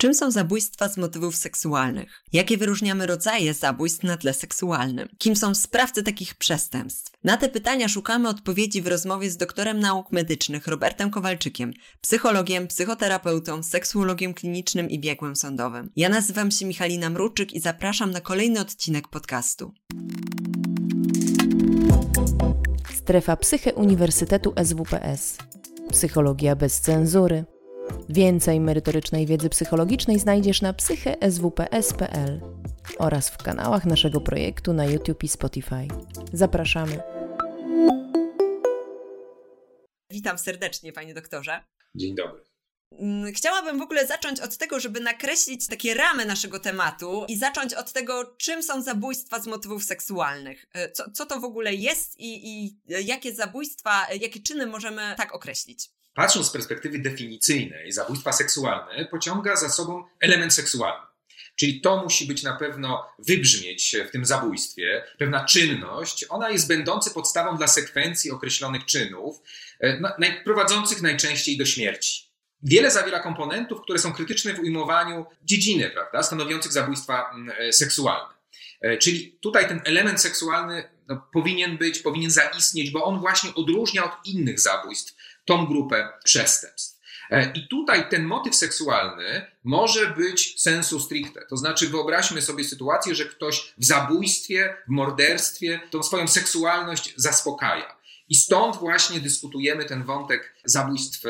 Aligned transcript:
Czym 0.00 0.14
są 0.14 0.30
zabójstwa 0.30 0.88
z 0.88 0.96
motywów 0.96 1.36
seksualnych? 1.36 2.22
Jakie 2.32 2.56
wyróżniamy 2.56 3.06
rodzaje 3.06 3.54
zabójstw 3.54 4.02
na 4.02 4.16
tle 4.16 4.34
seksualnym? 4.34 5.08
Kim 5.18 5.36
są 5.36 5.54
sprawcy 5.54 6.02
takich 6.02 6.34
przestępstw? 6.34 7.12
Na 7.24 7.36
te 7.36 7.48
pytania 7.48 7.88
szukamy 7.88 8.28
odpowiedzi 8.28 8.82
w 8.82 8.86
rozmowie 8.86 9.30
z 9.30 9.36
doktorem 9.36 9.80
nauk 9.80 10.12
medycznych 10.12 10.66
Robertem 10.66 11.10
Kowalczykiem, 11.10 11.72
psychologiem, 12.00 12.66
psychoterapeutą, 12.66 13.62
seksuologiem 13.62 14.34
klinicznym 14.34 14.90
i 14.90 14.98
biegłym 14.98 15.36
sądowym. 15.36 15.90
Ja 15.96 16.08
nazywam 16.08 16.50
się 16.50 16.66
Michalina 16.66 17.10
Mruczyk 17.10 17.52
i 17.52 17.60
zapraszam 17.60 18.10
na 18.10 18.20
kolejny 18.20 18.60
odcinek 18.60 19.08
podcastu. 19.08 19.74
Strefa 22.94 23.36
Psyche 23.36 23.74
Uniwersytetu 23.74 24.54
SWPS. 24.64 25.38
Psychologia 25.90 26.56
bez 26.56 26.80
cenzury 26.80 27.44
Więcej 28.08 28.60
merytorycznej 28.60 29.26
wiedzy 29.26 29.48
psychologicznej 29.48 30.18
znajdziesz 30.18 30.62
na 30.62 30.72
psycheswps.pl 30.72 32.40
oraz 32.98 33.28
w 33.28 33.36
kanałach 33.36 33.84
naszego 33.84 34.20
projektu 34.20 34.72
na 34.72 34.86
YouTube 34.86 35.24
i 35.24 35.28
Spotify. 35.28 35.88
Zapraszamy. 36.32 37.00
Witam 40.10 40.38
serdecznie, 40.38 40.92
panie 40.92 41.14
doktorze. 41.14 41.64
Dzień 41.94 42.14
dobry. 42.14 42.44
Mm, 42.92 43.32
chciałabym 43.32 43.78
w 43.78 43.82
ogóle 43.82 44.06
zacząć 44.06 44.40
od 44.40 44.56
tego, 44.56 44.80
żeby 44.80 45.00
nakreślić 45.00 45.66
takie 45.66 45.94
ramy 45.94 46.26
naszego 46.26 46.60
tematu 46.60 47.24
i 47.28 47.36
zacząć 47.36 47.74
od 47.74 47.92
tego, 47.92 48.36
czym 48.38 48.62
są 48.62 48.82
zabójstwa 48.82 49.40
z 49.40 49.46
motywów 49.46 49.84
seksualnych. 49.84 50.66
E, 50.72 50.92
co, 50.92 51.10
co 51.10 51.26
to 51.26 51.40
w 51.40 51.44
ogóle 51.44 51.74
jest 51.74 52.20
i, 52.20 52.48
i 52.48 52.78
jakie 52.86 53.34
zabójstwa, 53.34 54.06
jakie 54.20 54.40
czyny 54.40 54.66
możemy 54.66 55.14
tak 55.16 55.34
określić? 55.34 55.90
Patrząc 56.18 56.46
z 56.46 56.50
perspektywy 56.50 56.98
definicyjnej, 56.98 57.92
zabójstwa 57.92 58.32
seksualne 58.32 59.04
pociąga 59.04 59.56
za 59.56 59.68
sobą 59.68 60.04
element 60.20 60.54
seksualny. 60.54 61.06
Czyli 61.56 61.80
to 61.80 62.02
musi 62.02 62.26
być 62.26 62.42
na 62.42 62.56
pewno 62.56 63.06
wybrzmieć 63.18 63.96
w 64.08 64.10
tym 64.10 64.24
zabójstwie, 64.26 65.04
pewna 65.18 65.44
czynność, 65.44 66.24
ona 66.28 66.50
jest 66.50 66.68
będąca 66.68 67.10
podstawą 67.10 67.56
dla 67.56 67.66
sekwencji 67.66 68.30
określonych 68.30 68.84
czynów, 68.84 69.36
e, 69.80 70.42
prowadzących 70.44 71.02
najczęściej 71.02 71.56
do 71.56 71.64
śmierci. 71.64 72.30
Wiele 72.62 72.90
zawiera 72.90 73.20
komponentów, 73.20 73.82
które 73.82 73.98
są 73.98 74.12
krytyczne 74.12 74.54
w 74.54 74.60
ujmowaniu 74.60 75.26
dziedziny, 75.42 75.90
prawda, 75.90 76.22
stanowiących 76.22 76.72
zabójstwa 76.72 77.30
e, 77.58 77.72
seksualne. 77.72 78.34
E, 78.80 78.98
czyli 78.98 79.38
tutaj 79.40 79.68
ten 79.68 79.80
element 79.84 80.20
seksualny 80.20 80.88
no, 81.08 81.28
powinien 81.32 81.78
być, 81.78 81.98
powinien 81.98 82.30
zaistnieć, 82.30 82.90
bo 82.90 83.04
on 83.04 83.20
właśnie 83.20 83.54
odróżnia 83.54 84.04
od 84.04 84.26
innych 84.26 84.60
zabójstw 84.60 85.14
tą 85.48 85.66
grupę 85.66 86.08
przestępstw. 86.24 86.98
E, 87.30 87.52
I 87.54 87.68
tutaj 87.68 88.08
ten 88.08 88.24
motyw 88.24 88.56
seksualny 88.56 89.46
może 89.64 90.06
być 90.06 90.62
sensu 90.62 91.00
stricte. 91.00 91.46
To 91.50 91.56
znaczy, 91.56 91.88
wyobraźmy 91.88 92.42
sobie 92.42 92.64
sytuację, 92.64 93.14
że 93.14 93.24
ktoś 93.24 93.72
w 93.78 93.84
zabójstwie, 93.84 94.76
w 94.86 94.90
morderstwie 94.90 95.80
tą 95.90 96.02
swoją 96.02 96.28
seksualność 96.28 97.14
zaspokaja. 97.16 97.98
I 98.28 98.34
stąd 98.34 98.76
właśnie 98.76 99.20
dyskutujemy 99.20 99.84
ten 99.84 100.04
wątek 100.04 100.54
zabójstw 100.64 101.22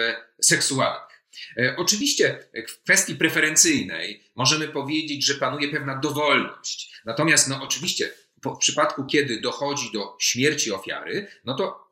seksualnych. 0.42 1.22
E, 1.56 1.76
oczywiście 1.76 2.48
w 2.68 2.82
kwestii 2.82 3.14
preferencyjnej 3.14 4.24
możemy 4.36 4.68
powiedzieć, 4.68 5.26
że 5.26 5.34
panuje 5.34 5.68
pewna 5.68 5.96
dowolność. 5.96 6.92
Natomiast, 7.04 7.48
no 7.48 7.62
oczywiście, 7.62 8.10
w 8.44 8.56
przypadku, 8.56 9.04
kiedy 9.04 9.40
dochodzi 9.40 9.92
do 9.92 10.16
śmierci 10.20 10.72
ofiary, 10.72 11.26
no 11.44 11.54
to 11.54 11.87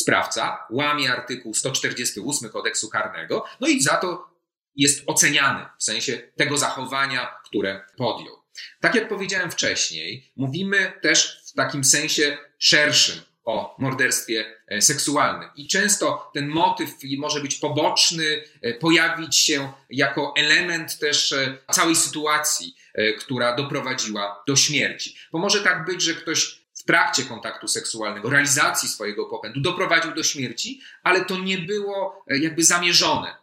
sprawca 0.00 0.66
łamie 0.70 1.12
artykuł 1.12 1.54
148 1.54 2.50
kodeksu 2.50 2.88
karnego, 2.88 3.44
no 3.60 3.68
i 3.68 3.82
za 3.82 3.96
to 3.96 4.30
jest 4.76 5.02
oceniany 5.06 5.66
w 5.78 5.84
sensie 5.84 6.18
tego 6.36 6.58
zachowania, 6.58 7.34
które 7.44 7.84
podjął. 7.96 8.38
Tak 8.80 8.94
jak 8.94 9.08
powiedziałem 9.08 9.50
wcześniej, 9.50 10.32
mówimy 10.36 10.92
też 11.02 11.42
w 11.46 11.52
takim 11.52 11.84
sensie 11.84 12.38
szerszym 12.58 13.20
o 13.48 13.76
morderstwie 13.78 14.44
e, 14.66 14.82
seksualnym. 14.82 15.48
I 15.56 15.68
często 15.68 16.30
ten 16.34 16.48
motyw 16.48 16.90
może 17.18 17.40
być 17.40 17.54
poboczny, 17.54 18.44
e, 18.62 18.74
pojawić 18.74 19.36
się 19.36 19.72
jako 19.90 20.34
element 20.36 20.98
też 20.98 21.32
e, 21.32 21.58
całej 21.72 21.96
sytuacji, 21.96 22.74
która 23.18 23.56
doprowadziła 23.56 24.42
do 24.46 24.56
śmierci. 24.56 25.16
Bo 25.32 25.38
może 25.38 25.60
tak 25.60 25.84
być, 25.84 26.02
że 26.02 26.14
ktoś 26.14 26.60
trakcie 26.88 27.24
kontaktu 27.24 27.68
seksualnego, 27.68 28.30
realizacji 28.30 28.88
swojego 28.88 29.26
popędu 29.26 29.60
doprowadził 29.60 30.14
do 30.14 30.22
śmierci, 30.22 30.80
ale 31.02 31.24
to 31.24 31.38
nie 31.38 31.58
było 31.58 32.24
e, 32.30 32.38
jakby 32.38 32.64
zamierzone. 32.64 33.34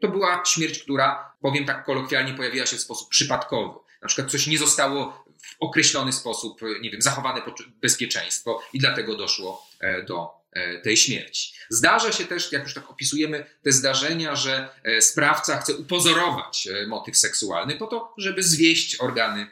To 0.00 0.08
była 0.08 0.42
śmierć, 0.46 0.78
która, 0.78 1.32
powiem 1.40 1.64
tak 1.64 1.84
kolokwialnie, 1.84 2.34
pojawiła 2.34 2.66
się 2.66 2.76
w 2.76 2.80
sposób 2.80 3.08
przypadkowy. 3.08 3.78
Na 4.02 4.08
przykład 4.08 4.30
coś 4.30 4.46
nie 4.46 4.58
zostało 4.58 5.24
w 5.42 5.56
określony 5.60 6.12
sposób, 6.12 6.62
e, 6.62 6.80
nie 6.80 6.90
wiem, 6.90 7.02
zachowane 7.02 7.42
bezpieczeństwo 7.80 8.62
i 8.72 8.78
dlatego 8.78 9.16
doszło 9.16 9.66
e, 9.80 10.02
do 10.02 10.44
tej 10.84 10.96
śmierci. 10.96 11.52
Zdarza 11.68 12.12
się 12.12 12.24
też, 12.24 12.52
jak 12.52 12.62
już 12.62 12.74
tak 12.74 12.90
opisujemy 12.90 13.46
te 13.62 13.72
zdarzenia, 13.72 14.36
że 14.36 14.68
sprawca 15.00 15.60
chce 15.60 15.76
upozorować 15.76 16.68
motyw 16.86 17.16
seksualny 17.16 17.76
po 17.76 17.86
to, 17.86 18.14
żeby 18.18 18.42
zwieść 18.42 19.00
organy 19.00 19.46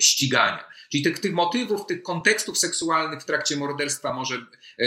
ścigania. 0.00 0.71
Czyli 0.92 1.04
tych, 1.04 1.18
tych 1.18 1.32
motywów, 1.32 1.86
tych 1.86 2.02
kontekstów 2.02 2.58
seksualnych 2.58 3.22
w 3.22 3.24
trakcie 3.24 3.56
morderstwa 3.56 4.12
może, 4.12 4.46
e, 4.78 4.84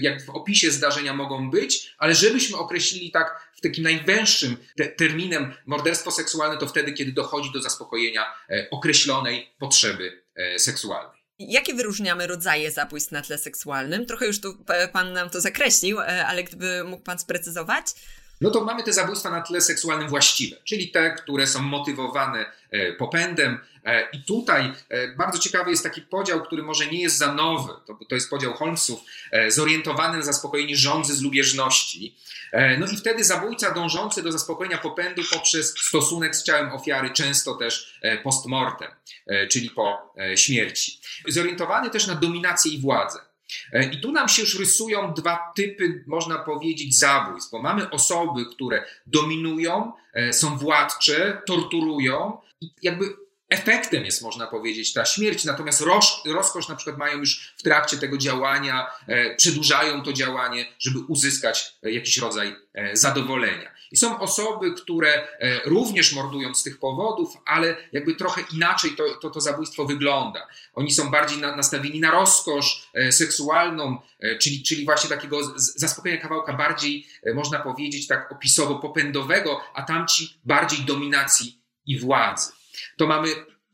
jak 0.00 0.24
w 0.24 0.30
opisie 0.30 0.70
zdarzenia 0.70 1.14
mogą 1.14 1.50
być, 1.50 1.94
ale 1.98 2.14
żebyśmy 2.14 2.56
określili 2.56 3.10
tak 3.10 3.50
w 3.56 3.60
takim 3.60 3.84
najwęższym 3.84 4.56
te, 4.76 4.86
terminem 4.86 5.54
morderstwo 5.66 6.10
seksualne, 6.10 6.58
to 6.58 6.66
wtedy, 6.66 6.92
kiedy 6.92 7.12
dochodzi 7.12 7.52
do 7.52 7.62
zaspokojenia 7.62 8.34
e, 8.50 8.66
określonej 8.70 9.54
potrzeby 9.58 10.22
e, 10.34 10.58
seksualnej. 10.58 11.20
Jakie 11.38 11.74
wyróżniamy 11.74 12.26
rodzaje 12.26 12.70
zabójstw 12.70 13.12
na 13.12 13.22
tle 13.22 13.38
seksualnym? 13.38 14.06
Trochę 14.06 14.26
już 14.26 14.40
tu 14.40 14.64
Pan 14.92 15.12
nam 15.12 15.30
to 15.30 15.40
zakreślił, 15.40 16.00
ale 16.00 16.44
gdyby 16.44 16.84
mógł 16.84 17.02
Pan 17.02 17.18
sprecyzować? 17.18 17.86
No 18.40 18.50
to 18.50 18.64
mamy 18.64 18.82
te 18.82 18.92
zabójstwa 18.92 19.30
na 19.30 19.40
tle 19.40 19.60
seksualnym 19.60 20.08
właściwe, 20.08 20.56
czyli 20.64 20.88
te, 20.88 21.10
które 21.10 21.46
są 21.46 21.62
motywowane 21.62 22.52
e, 22.70 22.92
popędem. 22.92 23.58
E, 23.84 24.08
I 24.12 24.22
tutaj 24.22 24.72
e, 24.88 25.08
bardzo 25.08 25.38
ciekawy 25.38 25.70
jest 25.70 25.82
taki 25.82 26.02
podział, 26.02 26.42
który 26.42 26.62
może 26.62 26.86
nie 26.86 27.02
jest 27.02 27.18
za 27.18 27.32
nowy, 27.32 27.72
to, 27.86 27.98
to 28.08 28.14
jest 28.14 28.30
podział 28.30 28.52
Holmesów, 28.52 29.00
zorientowany 29.48 30.18
na 30.18 30.24
zaspokojenie 30.24 30.76
żądzy 30.76 31.16
z 31.16 31.22
lubieżności. 31.22 32.16
No 32.78 32.86
i 32.86 32.96
wtedy 32.96 33.24
zabójca 33.24 33.70
dążący 33.70 34.22
do 34.22 34.32
zaspokojenia 34.32 34.78
popędu 34.78 35.22
poprzez 35.32 35.74
stosunek 35.78 36.36
z 36.36 36.42
ciałem 36.42 36.72
ofiary, 36.72 37.10
często 37.10 37.54
też 37.54 38.00
postmortem, 38.22 38.88
czyli 39.50 39.70
po 39.70 40.14
śmierci. 40.36 41.00
Zorientowany 41.28 41.90
też 41.90 42.06
na 42.06 42.14
dominację 42.14 42.72
i 42.72 42.80
władzę. 42.80 43.18
E, 43.72 43.84
I 43.84 44.00
tu 44.00 44.12
nam 44.12 44.28
się 44.28 44.42
już 44.42 44.58
rysują 44.58 45.14
dwa 45.14 45.52
typy, 45.56 46.04
można 46.06 46.38
powiedzieć, 46.38 46.98
zabójstw, 46.98 47.50
bo 47.50 47.62
mamy 47.62 47.90
osoby, 47.90 48.46
które 48.46 48.84
dominują, 49.06 49.92
e, 50.14 50.32
są 50.32 50.58
władcze, 50.58 51.42
torturują 51.46 52.38
i 52.60 52.70
jakby 52.82 53.16
efektem 53.48 54.04
jest, 54.04 54.22
można 54.22 54.46
powiedzieć, 54.46 54.92
ta 54.92 55.04
śmierć, 55.04 55.44
natomiast 55.44 55.80
roz, 55.80 56.22
rozkosz 56.26 56.68
na 56.68 56.76
przykład 56.76 56.98
mają 56.98 57.18
już 57.18 57.54
w 57.56 57.62
trakcie 57.62 57.96
tego 57.96 58.18
działania, 58.18 58.86
e, 59.06 59.34
przedłużają 59.34 60.02
to 60.02 60.12
działanie, 60.12 60.66
żeby 60.78 60.98
uzyskać 60.98 61.76
jakiś 61.82 62.18
rodzaj 62.18 62.56
zadowolenia. 62.92 63.75
I 63.96 63.98
są 63.98 64.18
osoby, 64.18 64.74
które 64.74 65.14
e, 65.14 65.60
również 65.64 66.12
mordują 66.12 66.54
z 66.54 66.62
tych 66.62 66.78
powodów, 66.78 67.36
ale 67.46 67.76
jakby 67.92 68.14
trochę 68.14 68.42
inaczej 68.54 68.90
to, 68.90 69.04
to, 69.22 69.30
to 69.30 69.40
zabójstwo 69.40 69.84
wygląda. 69.84 70.48
Oni 70.74 70.92
są 70.92 71.10
bardziej 71.10 71.38
na, 71.38 71.56
nastawieni 71.56 72.00
na 72.00 72.10
rozkosz 72.10 72.88
e, 72.94 73.12
seksualną, 73.12 73.98
e, 74.20 74.38
czyli, 74.38 74.62
czyli 74.62 74.84
właśnie 74.84 75.10
takiego 75.10 75.38
zaspokojenia 75.56 76.22
kawałka 76.22 76.52
bardziej, 76.52 77.06
można 77.34 77.58
powiedzieć, 77.58 78.06
tak 78.06 78.32
opisowo-popędowego, 78.32 79.60
a 79.74 79.82
tamci 79.82 80.40
bardziej 80.44 80.78
dominacji 80.78 81.60
i 81.86 81.98
władzy. 81.98 82.52
To 82.96 83.06
mamy 83.06 83.28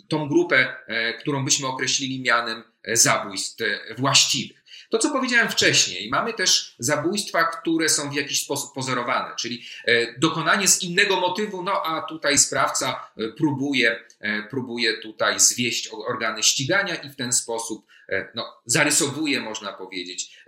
tą 0.08 0.28
grupę, 0.28 0.76
którą 1.20 1.44
byśmy 1.44 1.66
określili 1.66 2.22
mianem 2.22 2.62
zabójstw 2.92 3.62
właściwych. 3.98 4.61
To, 4.92 4.98
co 4.98 5.10
powiedziałem 5.10 5.48
wcześniej, 5.48 6.10
mamy 6.10 6.32
też 6.34 6.74
zabójstwa, 6.78 7.44
które 7.44 7.88
są 7.88 8.10
w 8.10 8.14
jakiś 8.14 8.42
sposób 8.42 8.74
pozorowane, 8.74 9.36
czyli 9.36 9.64
e, 9.84 10.18
dokonanie 10.18 10.68
z 10.68 10.82
innego 10.82 11.20
motywu, 11.20 11.62
no 11.62 11.82
a 11.86 12.02
tutaj 12.02 12.38
sprawca 12.38 13.10
e, 13.16 13.28
próbuje, 13.28 14.04
e, 14.20 14.42
próbuje 14.42 14.98
tutaj 14.98 15.40
zwieść 15.40 15.88
organy 15.92 16.42
ścigania 16.42 16.94
i 16.94 17.10
w 17.10 17.16
ten 17.16 17.32
sposób 17.32 17.86
no, 18.34 18.60
zarysowuje, 18.66 19.40
można 19.40 19.72
powiedzieć, 19.72 20.38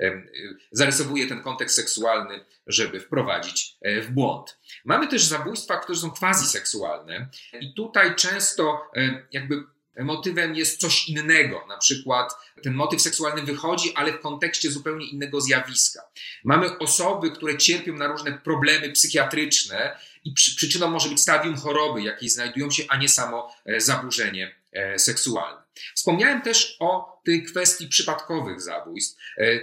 zarysowuje 0.73 1.26
ten 1.26 1.43
kontekst 1.43 1.76
seksualny, 1.76 2.44
żeby 2.67 3.00
wprowadzić 3.00 3.76
w 4.02 4.11
błąd. 4.11 4.58
Mamy 4.85 5.08
też 5.08 5.25
zabójstwa, 5.25 5.76
które 5.76 5.99
są 5.99 6.11
quasi-seksualne 6.11 7.29
i 7.61 7.75
tutaj 7.75 8.14
często 8.14 8.90
jakby 9.32 9.64
motywem 9.99 10.55
jest 10.55 10.81
coś 10.81 11.08
innego. 11.08 11.64
Na 11.69 11.79
przykład 11.79 12.32
ten 12.62 12.75
motyw 12.75 13.02
seksualny 13.02 13.43
wychodzi, 13.43 13.94
ale 13.94 14.12
w 14.12 14.20
kontekście 14.20 14.70
zupełnie 14.70 15.06
innego 15.06 15.41
zjawiska. 15.41 16.02
Mamy 16.44 16.79
osoby, 16.79 17.31
które 17.31 17.58
cierpią 17.58 17.93
na 17.93 18.06
różne 18.06 18.38
problemy 18.38 18.93
psychiatryczne 18.93 19.99
i 20.25 20.32
przyczyną 20.32 20.91
może 20.91 21.08
być 21.08 21.20
stadium 21.20 21.56
choroby, 21.56 22.02
jakiej 22.02 22.29
znajdują 22.29 22.70
się, 22.70 22.82
a 22.88 22.96
nie 22.96 23.08
samo 23.08 23.55
zaburzenie 23.76 24.55
seksualne. 24.96 25.62
Wspomniałem 25.94 26.43
też 26.43 26.76
o 26.81 27.20
tej 27.25 27.43
kwestii 27.43 27.88
przypadkowych 27.88 28.61
zabójstw. 28.61 29.23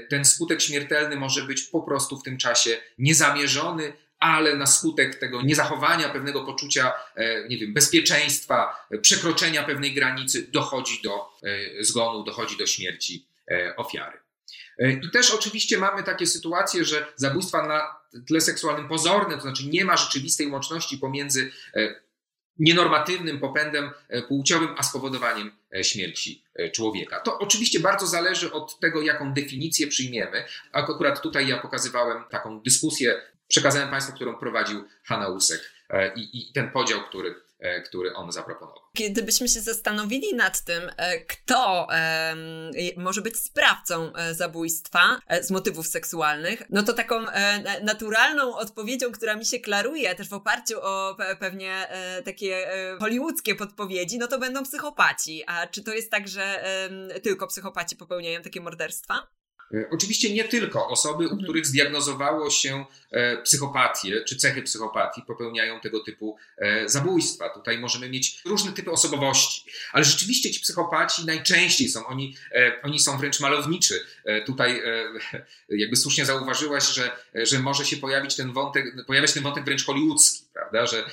Ten 0.10 0.26
skutek 0.26 0.62
śmiertelny 0.62 1.16
może 1.16 1.44
być 1.44 1.62
po 1.62 1.82
prostu 1.82 2.20
w 2.20 2.24
tym 2.24 2.38
czasie 2.38 2.78
niezamierzony, 2.98 3.94
ale 4.22 4.56
na 4.56 4.66
skutek 4.66 5.16
tego 5.16 5.42
niezachowania 5.42 6.10
pewnego 6.10 6.46
poczucia, 6.46 6.94
e, 7.16 7.48
nie 7.48 7.58
wiem, 7.58 7.74
bezpieczeństwa, 7.74 8.88
przekroczenia 9.02 9.64
pewnej 9.64 9.94
granicy 9.94 10.48
dochodzi 10.52 11.02
do 11.04 11.30
e, 11.44 11.84
zgonu, 11.84 12.24
dochodzi 12.24 12.58
do 12.58 12.66
śmierci 12.66 13.26
e, 13.52 13.76
ofiary. 13.76 14.18
I 15.04 15.12
też 15.12 15.32
oczywiście 15.32 15.78
mamy 15.78 16.04
takie 16.04 16.28
sytuacje, 16.28 16.86
że 16.86 17.06
zabójstwa 17.16 17.68
na 17.68 17.96
tle 18.28 18.42
seksualnym 18.42 18.88
pozorne, 18.88 19.36
to 19.36 19.42
znaczy 19.42 19.68
nie 19.68 19.86
ma 19.86 19.98
rzeczywistej 19.98 20.48
łączności 20.48 20.98
pomiędzy 20.98 21.52
nienormatywnym 22.60 23.40
popędem 23.40 23.92
płciowym, 24.28 24.70
a 24.78 24.84
spowodowaniem 24.84 25.52
śmierci 25.82 26.44
człowieka. 26.74 27.20
To 27.20 27.40
oczywiście 27.40 27.80
bardzo 27.80 28.08
zależy 28.08 28.52
od 28.52 28.80
tego, 28.80 29.02
jaką 29.02 29.34
definicję 29.34 29.88
przyjmiemy. 29.88 30.44
Akurat 30.72 31.22
tutaj 31.22 31.48
ja 31.48 31.58
pokazywałem 31.58 32.24
taką 32.30 32.60
dyskusję 32.60 33.22
przekazałem 33.52 33.90
Państwu, 33.90 34.14
którą 34.14 34.36
prowadził 34.36 34.84
Hanna 35.04 35.28
Usek 35.28 35.72
e, 35.90 36.14
i, 36.14 36.50
i 36.50 36.54
ten 36.54 36.72
podział, 36.72 37.00
który, 37.04 37.36
e, 37.60 37.82
który 37.82 38.14
on 38.14 38.32
zaproponował. 38.32 38.82
Kiedybyśmy 38.94 39.48
się 39.48 39.62
zastanowili 39.62 40.36
nad 40.36 40.62
tym, 40.62 40.82
e, 40.98 41.20
kto 41.20 41.88
może 42.98 43.22
być 43.22 43.38
sprawcą 43.38 44.14
zabójstwa 44.32 45.20
z 45.42 45.52
motywów 45.52 45.88
seksualnych, 45.88 46.64
no 46.70 46.84
to 46.84 46.94
taką 46.94 47.26
naturalną 47.84 48.56
odpowiedzią, 48.56 49.12
która 49.12 49.36
mi 49.36 49.46
się 49.46 49.60
klaruje 49.60 50.16
też 50.16 50.30
w 50.30 50.34
oparciu 50.34 50.80
o 50.82 51.18
pewnie 51.40 51.88
takie 52.26 52.68
hollywoodzkie 53.00 53.56
podpowiedzi, 53.56 54.18
no 54.18 54.28
to 54.28 54.40
będą 54.40 54.64
psychopaci. 54.64 55.44
A 55.48 55.68
czy 55.68 55.84
to 55.84 55.94
jest 55.94 56.12
tak, 56.12 56.28
że 56.28 56.64
tylko 57.24 57.48
psychopaci 57.48 57.96
popełniają 57.96 58.42
takie 58.42 58.62
morderstwa? 58.62 59.28
E, 59.74 59.90
oczywiście 59.90 60.34
nie 60.34 60.44
tylko 60.44 60.88
osoby, 60.88 61.24
u 61.24 61.30
mhm. 61.30 61.44
których 61.44 61.66
zdiagnozowało 61.66 62.50
się 62.50 62.86
e, 63.12 63.38
psychopatię 63.38 64.24
czy 64.28 64.36
cechy 64.36 64.62
psychopatii, 64.62 65.22
popełniają 65.28 65.80
tego 65.80 66.00
typu 66.00 66.38
e, 66.58 66.90
zabójstwa. 66.90 67.50
Tutaj 67.50 67.80
możemy 67.80 68.10
mieć 68.10 68.42
różne 68.46 68.72
typy 68.72 68.92
osobowości, 68.92 69.64
ale 69.92 70.04
rzeczywiście 70.04 70.52
ci 70.52 70.60
psychopaci 70.60 71.26
najczęściej 71.26 71.90
są, 71.90 72.06
oni, 72.06 72.36
oni 72.84 73.00
są 73.00 73.18
wręcz 73.18 73.40
malowniczy. 73.40 74.06
Tutaj 74.46 74.82
jakby 75.70 75.96
słusznie 75.96 76.26
zauważyłaś, 76.26 76.88
że, 76.88 77.12
że 77.34 77.60
może 77.60 77.86
się 77.86 77.98
pojawić 77.98 78.36
ten 78.36 78.54
wątek, 78.54 79.06
pojawiać 79.08 79.34
ten 79.34 79.44
wątek 79.44 79.66
wręcz 79.66 79.86
hollywoodzki, 79.86 80.46
prawda, 80.54 80.86
że 80.86 81.06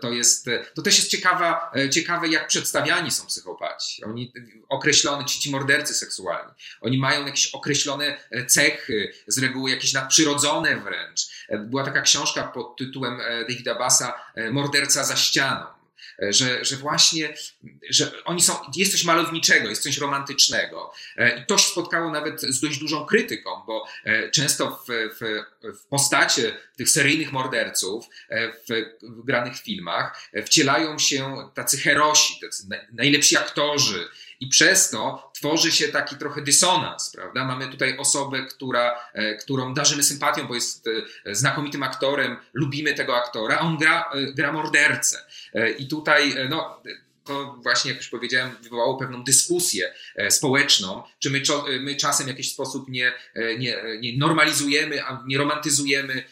to 0.00 0.12
jest, 0.12 0.46
to 0.74 0.82
też 0.82 0.98
jest 0.98 1.10
ciekawa, 1.10 1.72
ciekawe, 1.90 2.28
jak 2.28 2.46
przedstawiani 2.46 3.10
są 3.10 3.26
psychopaci. 3.26 4.04
Oni 4.04 4.32
określone, 4.68 5.24
ci, 5.24 5.40
ci 5.40 5.50
mordercy 5.50 5.94
seksualni, 5.94 6.52
oni 6.80 6.98
mają 6.98 7.26
jakieś 7.26 7.46
określone 7.46 7.87
określone 7.88 8.20
e, 8.30 8.46
cechy, 8.46 9.12
z 9.26 9.38
reguły 9.38 9.70
jakieś 9.70 9.92
nadprzyrodzone 9.92 10.76
wręcz. 10.76 11.20
E, 11.48 11.58
była 11.58 11.84
taka 11.84 12.02
książka 12.02 12.42
pod 12.42 12.76
tytułem 12.76 13.20
e, 13.20 13.40
Davida 13.40 13.74
Bassa 13.74 14.14
Morderca 14.50 15.04
za 15.04 15.16
ścianą. 15.16 15.66
Że, 16.30 16.64
że 16.64 16.76
właśnie, 16.76 17.34
że 17.90 18.24
oni 18.24 18.42
są, 18.42 18.52
jest 18.76 18.92
coś 18.92 19.04
malowniczego, 19.04 19.68
jest 19.68 19.82
coś 19.82 19.98
romantycznego. 19.98 20.92
I 21.42 21.46
to 21.46 21.58
się 21.58 21.68
spotkało 21.70 22.10
nawet 22.10 22.40
z 22.40 22.60
dość 22.60 22.78
dużą 22.78 23.06
krytyką, 23.06 23.50
bo 23.66 23.86
często 24.32 24.84
w, 24.88 24.92
w, 25.20 25.44
w 25.78 25.84
postacie 25.84 26.56
tych 26.76 26.90
seryjnych 26.90 27.32
morderców 27.32 28.06
w, 28.68 28.96
w 29.02 29.24
granych 29.24 29.56
filmach 29.58 30.30
wcielają 30.46 30.98
się 30.98 31.36
tacy 31.54 31.78
herosi, 31.78 32.40
tacy 32.40 32.66
najlepsi 32.92 33.36
aktorzy, 33.36 34.08
i 34.40 34.46
przez 34.48 34.90
to 34.90 35.27
tworzy 35.38 35.72
się 35.72 35.88
taki 35.88 36.16
trochę 36.16 36.42
dysonans, 36.42 37.10
prawda? 37.10 37.44
Mamy 37.44 37.68
tutaj 37.68 37.96
osobę, 37.98 38.46
która, 38.46 39.00
e, 39.12 39.34
którą 39.34 39.74
darzymy 39.74 40.02
sympatią, 40.02 40.46
bo 40.46 40.54
jest 40.54 40.86
e, 41.26 41.34
znakomitym 41.34 41.82
aktorem, 41.82 42.36
lubimy 42.52 42.94
tego 42.94 43.16
aktora, 43.16 43.56
a 43.56 43.60
on 43.60 43.78
gra, 43.78 44.10
e, 44.14 44.32
gra 44.32 44.52
mordercę. 44.52 45.18
I 45.78 45.88
tutaj, 45.88 46.34
no, 46.48 46.82
to 47.24 47.58
właśnie, 47.62 47.90
jak 47.90 48.00
już 48.00 48.08
powiedziałem, 48.08 48.50
wywołało 48.62 48.96
pewną 48.96 49.24
dyskusję 49.24 49.94
społeczną, 50.30 51.02
czy 51.18 51.30
my, 51.30 51.42
my 51.80 51.96
czasem 51.96 52.26
w 52.26 52.28
jakiś 52.28 52.52
sposób 52.52 52.88
nie, 52.88 53.12
nie, 53.58 53.76
nie 54.00 54.18
normalizujemy, 54.18 55.04
a 55.04 55.24
nie 55.26 55.38
romantyzujemy 55.38 56.24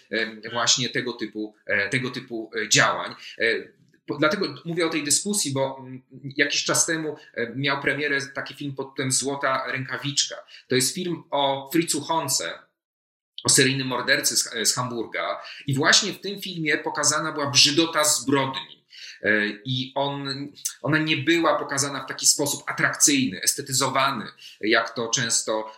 właśnie 0.52 0.88
tego 0.88 1.12
typu, 1.12 1.54
tego 1.90 2.10
typu 2.10 2.50
działań. 2.68 3.14
Dlatego 4.18 4.46
mówię 4.64 4.86
o 4.86 4.90
tej 4.90 5.04
dyskusji, 5.04 5.52
bo 5.52 5.76
mm, 5.80 6.02
jakiś 6.36 6.64
czas 6.64 6.86
temu 6.86 7.16
e, 7.34 7.52
miał 7.56 7.82
premierę 7.82 8.26
taki 8.34 8.54
film 8.54 8.74
pod 8.74 8.90
tytułem 8.90 9.12
Złota 9.12 9.66
Rękawiczka. 9.66 10.36
To 10.68 10.74
jest 10.74 10.94
film 10.94 11.22
o 11.30 11.70
Fritzu 11.72 12.00
Honce, 12.00 12.58
o 13.44 13.48
seryjnym 13.48 13.86
mordercy 13.86 14.36
z, 14.36 14.68
z 14.68 14.74
Hamburga. 14.74 15.42
I 15.66 15.74
właśnie 15.74 16.12
w 16.12 16.20
tym 16.20 16.40
filmie 16.40 16.78
pokazana 16.78 17.32
była 17.32 17.50
brzydota 17.50 18.04
zbrodni. 18.04 18.75
E, 19.26 19.46
i 19.64 19.92
on, 19.94 20.28
ona 20.82 20.98
nie 20.98 21.16
była 21.16 21.58
pokazana 21.58 22.04
w 22.04 22.08
taki 22.08 22.26
sposób 22.26 22.62
atrakcyjny, 22.66 23.42
estetyzowany, 23.42 24.24
jak 24.60 24.94
to 24.94 25.08
często 25.08 25.72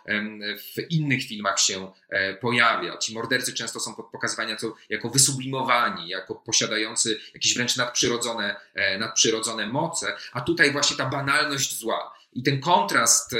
w 0.76 0.90
innych 0.90 1.24
filmach 1.24 1.60
się 1.60 1.92
e, 2.08 2.34
pojawia. 2.34 2.96
Ci 2.96 3.14
mordercy 3.14 3.52
często 3.52 3.80
są 3.80 3.94
pokazywani 3.94 4.52
jako 4.88 5.10
wysublimowani, 5.10 6.08
jako 6.08 6.34
posiadający 6.34 7.20
jakieś 7.34 7.54
wręcz 7.54 7.76
nadprzyrodzone, 7.76 8.56
e, 8.74 8.98
nadprzyrodzone 8.98 9.66
moce, 9.66 10.16
a 10.32 10.40
tutaj 10.40 10.72
właśnie 10.72 10.96
ta 10.96 11.06
banalność 11.06 11.78
zła. 11.78 12.14
I 12.32 12.42
ten 12.42 12.60
kontrast 12.60 13.34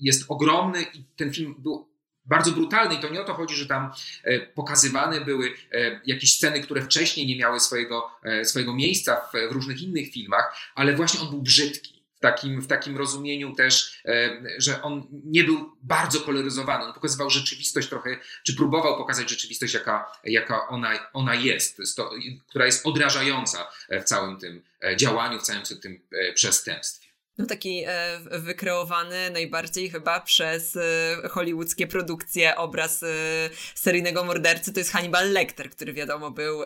jest 0.00 0.24
ogromny 0.28 0.82
i 0.82 1.04
ten 1.16 1.32
film 1.32 1.54
był 1.58 1.88
bardzo 2.28 2.52
brutalny 2.52 2.94
i 2.94 2.98
to 2.98 3.08
nie 3.08 3.20
o 3.20 3.24
to 3.24 3.34
chodzi, 3.34 3.56
że 3.56 3.66
tam 3.66 3.92
e, 4.24 4.40
pokazywane 4.40 5.20
były 5.20 5.54
e, 5.72 6.00
jakieś 6.06 6.34
sceny, 6.34 6.60
które 6.60 6.82
wcześniej 6.82 7.26
nie 7.26 7.36
miały 7.36 7.60
swojego, 7.60 8.10
e, 8.22 8.44
swojego 8.44 8.74
miejsca 8.74 9.16
w, 9.16 9.50
w 9.50 9.52
różnych 9.52 9.82
innych 9.82 10.12
filmach, 10.12 10.56
ale 10.74 10.94
właśnie 10.94 11.20
on 11.20 11.30
był 11.30 11.42
brzydki. 11.42 11.98
W 12.16 12.20
takim, 12.20 12.60
w 12.60 12.66
takim 12.66 12.96
rozumieniu 12.96 13.54
też, 13.54 14.02
że 14.56 14.82
on 14.82 15.06
nie 15.10 15.44
był 15.44 15.72
bardzo 15.82 16.20
koloryzowany. 16.20 16.84
On 16.84 16.92
pokazywał 16.92 17.30
rzeczywistość 17.30 17.88
trochę, 17.88 18.18
czy 18.42 18.56
próbował 18.56 18.96
pokazać 18.96 19.30
rzeczywistość, 19.30 19.74
jaka, 19.74 20.12
jaka 20.24 20.68
ona, 20.68 21.10
ona 21.12 21.34
jest, 21.34 21.80
która 22.48 22.66
jest 22.66 22.86
odrażająca 22.86 23.70
w 23.90 24.04
całym 24.04 24.36
tym 24.36 24.62
działaniu, 24.96 25.38
w 25.38 25.42
całym 25.42 25.62
tym 25.82 26.00
przestępstwie 26.34 27.07
no 27.38 27.46
taki 27.46 27.84
e, 27.86 28.20
wykreowany 28.30 29.30
najbardziej 29.30 29.90
chyba 29.90 30.20
przez 30.20 30.76
e, 30.76 31.28
hollywoodzkie 31.28 31.86
produkcje 31.86 32.56
obraz 32.56 33.02
e, 33.02 33.06
seryjnego 33.74 34.24
mordercy 34.24 34.72
to 34.72 34.80
jest 34.80 34.92
Hannibal 34.92 35.32
Lecter, 35.32 35.70
który 35.70 35.92
wiadomo 35.92 36.30
był, 36.30 36.64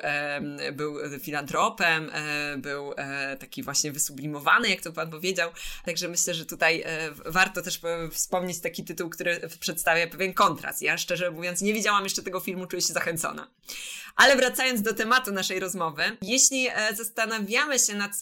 był 0.72 1.18
filantropem, 1.20 2.10
był 2.56 2.94
taki 3.40 3.62
właśnie 3.62 3.92
wysublimowany, 3.92 4.68
jak 4.68 4.80
to 4.80 4.92
pan 4.92 5.10
powiedział. 5.10 5.50
Także 5.84 6.08
myślę, 6.08 6.34
że 6.34 6.46
tutaj 6.46 6.84
warto 7.26 7.62
też 7.62 7.80
wspomnieć 8.10 8.60
taki 8.60 8.84
tytuł, 8.84 9.10
który 9.10 9.40
przedstawia 9.60 10.06
pewien 10.06 10.34
kontrast. 10.34 10.82
Ja 10.82 10.98
szczerze 10.98 11.30
mówiąc 11.30 11.60
nie 11.60 11.74
widziałam 11.74 12.04
jeszcze 12.04 12.22
tego 12.22 12.40
filmu, 12.40 12.66
czuję 12.66 12.82
się 12.82 12.92
zachęcona. 12.92 13.50
Ale 14.16 14.36
wracając 14.36 14.82
do 14.82 14.94
tematu 14.94 15.32
naszej 15.32 15.60
rozmowy, 15.60 16.02
jeśli 16.22 16.68
zastanawiamy 16.94 17.78
się 17.78 17.94
nad, 17.94 18.12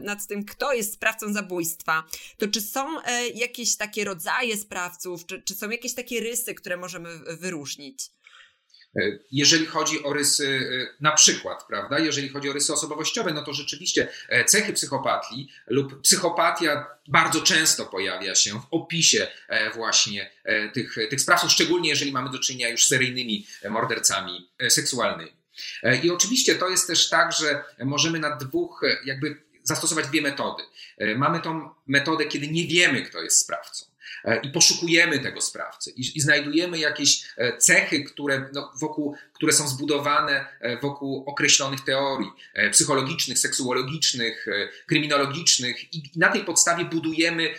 nad 0.00 0.26
tym, 0.26 0.44
kto 0.44 0.72
jest 0.72 0.94
sprawcą 0.94 1.32
zabójstwa, 1.32 1.99
to 2.38 2.48
czy 2.48 2.60
są 2.60 3.02
e, 3.02 3.28
jakieś 3.28 3.76
takie 3.76 4.04
rodzaje 4.04 4.56
sprawców, 4.56 5.26
czy, 5.26 5.42
czy 5.42 5.54
są 5.54 5.70
jakieś 5.70 5.94
takie 5.94 6.20
rysy, 6.20 6.54
które 6.54 6.76
możemy 6.76 7.18
wyróżnić? 7.18 8.10
E, 8.96 9.18
jeżeli 9.32 9.66
chodzi 9.66 10.02
o 10.02 10.12
rysy, 10.12 10.70
e, 10.72 10.96
na 11.00 11.12
przykład, 11.12 11.64
prawda, 11.68 11.98
jeżeli 11.98 12.28
chodzi 12.28 12.50
o 12.50 12.52
rysy 12.52 12.72
osobowościowe, 12.72 13.32
no 13.32 13.42
to 13.42 13.52
rzeczywiście 13.52 14.08
cechy 14.46 14.72
psychopatii 14.72 15.48
lub 15.66 16.00
psychopatia 16.02 16.86
bardzo 17.08 17.40
często 17.40 17.86
pojawia 17.86 18.34
się 18.34 18.60
w 18.60 18.66
opisie 18.70 19.26
właśnie 19.74 20.30
tych, 20.72 20.96
tych 21.10 21.20
sprawców, 21.20 21.52
szczególnie 21.52 21.88
jeżeli 21.88 22.12
mamy 22.12 22.30
do 22.30 22.38
czynienia 22.38 22.68
już 22.68 22.86
seryjnymi 22.86 23.46
mordercami 23.70 24.50
seksualnymi. 24.68 25.32
I 26.02 26.10
oczywiście 26.10 26.54
to 26.54 26.68
jest 26.68 26.86
też 26.86 27.08
tak, 27.08 27.32
że 27.32 27.64
możemy 27.84 28.18
na 28.18 28.36
dwóch 28.36 28.80
jakby 29.04 29.42
zastosować 29.62 30.06
dwie 30.06 30.22
metody. 30.22 30.62
E, 31.00 31.14
mamy 31.14 31.40
tą 31.40 31.70
metodę, 31.86 32.26
kiedy 32.26 32.48
nie 32.48 32.66
wiemy, 32.66 33.02
kto 33.02 33.22
jest 33.22 33.38
sprawcą 33.38 33.86
e, 34.24 34.40
i 34.40 34.50
poszukujemy 34.50 35.18
tego 35.18 35.40
sprawcy 35.40 35.90
i, 35.90 36.18
i 36.18 36.20
znajdujemy 36.20 36.78
jakieś 36.78 37.22
e, 37.36 37.58
cechy, 37.58 38.04
które, 38.04 38.48
no, 38.52 38.72
wokół, 38.80 39.16
które 39.32 39.52
są 39.52 39.68
zbudowane 39.68 40.46
wokół 40.82 41.24
określonych 41.26 41.80
teorii 41.80 42.30
psychologicznych, 42.72 43.38
seksuologicznych, 43.38 44.46
kryminologicznych 44.86 45.94
i 45.94 46.02
na 46.16 46.28
tej 46.28 46.44
podstawie 46.44 46.84
budujemy 46.84 47.54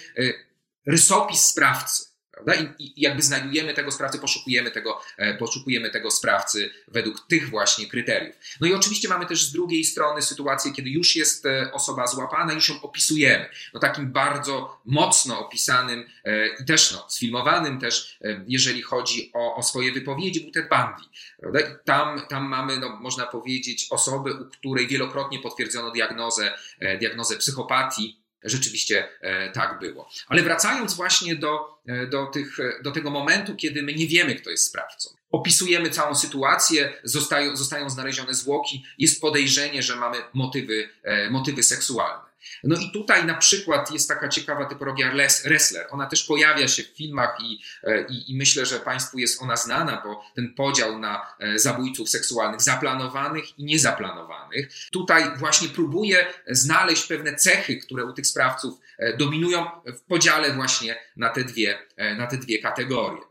rysopis 0.86 1.46
sprawcy. 1.46 2.11
Prawda? 2.46 2.64
I, 2.80 2.86
I, 2.86 3.02
jakby 3.02 3.22
znajdujemy 3.22 3.74
tego 3.74 3.92
sprawcę, 3.92 4.20
poszukujemy 4.20 4.72
tego, 4.72 5.02
e, 5.18 5.34
poszukujemy 5.34 5.90
tego 5.90 6.12
sprawcy 6.12 6.72
według 6.88 7.28
tych 7.28 7.50
właśnie 7.50 7.88
kryteriów. 7.88 8.36
No 8.62 8.68
i 8.68 8.74
oczywiście 8.74 9.10
mamy 9.10 9.26
też 9.26 9.44
z 9.44 9.52
drugiej 9.52 9.84
strony 9.84 10.22
sytuację, 10.22 10.72
kiedy 10.72 10.90
już 10.90 11.16
jest 11.16 11.46
e, 11.46 11.72
osoba 11.74 12.08
złapana, 12.08 12.54
już 12.54 12.70
ją 12.70 12.82
opisujemy. 12.82 13.50
No 13.74 13.80
takim 13.80 14.12
bardzo 14.12 14.82
mocno 14.86 15.40
opisanym 15.40 16.06
e, 16.24 16.48
i 16.48 16.66
też 16.66 16.92
no, 16.92 17.06
sfilmowanym 17.10 17.80
też, 17.80 18.18
jeżeli 18.48 18.82
chodzi 18.82 19.32
o, 19.34 19.56
o 19.56 19.64
swoje 19.64 19.92
wypowiedzi, 19.92 20.42
był 20.42 20.52
Ted 20.52 20.70
Bundy. 20.70 21.10
Prawda? 21.40 21.60
I 21.60 21.64
tam, 21.86 22.22
tam 22.30 22.44
mamy, 22.44 22.78
no, 22.78 22.90
można 22.90 23.26
powiedzieć, 23.26 23.88
osobę, 23.90 24.34
u 24.34 24.46
której 24.46 24.88
wielokrotnie 24.88 25.40
potwierdzono 25.40 25.92
diagnozę, 25.92 26.54
diagnozę 27.00 27.38
psychopatii, 27.38 28.21
rzeczywiście 28.44 29.08
e, 29.22 29.52
tak 29.52 29.80
było. 29.80 30.10
Ale 30.28 30.44
wracając 30.44 30.94
właśnie 30.94 31.36
do, 31.36 31.82
e, 31.88 32.08
do, 32.08 32.26
tych, 32.26 32.60
e, 32.60 32.84
do 32.84 32.92
tego 32.92 33.10
momentu, 33.10 33.56
kiedy 33.56 33.84
my 33.84 33.94
nie 33.94 34.08
wiemy, 34.08 34.36
kto 34.36 34.50
jest 34.50 34.68
sprawcą. 34.68 35.10
Opisujemy 35.32 35.90
całą 35.90 36.16
sytuację, 36.16 36.94
zostają, 37.04 37.56
zostają 37.56 37.90
znalezione 37.90 38.34
zwłoki, 38.34 38.86
jest 38.98 39.22
podejrzenie, 39.22 39.84
że 39.84 39.96
mamy 39.96 40.18
motywy, 40.34 40.90
motywy 41.30 41.64
seksualne. 41.64 42.31
No 42.64 42.76
i 42.80 42.92
tutaj 42.92 43.26
na 43.26 43.34
przykład 43.34 43.92
jest 43.92 44.08
taka 44.08 44.30
ciekawa 44.30 44.66
typologia 44.66 45.12
wrestler. 45.44 45.88
Ona 45.90 46.06
też 46.06 46.24
pojawia 46.24 46.68
się 46.68 46.84
w 46.84 46.88
filmach 46.88 47.38
i, 47.44 47.60
e, 47.84 48.06
i, 48.10 48.32
i, 48.32 48.38
myślę, 48.38 48.66
że 48.66 48.80
Państwu 48.80 49.20
jest 49.20 49.42
ona 49.42 49.56
znana, 49.56 50.02
bo 50.06 50.24
ten 50.36 50.54
podział 50.54 51.00
na 51.00 51.36
e, 51.40 51.60
zabójców 51.60 52.10
seksualnych 52.10 52.62
zaplanowanych 52.62 53.60
i 53.60 53.64
niezaplanowanych. 53.64 54.70
Tutaj 54.92 55.38
właśnie 55.38 55.70
próbuje 55.70 56.26
znaleźć 56.48 57.08
pewne 57.08 57.36
cechy, 57.36 57.78
które 57.78 58.06
u 58.06 58.14
tych 58.14 58.28
sprawców 58.28 58.80
e, 58.98 59.18
dominują 59.18 59.66
w 59.86 60.02
podziale 60.02 60.54
właśnie 60.54 60.96
na 61.16 61.30
te 61.30 61.44
dwie, 61.44 61.80
na 62.18 62.28
te 62.28 62.38
dwie 62.38 62.60
kategorie. 62.60 63.22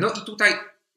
No 0.00 0.12
i 0.12 0.24
tutaj 0.24 0.54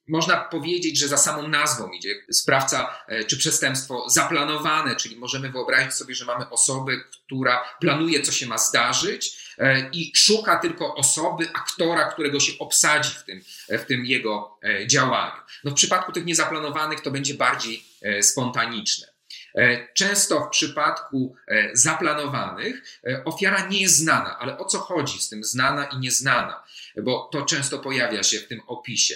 można 0.08 0.38
powiedzieć, 0.38 1.00
że 1.00 1.08
za 1.08 1.18
samą 1.18 1.48
nazwą 1.48 1.90
idzie 1.90 2.16
sprawca 2.32 3.04
e, 3.08 3.24
czy 3.24 3.38
przestępstwo 3.38 4.10
zaplanowane, 4.10 4.96
czyli 4.96 5.16
możemy 5.16 5.50
wyobrazić 5.50 5.94
sobie, 5.94 6.16
że 6.16 6.26
mamy 6.26 6.50
osobę, 6.50 6.98
która 7.26 7.64
planuje, 7.80 8.22
co 8.22 8.32
się 8.32 8.46
ma 8.46 8.58
zdarzyć 8.58 9.38
e, 9.58 9.90
i 9.90 10.12
szuka 10.16 10.60
tylko 10.60 10.96
osoby, 10.96 11.48
aktora, 11.54 12.12
którego 12.12 12.40
się 12.40 12.54
obsadzi 12.60 13.10
w 13.10 13.24
tym, 13.24 13.42
w 13.70 13.84
tym 13.86 14.06
jego 14.06 14.60
e, 14.64 14.88
działaniu. 14.88 15.42
No 15.64 15.72
w 15.72 15.74
przypadku 15.74 16.12
tych 16.12 16.26
niezaplanowanych 16.26 17.02
to 17.02 17.12
będzie 17.12 17.34
bardziej 17.34 17.86
spontaniczne. 18.22 19.08
Często 19.94 20.46
w 20.46 20.50
przypadku 20.50 21.36
zaplanowanych 21.74 23.00
ofiara 23.26 23.68
nie 23.68 23.82
jest 23.82 23.98
znana, 23.98 24.40
ale 24.40 24.58
o 24.58 24.66
co 24.66 24.80
chodzi 24.80 25.22
z 25.22 25.30
tym 25.30 25.44
znana 25.44 25.86
i 25.86 25.98
nieznana? 25.98 26.64
Bo 27.04 27.30
to 27.32 27.42
często 27.42 27.80
pojawia 27.80 28.24
się 28.24 28.40
w 28.40 28.48
tym 28.48 28.62
opisie. 28.68 29.16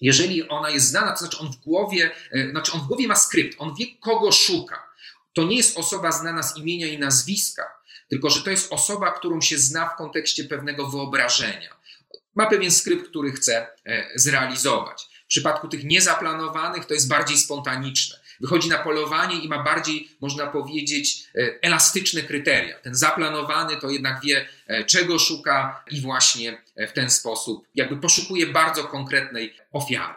Jeżeli 0.00 0.48
ona 0.48 0.70
jest 0.70 0.88
znana, 0.88 1.12
to 1.12 1.18
znaczy 1.18 1.38
on 1.38 1.52
w 1.52 1.56
głowie, 1.56 2.10
e, 2.32 2.50
znaczy 2.50 2.72
on 2.72 2.80
w 2.80 2.86
głowie 2.86 3.08
ma 3.08 3.16
skrypt, 3.16 3.56
on 3.58 3.74
wie, 3.74 3.86
kogo 4.00 4.32
szuka. 4.32 4.90
To 5.32 5.44
nie 5.44 5.56
jest 5.56 5.78
osoba 5.78 6.12
znana 6.12 6.42
z 6.42 6.56
imienia 6.56 6.86
i 6.86 6.98
nazwiska, 6.98 7.62
tylko 8.08 8.30
że 8.30 8.42
to 8.42 8.50
jest 8.50 8.72
osoba, 8.72 9.10
którą 9.10 9.40
się 9.40 9.58
zna 9.58 9.88
w 9.88 9.96
kontekście 9.96 10.44
pewnego 10.44 10.88
wyobrażenia. 10.88 11.76
Ma 12.34 12.46
pewien 12.46 12.70
skrypt, 12.70 13.08
który 13.08 13.32
chce 13.32 13.68
e, 13.86 14.10
zrealizować. 14.14 15.08
W 15.24 15.26
przypadku 15.26 15.68
tych 15.68 15.84
niezaplanowanych 15.84 16.84
to 16.84 16.94
jest 16.94 17.08
bardziej 17.08 17.38
spontaniczne. 17.38 18.20
Wychodzi 18.40 18.68
na 18.68 18.78
polowanie 18.78 19.36
i 19.36 19.48
ma 19.48 19.62
bardziej, 19.62 20.10
można 20.20 20.46
powiedzieć, 20.46 21.24
e, 21.34 21.62
elastyczne 21.62 22.22
kryteria. 22.22 22.78
Ten 22.78 22.94
zaplanowany 22.94 23.76
to 23.76 23.90
jednak 23.90 24.20
wie, 24.24 24.48
e, 24.66 24.84
czego 24.84 25.18
szuka 25.18 25.84
i 25.90 26.00
właśnie 26.00 26.62
e, 26.76 26.86
w 26.86 26.92
ten 26.92 27.10
sposób 27.10 27.66
jakby 27.74 27.96
poszukuje 27.96 28.46
bardzo 28.46 28.84
konkretnej 28.84 29.54
ofiary. 29.72 30.14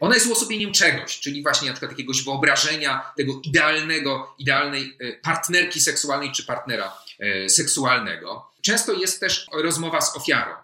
Ona 0.00 0.14
jest 0.14 0.26
uosobieniem 0.26 0.72
czegoś, 0.72 1.20
czyli 1.20 1.42
właśnie 1.42 1.68
na 1.68 1.74
przykład 1.74 1.92
jakiegoś 1.92 2.24
wyobrażenia 2.24 3.12
tego 3.16 3.40
idealnego, 3.44 4.34
idealnej 4.38 4.96
partnerki 5.22 5.80
seksualnej 5.80 6.32
czy 6.32 6.46
partnera 6.46 6.98
seksualnego. 7.48 8.50
Często 8.62 8.92
jest 8.92 9.20
też 9.20 9.46
rozmowa 9.52 10.00
z 10.00 10.16
ofiarą. 10.16 10.54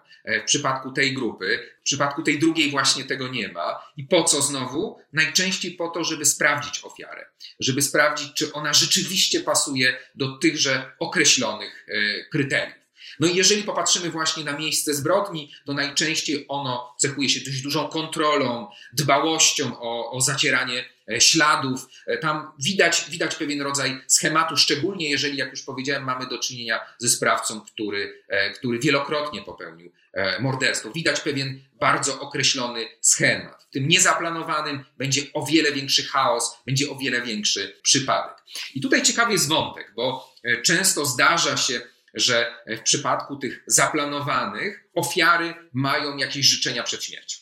W 0.41 0.45
przypadku 0.45 0.91
tej 0.91 1.13
grupy. 1.13 1.74
W 1.85 1.87
przypadku 1.87 2.23
tej 2.23 2.39
drugiej 2.39 2.71
właśnie 2.71 3.03
tego 3.03 3.27
nie 3.27 3.47
ma. 3.47 3.91
I 3.97 4.03
po 4.03 4.23
co 4.23 4.41
znowu? 4.41 4.99
Najczęściej 5.13 5.71
po 5.71 5.89
to, 5.89 6.03
żeby 6.03 6.25
sprawdzić 6.25 6.83
ofiarę, 6.83 7.25
żeby 7.59 7.81
sprawdzić, 7.81 8.33
czy 8.33 8.53
ona 8.53 8.73
rzeczywiście 8.73 9.39
pasuje 9.39 9.97
do 10.15 10.37
tychże 10.37 10.91
określonych 10.99 11.87
e, 11.89 12.23
kryteriów. 12.23 12.84
No 13.19 13.27
i 13.27 13.35
jeżeli 13.35 13.63
popatrzymy 13.63 14.09
właśnie 14.09 14.43
na 14.43 14.57
miejsce 14.57 14.93
zbrodni, 14.93 15.51
to 15.65 15.73
najczęściej 15.73 16.45
ono 16.47 16.95
cechuje 16.99 17.29
się 17.29 17.39
dość 17.39 17.61
dużą 17.61 17.87
kontrolą, 17.87 18.67
dbałością 18.93 19.79
o, 19.79 20.11
o 20.11 20.21
zacieranie 20.21 20.85
e, 21.11 21.21
śladów. 21.21 21.87
Tam 22.21 22.51
widać, 22.59 23.05
widać 23.09 23.35
pewien 23.35 23.61
rodzaj 23.61 24.01
schematu, 24.07 24.57
szczególnie 24.57 25.09
jeżeli, 25.09 25.37
jak 25.37 25.51
już 25.51 25.61
powiedziałem, 25.61 26.03
mamy 26.03 26.27
do 26.27 26.39
czynienia 26.39 26.79
ze 26.97 27.09
sprawcą, 27.09 27.61
który, 27.61 28.23
który 28.55 28.79
wielokrotnie 28.79 29.41
popełnił 29.41 29.91
E, 30.15 30.39
morderstwo. 30.41 30.91
Widać 30.91 31.19
pewien 31.19 31.59
bardzo 31.79 32.19
określony 32.19 32.85
schemat. 33.01 33.63
W 33.63 33.69
tym 33.69 33.87
niezaplanowanym 33.87 34.85
będzie 34.97 35.21
o 35.33 35.45
wiele 35.45 35.71
większy 35.71 36.03
chaos, 36.03 36.57
będzie 36.65 36.89
o 36.89 36.95
wiele 36.95 37.21
większy 37.21 37.75
przypadek. 37.81 38.43
I 38.75 38.81
tutaj 38.81 39.01
ciekawy 39.01 39.31
jest 39.31 39.47
wątek, 39.47 39.93
bo 39.95 40.33
e, 40.43 40.61
często 40.61 41.05
zdarza 41.05 41.57
się, 41.57 41.81
że 42.15 42.55
w 42.67 42.79
przypadku 42.79 43.35
tych 43.35 43.63
zaplanowanych 43.67 44.89
ofiary 44.93 45.53
mają 45.73 46.17
jakieś 46.17 46.45
życzenia 46.45 46.83
przed 46.83 47.03
śmiercią. 47.03 47.39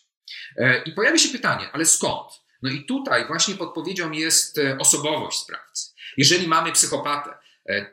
E, 0.58 0.84
I 0.84 0.92
pojawia 0.92 1.18
się 1.18 1.30
pytanie, 1.30 1.70
ale 1.74 1.86
skąd? 1.86 2.32
No 2.62 2.70
i 2.70 2.86
tutaj 2.86 3.28
właśnie 3.28 3.56
podpowiedzią 3.56 4.12
jest 4.12 4.60
osobowość 4.80 5.40
sprawcy. 5.40 5.90
Jeżeli 6.18 6.48
mamy 6.48 6.72
psychopatę, 6.72 7.38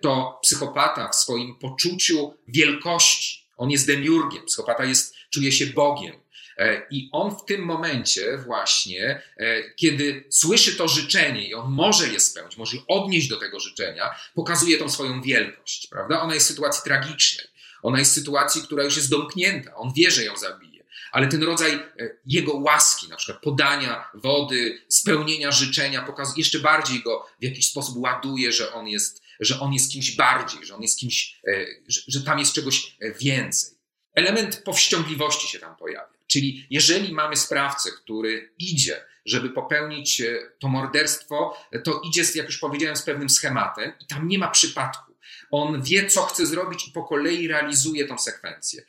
to 0.00 0.38
psychopata 0.42 1.08
w 1.08 1.14
swoim 1.14 1.58
poczuciu 1.58 2.34
wielkości, 2.48 3.48
on 3.56 3.70
jest 3.70 3.86
demiurgiem, 3.86 4.46
psychopata 4.46 4.84
jest, 4.84 5.14
czuje 5.30 5.52
się 5.52 5.66
Bogiem. 5.66 6.20
E, 6.60 6.86
I 6.90 7.08
on 7.12 7.36
w 7.36 7.44
tym 7.44 7.60
momencie 7.60 8.38
właśnie, 8.38 9.22
e, 9.36 9.74
kiedy 9.74 10.24
słyszy 10.30 10.76
to 10.76 10.88
życzenie 10.88 11.48
i 11.48 11.54
on 11.54 11.72
może 11.72 12.08
je 12.08 12.20
spełnić, 12.20 12.56
może 12.56 12.76
odnieść 12.88 13.28
do 13.28 13.36
tego 13.36 13.60
życzenia, 13.60 14.14
pokazuje 14.34 14.78
tą 14.78 14.88
swoją 14.88 15.22
wielkość, 15.22 15.86
prawda? 15.86 16.20
Ona 16.20 16.34
jest 16.34 16.46
w 16.46 16.48
sytuacji 16.48 16.82
tragicznej. 16.84 17.46
Ona 17.82 17.98
jest 17.98 18.10
w 18.10 18.14
sytuacji, 18.14 18.62
która 18.62 18.84
już 18.84 18.96
jest 18.96 19.10
domknięta. 19.10 19.74
On 19.74 19.92
wie, 19.96 20.10
że 20.10 20.24
ją 20.24 20.36
zabije. 20.36 20.84
Ale 21.12 21.28
ten 21.28 21.42
rodzaj 21.42 21.72
e, 21.72 21.80
jego 22.26 22.56
łaski, 22.56 23.08
na 23.08 23.16
przykład 23.16 23.42
podania 23.42 24.10
wody, 24.14 24.82
spełnienia 24.88 25.52
życzenia, 25.52 26.02
pokazuje, 26.02 26.38
jeszcze 26.38 26.58
bardziej 26.58 27.02
go 27.02 27.26
w 27.40 27.44
jakiś 27.44 27.68
sposób 27.68 27.96
ładuje, 27.96 28.52
że 28.52 28.72
on 28.72 28.88
jest 28.88 29.22
że 29.40 29.60
on 29.60 29.72
jest 29.72 29.92
kimś 29.92 30.16
bardziej, 30.16 30.66
że 30.66 30.74
on 30.74 30.82
jest 30.82 30.98
kimś, 30.98 31.40
że, 31.88 32.00
że 32.08 32.20
tam 32.20 32.38
jest 32.38 32.52
czegoś 32.52 32.96
więcej. 33.20 33.70
Element 34.14 34.62
powściągliwości 34.64 35.48
się 35.48 35.58
tam 35.58 35.76
pojawia. 35.76 36.09
Czyli 36.30 36.66
jeżeli 36.70 37.12
mamy 37.12 37.36
sprawcę, 37.36 37.90
który 37.90 38.54
idzie, 38.58 39.04
żeby 39.26 39.50
popełnić 39.50 40.20
e, 40.20 40.38
to 40.60 40.68
morderstwo, 40.68 41.56
to 41.84 42.00
idzie, 42.04 42.22
jak 42.34 42.46
już 42.46 42.58
powiedziałem, 42.58 42.96
z 42.96 43.02
pewnym 43.02 43.30
schematem 43.30 43.92
i 44.00 44.06
tam 44.06 44.28
nie 44.28 44.38
ma 44.38 44.48
przypadku. 44.48 45.16
On 45.50 45.82
wie, 45.82 46.06
co 46.06 46.22
chce 46.22 46.46
zrobić 46.46 46.88
i 46.88 46.92
po 46.92 47.04
kolei 47.04 47.48
realizuje 47.48 48.08
tą 48.08 48.18
sekwencję. 48.18 48.82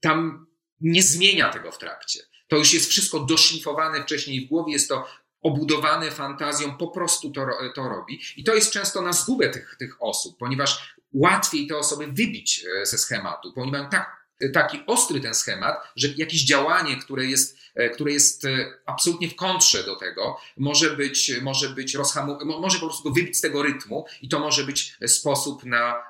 Tam 0.00 0.46
nie 0.80 1.02
zmienia 1.02 1.52
tego 1.52 1.72
w 1.72 1.78
trakcie. 1.78 2.20
To 2.48 2.56
już 2.56 2.74
jest 2.74 2.90
wszystko 2.90 3.20
doszlifowane 3.20 4.02
wcześniej 4.02 4.46
w 4.46 4.48
głowie, 4.48 4.72
jest 4.72 4.88
to 4.88 5.08
obudowane 5.40 6.10
fantazją, 6.10 6.76
po 6.76 6.88
prostu 6.88 7.30
to, 7.30 7.46
to 7.74 7.88
robi. 7.88 8.20
I 8.36 8.44
to 8.44 8.54
jest 8.54 8.72
często 8.72 9.02
na 9.02 9.12
zgubę 9.12 9.48
tych, 9.48 9.76
tych 9.78 10.02
osób, 10.02 10.38
ponieważ 10.38 10.96
łatwiej 11.12 11.66
te 11.66 11.76
osoby 11.76 12.06
wybić 12.06 12.64
e, 12.82 12.86
ze 12.86 12.98
schematu, 12.98 13.52
bo 13.56 13.62
oni 13.62 13.70
mają 13.70 13.88
tak, 13.88 14.27
taki 14.52 14.80
ostry 14.86 15.20
ten 15.20 15.34
schemat, 15.34 15.76
że 15.96 16.08
jakieś 16.16 16.44
działanie, 16.44 16.96
które 16.96 17.24
jest, 17.24 17.58
e, 17.74 17.90
które 17.90 18.12
jest 18.12 18.44
e, 18.44 18.66
absolutnie 18.86 19.28
w 19.28 19.36
kontrze 19.36 19.84
do 19.84 19.96
tego, 19.96 20.40
może 20.56 20.90
być, 20.90 21.32
może 21.42 21.68
być 21.68 21.94
rozhamu, 21.94 22.38
może 22.44 22.78
po 22.78 22.86
prostu 22.86 23.02
go 23.02 23.14
wybić 23.14 23.36
z 23.36 23.40
tego 23.40 23.62
rytmu 23.62 24.06
i 24.22 24.28
to 24.28 24.38
może 24.38 24.64
być 24.64 24.96
sposób 25.06 25.64
na, 25.64 26.02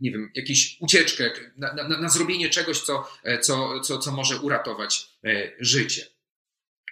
nie 0.00 0.10
wiem, 0.10 0.30
jakąś 0.34 0.76
ucieczkę, 0.80 1.30
na, 1.56 1.74
na, 1.74 1.88
na 1.88 2.08
zrobienie 2.08 2.50
czegoś, 2.50 2.80
co, 2.80 3.08
co, 3.40 3.80
co, 3.80 3.98
co 3.98 4.12
może 4.12 4.40
uratować 4.40 5.10
życie. 5.60 6.06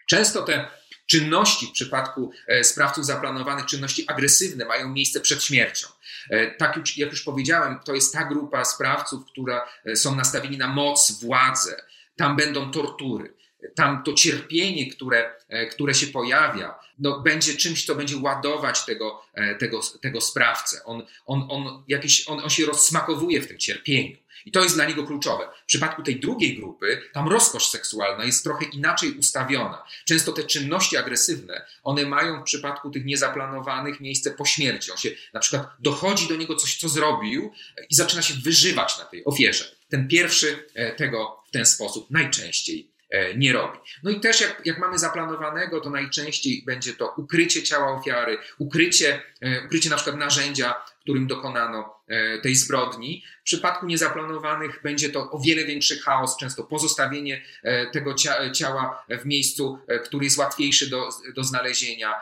Często 0.07 0.43
te 0.43 0.69
czynności 1.13 1.67
w 1.67 1.71
przypadku 1.71 2.33
e, 2.47 2.65
sprawców 2.65 3.07
zaplanowanych, 3.07 3.67
czynności 3.67 4.05
agresywne 4.09 4.65
mają 4.65 4.89
miejsce 4.89 5.21
przed 5.21 5.45
śmiercią. 5.45 5.89
E, 6.31 6.51
tak 6.51 6.97
jak 6.97 7.11
już 7.11 7.23
powiedziałem, 7.23 7.79
to 7.85 7.95
jest 7.95 8.13
ta 8.13 8.25
grupa 8.25 8.65
sprawców, 8.65 9.25
która 9.27 9.69
e, 9.85 9.97
są 9.97 10.17
nastawieni 10.17 10.59
na 10.59 10.69
moc, 10.69 11.21
władzę. 11.23 11.83
Tam 12.17 12.37
będą 12.37 12.71
tortury. 12.71 13.35
tam 13.75 14.03
to 14.03 14.13
cierpienie, 14.13 14.91
które, 14.91 15.35
które 15.71 15.95
się 15.95 16.07
pojawia, 16.07 16.75
no, 16.99 17.21
będzie 17.21 17.55
czymś, 17.55 17.87
co 17.87 17.95
będzie 17.95 18.17
ładować 18.17 18.85
tego, 18.85 19.23
tego, 19.59 19.81
tego 20.03 20.21
sprawcę. 20.21 20.85
On, 20.85 21.07
on, 21.27 21.47
on, 21.49 21.85
jakiś, 21.89 22.29
on, 22.29 22.41
on 22.41 22.51
się 22.51 22.67
rozsmakowuje 22.67 23.41
w 23.41 23.49
tym 23.49 23.59
cierpieniu. 23.59 24.17
I 24.47 24.53
to 24.53 24.63
jest 24.63 24.75
dla 24.75 24.85
niego 24.85 25.07
kluczowe. 25.07 25.49
W 25.63 25.67
przypadku 25.67 26.03
tej 26.03 26.21
drugiej 26.21 26.57
grupy, 26.57 27.03
tam 27.13 27.29
rozkosz 27.29 27.67
seksualna 27.67 28.25
jest 28.25 28.45
trochę 28.45 28.65
inaczej 28.65 29.13
ustawiona. 29.13 29.85
Często 30.05 30.33
te 30.33 30.45
czynności 30.45 30.97
agresywne, 30.97 31.67
one 31.83 32.07
mają 32.07 32.41
w 32.41 32.45
przypadku 32.45 32.91
tych 32.91 33.05
niezaplanowanych 33.05 34.01
miejsce 34.01 34.31
po 34.31 34.45
śmierci. 34.45 34.91
On 34.91 34.97
się 34.97 35.11
na 35.33 35.41
przykład 35.41 35.69
dochodzi 35.79 36.29
do 36.29 36.37
niego 36.37 36.57
coś, 36.57 36.77
co 36.77 36.89
zrobił 36.89 37.53
i 37.91 37.95
zaczyna 37.95 38.23
się 38.23 38.35
wyżywać 38.35 38.99
na 38.99 39.05
tej 39.05 39.25
ofierze. 39.25 39.65
Ten 39.89 40.09
pierwszy 40.09 40.67
e, 40.75 40.93
tego 40.93 41.43
w 41.49 41.51
ten 41.51 41.67
sposób 41.67 42.11
najczęściej 42.11 42.91
e, 43.11 43.35
nie 43.35 43.53
robi. 43.53 43.79
No 44.03 44.11
i 44.11 44.21
też 44.21 44.41
jak, 44.41 44.63
jak 44.65 44.79
mamy 44.79 44.99
zaplanowanego, 44.99 45.81
to 45.81 45.91
najczęściej 45.91 46.63
będzie 46.67 46.93
to 46.95 47.15
ukrycie 47.17 47.63
ciała 47.63 48.01
ofiary, 48.01 48.39
ukrycie, 48.59 49.23
e, 49.41 49.67
ukrycie 49.67 49.91
na 49.91 49.97
przykład 49.97 50.17
narzędzia, 50.17 50.75
którym 51.03 51.27
dokonano 51.27 51.95
e, 52.09 52.39
tej 52.39 52.55
zbrodni. 52.55 53.25
W 53.41 53.45
przypadku 53.45 53.87
niezaplanowanych 53.87 54.81
będzie 54.83 55.11
to 55.11 55.31
o 55.31 55.39
wiele 55.39 55.65
większy 55.65 55.99
chaos, 55.99 56.37
często 56.37 56.65
pozostawienie 56.65 57.43
e, 57.63 57.91
tego 57.91 58.15
ciała 58.53 59.05
w 59.09 59.27
miejscu, 59.27 59.79
e, 59.89 59.99
który 59.99 60.25
jest 60.25 60.39
łatwiejszy 60.39 60.91
do, 60.91 61.09
do 61.35 61.45
znalezienia. 61.45 62.15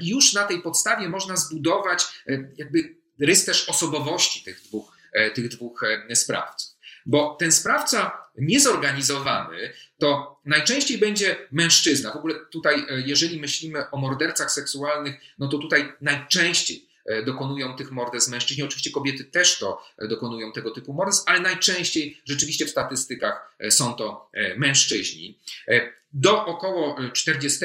I 0.00 0.08
już 0.08 0.32
na 0.32 0.44
tej 0.44 0.62
podstawie 0.62 1.08
można 1.08 1.36
zbudować 1.36 2.06
jakby 2.56 2.96
rys 3.20 3.44
też 3.44 3.68
osobowości 3.68 4.44
tych 4.44 4.60
dwóch, 4.62 4.96
tych 5.34 5.48
dwóch 5.48 5.84
sprawców. 6.14 6.70
Bo 7.06 7.36
ten 7.40 7.52
sprawca 7.52 8.22
niezorganizowany 8.38 9.72
to 9.98 10.40
najczęściej 10.44 10.98
będzie 10.98 11.36
mężczyzna. 11.52 12.12
W 12.12 12.16
ogóle 12.16 12.34
tutaj, 12.50 12.86
jeżeli 13.06 13.40
myślimy 13.40 13.90
o 13.90 13.96
mordercach 13.96 14.50
seksualnych, 14.50 15.14
no 15.38 15.48
to 15.48 15.58
tutaj 15.58 15.92
najczęściej 16.00 16.87
dokonują 17.26 17.76
tych 17.76 17.90
morderstw 17.90 18.30
mężczyźni. 18.30 18.64
Oczywiście 18.64 18.90
kobiety 18.90 19.24
też 19.24 19.58
to 19.58 19.82
e, 19.98 20.08
dokonują 20.08 20.52
tego 20.52 20.70
typu 20.70 20.92
morderstw, 20.92 21.28
ale 21.28 21.40
najczęściej 21.40 22.20
rzeczywiście 22.24 22.66
w 22.66 22.70
statystykach 22.70 23.54
e, 23.58 23.70
są 23.70 23.94
to 23.94 24.30
mężczyźni. 24.56 25.38
Do 26.12 26.46
około 26.46 26.96
40 27.12 27.64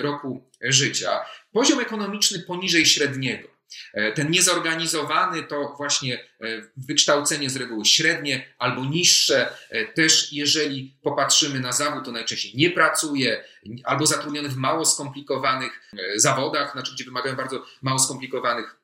roku 0.00 0.50
życia 0.60 1.20
poziom 1.52 1.80
ekonomiczny 1.80 2.38
poniżej 2.38 2.86
średniego. 2.86 3.48
E, 3.94 4.12
ten 4.12 4.30
niezorganizowany 4.30 5.42
to 5.42 5.74
właśnie 5.76 6.14
e, 6.18 6.46
wykształcenie 6.76 7.50
z 7.50 7.56
reguły 7.56 7.84
średnie 7.84 8.54
albo 8.58 8.84
niższe. 8.84 9.52
E, 9.70 9.84
też 9.84 10.32
jeżeli 10.32 10.94
popatrzymy 11.02 11.60
na 11.60 11.72
zawód, 11.72 12.04
to 12.04 12.12
najczęściej 12.12 12.52
nie 12.54 12.70
pracuje 12.70 13.44
albo 13.84 14.06
zatrudniony 14.06 14.48
w 14.48 14.56
mało 14.56 14.84
skomplikowanych 14.86 15.90
zawodach, 16.16 16.72
znaczy 16.72 16.92
gdzie 16.94 17.04
wymagają 17.04 17.36
bardzo 17.36 17.66
mało 17.82 17.98
skomplikowanych 17.98 18.80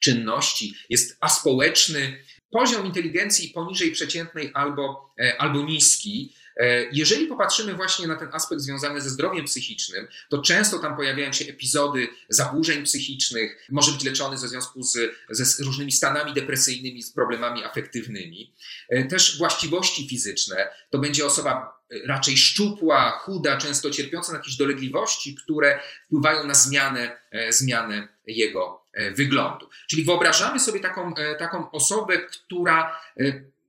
czynności, 0.00 0.74
jest 0.88 1.16
aspołeczny. 1.20 2.24
Poziom 2.50 2.86
inteligencji 2.86 3.48
poniżej 3.48 3.92
przeciętnej 3.92 4.50
albo, 4.54 5.14
albo 5.38 5.62
niski. 5.62 6.34
E, 6.58 6.88
jeżeli 6.92 7.26
popatrzymy 7.26 7.74
właśnie 7.74 8.06
na 8.06 8.16
ten 8.16 8.28
aspekt 8.32 8.60
związany 8.60 9.00
ze 9.00 9.10
zdrowiem 9.10 9.44
psychicznym, 9.44 10.08
to 10.28 10.42
często 10.42 10.78
tam 10.78 10.96
pojawiają 10.96 11.32
się 11.32 11.44
epizody 11.44 12.08
zaburzeń 12.28 12.84
psychicznych, 12.84 13.66
może 13.70 13.92
być 13.92 14.04
leczony 14.04 14.38
ze 14.38 14.48
związku 14.48 14.82
z, 14.82 14.98
ze 15.30 15.64
różnymi 15.64 15.92
stanami 15.92 16.34
depresyjnymi, 16.34 17.02
z 17.02 17.12
problemami 17.12 17.64
afektywnymi. 17.64 18.54
E, 18.88 19.04
też 19.04 19.38
właściwości 19.38 20.08
fizyczne, 20.08 20.68
to 20.90 20.98
będzie 20.98 21.26
osoba 21.26 21.82
e, 21.90 22.06
raczej 22.06 22.36
szczupła, 22.36 23.10
chuda, 23.10 23.56
często 23.56 23.90
cierpiąca 23.90 24.32
na 24.32 24.38
jakieś 24.38 24.56
dolegliwości, 24.56 25.34
które 25.34 25.80
wpływają 26.06 26.46
na 26.46 26.54
zmianę, 26.54 27.18
zmianę 27.50 28.08
jego 28.26 28.82
wyglądu. 29.14 29.68
Czyli 29.88 30.04
wyobrażamy 30.04 30.60
sobie 30.60 30.80
taką, 30.80 31.14
taką 31.38 31.70
osobę, 31.70 32.18
która 32.18 33.00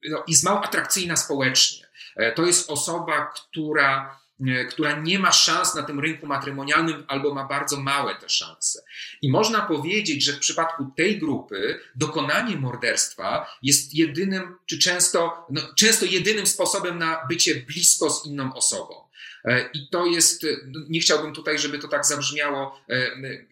no, 0.10 0.24
jest 0.27 0.43
mało 0.43 0.63
atrakcyjna 0.63 1.15
społecznie 1.15 1.88
to 2.36 2.46
jest 2.46 2.70
osoba, 2.70 3.25
która, 3.25 4.20
e, 4.48 4.66
która 4.66 5.00
nie 5.00 5.20
ma 5.20 5.32
szans 5.32 5.75
na 5.75 5.84
tym 5.84 6.00
rynku 6.00 6.28
matrymonialnym 6.28 7.04
albo 7.08 7.34
ma 7.34 7.46
bardzo 7.46 7.80
małe 7.80 8.16
te 8.16 8.30
szanse. 8.30 8.84
I 9.22 9.32
można 9.32 9.62
powiedzieć, 9.62 10.24
że 10.24 10.34
w 10.34 10.39
przypadku 10.39 10.92
tej 10.98 11.20
grupy 11.20 11.80
dokonanie 11.96 12.58
morderstwa 12.58 13.58
jest 13.62 13.94
jedynym, 13.94 14.56
czy 14.66 14.80
często, 14.80 15.46
no, 15.50 15.62
często 15.78 16.05
jedynym 16.05 16.48
sposobem 16.48 16.98
na 16.98 17.25
bycie 17.29 17.55
blisko 17.55 18.10
z 18.10 18.25
inną 18.25 18.53
osobą. 18.53 19.10
E, 19.46 19.70
I 19.74 19.90
to 19.90 20.05
jest, 20.05 20.46
no, 20.68 20.79
nie 20.90 21.00
chciałbym 21.00 21.33
tutaj, 21.33 21.60
żeby 21.60 21.79
to 21.79 21.88
tak 21.88 22.05
zabrzmiało 22.05 22.81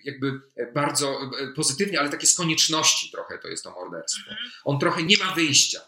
jakby 0.03 0.41
bardzo 0.73 1.19
pozytywnie, 1.55 1.99
ale 1.99 2.09
takie 2.09 2.27
z 2.27 2.35
konieczności 2.35 3.11
trochę 3.11 3.37
to 3.37 3.47
jest 3.47 3.63
to 3.63 3.71
morderstwo. 3.71 4.31
Mhm. 4.31 4.51
On 4.65 4.79
trochę 4.79 5.03
nie 5.03 5.17
ma 5.17 5.35
wyjścia. 5.35 5.79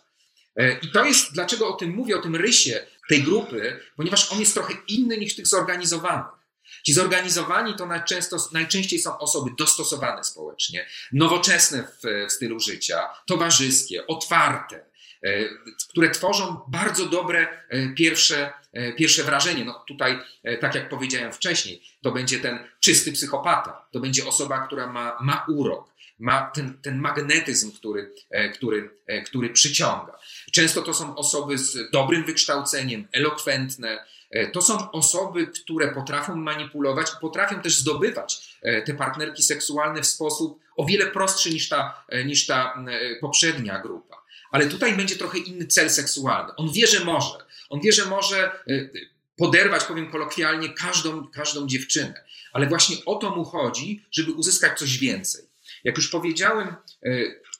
E, 0.59 0.79
I 0.81 0.91
to 0.91 1.05
jest, 1.05 1.33
dlaczego 1.33 1.67
o 1.67 1.73
tym 1.73 1.89
mówię, 1.89 2.17
o 2.17 2.21
tym 2.21 2.35
rysie 2.35 2.85
tej 3.09 3.23
grupy, 3.23 3.79
ponieważ 3.95 4.31
on 4.31 4.39
jest 4.39 4.53
trochę 4.53 4.73
inny 4.87 5.17
niż 5.17 5.35
tych 5.35 5.47
zorganizowanych. 5.47 6.39
Ci 6.83 6.93
zorganizowani 6.93 7.75
to 7.75 7.85
najczęsto, 7.85 8.37
najczęściej 8.51 8.99
są 8.99 9.17
osoby 9.17 9.51
dostosowane 9.57 10.23
społecznie, 10.23 10.85
nowoczesne 11.11 11.83
w, 11.83 12.27
w 12.29 12.31
stylu 12.31 12.59
życia, 12.59 13.09
towarzyskie, 13.25 14.07
otwarte, 14.07 14.85
e, 15.23 15.49
które 15.89 16.09
tworzą 16.09 16.61
bardzo 16.67 17.05
dobre 17.05 17.47
e, 17.69 17.89
pierwsze, 17.89 18.53
pierwsze 18.97 19.23
wrażenie. 19.23 19.65
No 19.65 19.83
tutaj, 19.87 20.19
tak 20.61 20.75
jak 20.75 20.89
powiedziałem 20.89 21.33
wcześniej, 21.33 21.81
to 22.01 22.11
będzie 22.11 22.39
ten 22.39 22.59
czysty 22.79 23.11
psychopata, 23.11 23.85
to 23.91 23.99
będzie 23.99 24.25
osoba, 24.25 24.67
która 24.67 24.87
ma, 24.87 25.17
ma 25.21 25.45
urok, 25.47 25.89
ma 26.19 26.51
ten, 26.55 26.81
ten 26.81 26.99
magnetyzm, 26.99 27.71
który, 27.71 28.13
który, 28.53 28.89
który 29.25 29.49
przyciąga. 29.49 30.18
Często 30.51 30.81
to 30.81 30.93
są 30.93 31.15
osoby 31.15 31.57
z 31.57 31.91
dobrym 31.91 32.23
wykształceniem, 32.23 33.07
elokwentne. 33.11 34.05
E, 34.31 34.51
to 34.51 34.61
są 34.61 34.91
osoby, 34.91 35.47
które 35.47 35.93
potrafią 35.93 36.35
manipulować 36.35 37.07
potrafią 37.21 37.61
też 37.61 37.75
zdobywać 37.75 38.57
e, 38.61 38.81
te 38.81 38.93
partnerki 38.93 39.43
seksualne 39.43 40.01
w 40.01 40.07
sposób 40.07 40.59
o 40.75 40.85
wiele 40.85 41.05
prostszy 41.05 41.49
niż 41.49 41.69
ta, 41.69 42.03
e, 42.09 42.25
niż 42.25 42.45
ta 42.45 42.83
poprzednia 43.21 43.79
grupa. 43.79 44.23
Ale 44.51 44.67
tutaj 44.67 44.97
będzie 44.97 45.15
trochę 45.15 45.37
inny 45.37 45.67
cel 45.67 45.89
seksualny. 45.89 46.55
On 46.55 46.71
wie, 46.71 46.87
że 46.87 47.05
może. 47.05 47.37
On 47.69 47.79
wie, 47.81 47.91
że 47.91 48.05
może 48.05 48.51
poderwać, 49.37 49.83
powiem 49.83 50.11
kolokwialnie, 50.11 50.73
każdą, 50.73 51.27
każdą 51.27 51.67
dziewczynę. 51.67 52.23
Ale 52.53 52.67
właśnie 52.67 52.97
o 53.05 53.15
to 53.15 53.35
mu 53.35 53.45
chodzi, 53.45 54.05
żeby 54.11 54.31
uzyskać 54.31 54.79
coś 54.79 54.97
więcej. 54.97 55.43
Jak 55.83 55.97
już 55.97 56.09
powiedziałem, 56.09 56.75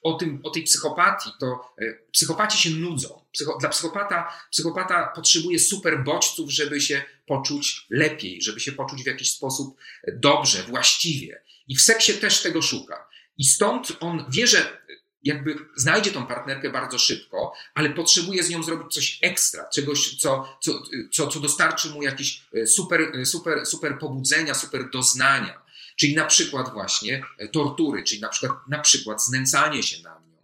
o, 0.02 0.14
tym, 0.14 0.40
o 0.44 0.50
tej 0.50 0.64
psychopatii, 0.64 1.30
to 1.40 1.74
e, 1.82 1.94
psychopaci 2.12 2.58
się 2.58 2.70
nudzą. 2.70 3.26
Psycho, 3.32 3.58
dla 3.60 3.70
psychopata, 3.70 4.34
psychopata 4.52 5.12
potrzebuje 5.16 5.60
super 5.60 6.04
bodźców, 6.04 6.52
żeby 6.52 6.82
się 6.82 7.04
poczuć 7.26 7.86
lepiej, 7.90 8.42
żeby 8.42 8.60
się 8.60 8.72
poczuć 8.72 9.04
w 9.04 9.08
jakiś 9.08 9.32
sposób 9.32 9.78
dobrze, 10.14 10.64
właściwie. 10.64 11.44
I 11.68 11.76
w 11.76 11.82
seksie 11.82 12.14
też 12.14 12.42
tego 12.42 12.62
szuka. 12.62 13.08
I 13.38 13.44
stąd 13.44 13.98
on 14.00 14.26
wie, 14.30 14.48
że 14.48 14.80
jakby 15.24 15.56
znajdzie 15.76 16.12
tą 16.12 16.26
partnerkę 16.26 16.70
bardzo 16.70 17.00
szybko, 17.00 17.54
ale 17.74 17.90
potrzebuje 17.90 18.44
z 18.44 18.50
nią 18.50 18.64
zrobić 18.64 18.94
coś 18.94 19.20
ekstra, 19.22 19.70
czegoś, 19.74 20.18
co, 20.18 20.58
co, 20.62 20.82
co, 21.12 21.28
co 21.28 21.40
dostarczy 21.40 21.90
mu 21.90 22.04
jakieś 22.04 22.44
e, 22.54 22.68
super, 22.68 23.02
e, 23.02 23.26
super, 23.26 23.66
super 23.66 24.00
pobudzenia, 24.00 24.54
super 24.54 24.90
doznania. 24.90 25.62
Czyli 26.00 26.16
na 26.16 26.26
przykład 26.26 26.74
właśnie 26.74 27.24
e, 27.38 27.48
tortury, 27.48 28.04
czyli 28.04 28.22
na 28.22 28.30
przykład, 28.30 28.68
na 28.68 28.80
przykład 28.80 29.24
znęcanie 29.24 29.84
się 29.84 30.04
nad 30.04 30.28
nią, 30.28 30.38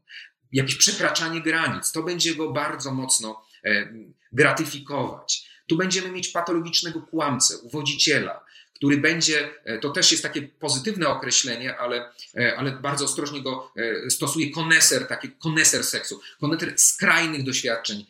jakieś 0.51 0.75
przekraczanie 0.75 1.41
granic. 1.41 1.91
To 1.91 2.03
będzie 2.03 2.35
go 2.35 2.51
bardzo 2.51 2.91
mocno 2.91 3.45
e, 3.63 3.93
gratyfikować. 4.31 5.49
Tu 5.67 5.77
będziemy 5.77 6.11
mieć 6.11 6.27
patologicznego 6.27 7.01
kłamcę, 7.01 7.57
uwodziciela, 7.57 8.45
który 8.73 8.97
będzie, 8.97 9.49
e, 9.63 9.79
to 9.79 9.89
też 9.89 10.11
jest 10.11 10.23
takie 10.23 10.41
pozytywne 10.41 11.07
określenie, 11.07 11.77
ale, 11.77 12.09
ale 12.57 12.71
bardzo 12.71 13.05
ostrożnie 13.05 13.41
go 13.41 13.71
stosuje 14.09 14.51
koneser, 14.51 15.07
taki 15.07 15.31
koneser 15.31 15.83
seksu, 15.83 16.21
koneser 16.39 16.73
skrajnych 16.77 17.43
doświadczeń 17.43 18.05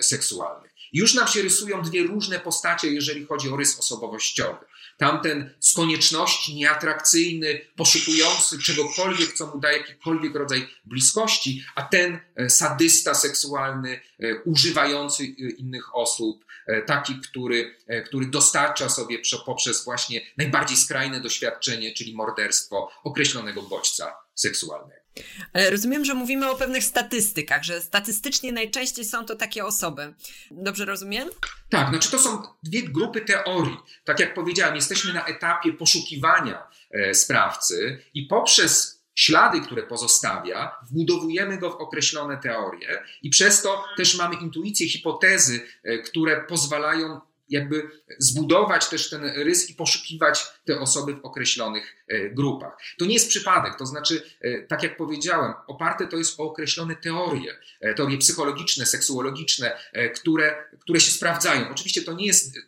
seksualnych. 0.00 0.70
Już 0.92 1.14
nam 1.14 1.28
się 1.28 1.42
rysują 1.42 1.82
dwie 1.82 2.02
różne 2.02 2.40
postacie, 2.40 2.88
jeżeli 2.88 3.26
chodzi 3.26 3.48
o 3.48 3.56
rys 3.56 3.78
osobowościowy. 3.78 4.64
Tamten 4.98 5.54
z 5.60 5.74
konieczności 5.74 6.54
nieatrakcyjny, 6.54 7.60
poszukujący 7.76 8.58
czegokolwiek, 8.58 9.32
co 9.32 9.46
mu 9.46 9.60
daje 9.60 9.78
jakikolwiek 9.78 10.34
rodzaj 10.34 10.68
bliskości, 10.84 11.64
a 11.74 11.82
ten 11.82 12.20
e, 12.36 12.50
sadysta 12.50 13.14
seksualny, 13.14 14.00
e, 14.20 14.34
używający 14.42 15.22
e, 15.22 15.26
innych 15.50 15.96
osób, 15.96 16.44
taki, 16.86 17.20
który, 17.20 17.76
który 18.06 18.26
dostarcza 18.26 18.88
sobie 18.88 19.18
poprzez 19.46 19.84
właśnie 19.84 20.20
najbardziej 20.36 20.76
skrajne 20.76 21.20
doświadczenie, 21.20 21.92
czyli 21.92 22.14
morderstwo 22.14 22.90
określonego 23.02 23.62
bodźca 23.62 24.16
seksualnego. 24.34 25.03
Ale 25.52 25.70
rozumiem, 25.70 26.04
że 26.04 26.14
mówimy 26.14 26.50
o 26.50 26.56
pewnych 26.56 26.84
statystykach, 26.84 27.62
że 27.62 27.80
statystycznie 27.80 28.52
najczęściej 28.52 29.04
są 29.04 29.24
to 29.24 29.36
takie 29.36 29.64
osoby. 29.64 30.14
Dobrze 30.50 30.84
rozumiem? 30.84 31.28
Tak, 31.70 31.88
znaczy 31.88 32.10
to 32.10 32.18
są 32.18 32.42
dwie 32.62 32.82
grupy 32.82 33.20
teorii. 33.20 33.76
Tak 34.04 34.20
jak 34.20 34.34
powiedziałem, 34.34 34.74
jesteśmy 34.74 35.12
na 35.12 35.24
etapie 35.26 35.72
poszukiwania 35.72 36.66
e, 36.90 37.14
sprawcy 37.14 38.02
i 38.14 38.26
poprzez 38.26 39.04
ślady, 39.14 39.60
które 39.60 39.82
pozostawia, 39.82 40.76
wbudowujemy 40.90 41.58
go 41.58 41.70
w 41.70 41.74
określone 41.74 42.36
teorie 42.36 43.02
i 43.22 43.30
przez 43.30 43.62
to 43.62 43.84
też 43.96 44.18
mamy 44.18 44.34
intuicje, 44.34 44.88
hipotezy, 44.88 45.60
e, 45.84 45.98
które 45.98 46.44
pozwalają 46.44 47.20
jakby 47.54 47.90
zbudować 48.18 48.88
też 48.88 49.10
ten 49.10 49.24
rys 49.24 49.70
i 49.70 49.74
poszukiwać 49.74 50.46
te 50.64 50.80
osoby 50.80 51.14
w 51.14 51.24
określonych 51.24 51.96
e, 52.08 52.30
grupach. 52.30 52.76
To 52.98 53.04
nie 53.04 53.14
jest 53.14 53.28
przypadek, 53.28 53.74
to 53.78 53.86
znaczy, 53.86 54.22
e, 54.40 54.62
tak 54.62 54.82
jak 54.82 54.96
powiedziałem, 54.96 55.52
oparte 55.66 56.06
to 56.06 56.16
jest 56.16 56.40
o 56.40 56.42
określone 56.42 56.96
teorie, 56.96 57.58
e, 57.80 57.94
teorie 57.94 58.18
psychologiczne, 58.18 58.86
seksuologiczne, 58.86 59.78
które, 60.14 60.64
które 60.80 61.00
się 61.00 61.10
sprawdzają. 61.10 61.68
Oczywiście 61.70 62.02
to 62.02 62.12
nie 62.12 62.26
jest 62.26 62.58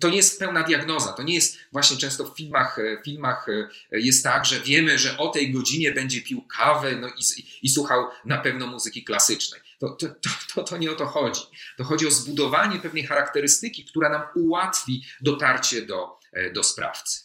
to 0.00 0.10
nie 0.10 0.16
jest 0.16 0.38
pełna 0.38 0.62
diagnoza. 0.62 1.12
To 1.12 1.22
nie 1.22 1.34
jest 1.34 1.58
właśnie 1.72 1.96
często 1.96 2.24
w 2.24 2.36
filmach, 2.36 2.78
filmach 3.04 3.46
jest 3.92 4.24
tak, 4.24 4.46
że 4.46 4.60
wiemy, 4.60 4.98
że 4.98 5.18
o 5.18 5.28
tej 5.28 5.52
godzinie 5.52 5.92
będzie 5.92 6.22
pił 6.22 6.42
kawę 6.56 6.96
no 6.96 7.08
i, 7.08 7.22
i 7.62 7.68
słuchał 7.68 8.06
na 8.24 8.38
pewno 8.38 8.66
muzyki 8.66 9.04
klasycznej. 9.04 9.60
To, 9.82 9.88
to, 9.88 10.06
to, 10.54 10.62
to, 10.64 10.76
nie 10.76 10.90
o 10.90 10.94
to 10.94 11.06
chodzi. 11.06 11.40
To 11.76 11.84
chodzi 11.84 12.06
o 12.06 12.10
zbudowanie 12.10 12.78
pewnej 12.78 13.06
charakterystyki, 13.06 13.84
która 13.84 14.08
nam 14.08 14.22
ułatwi 14.34 15.04
dotarcie 15.20 15.86
do, 15.86 16.18
e, 16.32 16.52
do 16.52 16.62
sprawcy. 16.62 17.20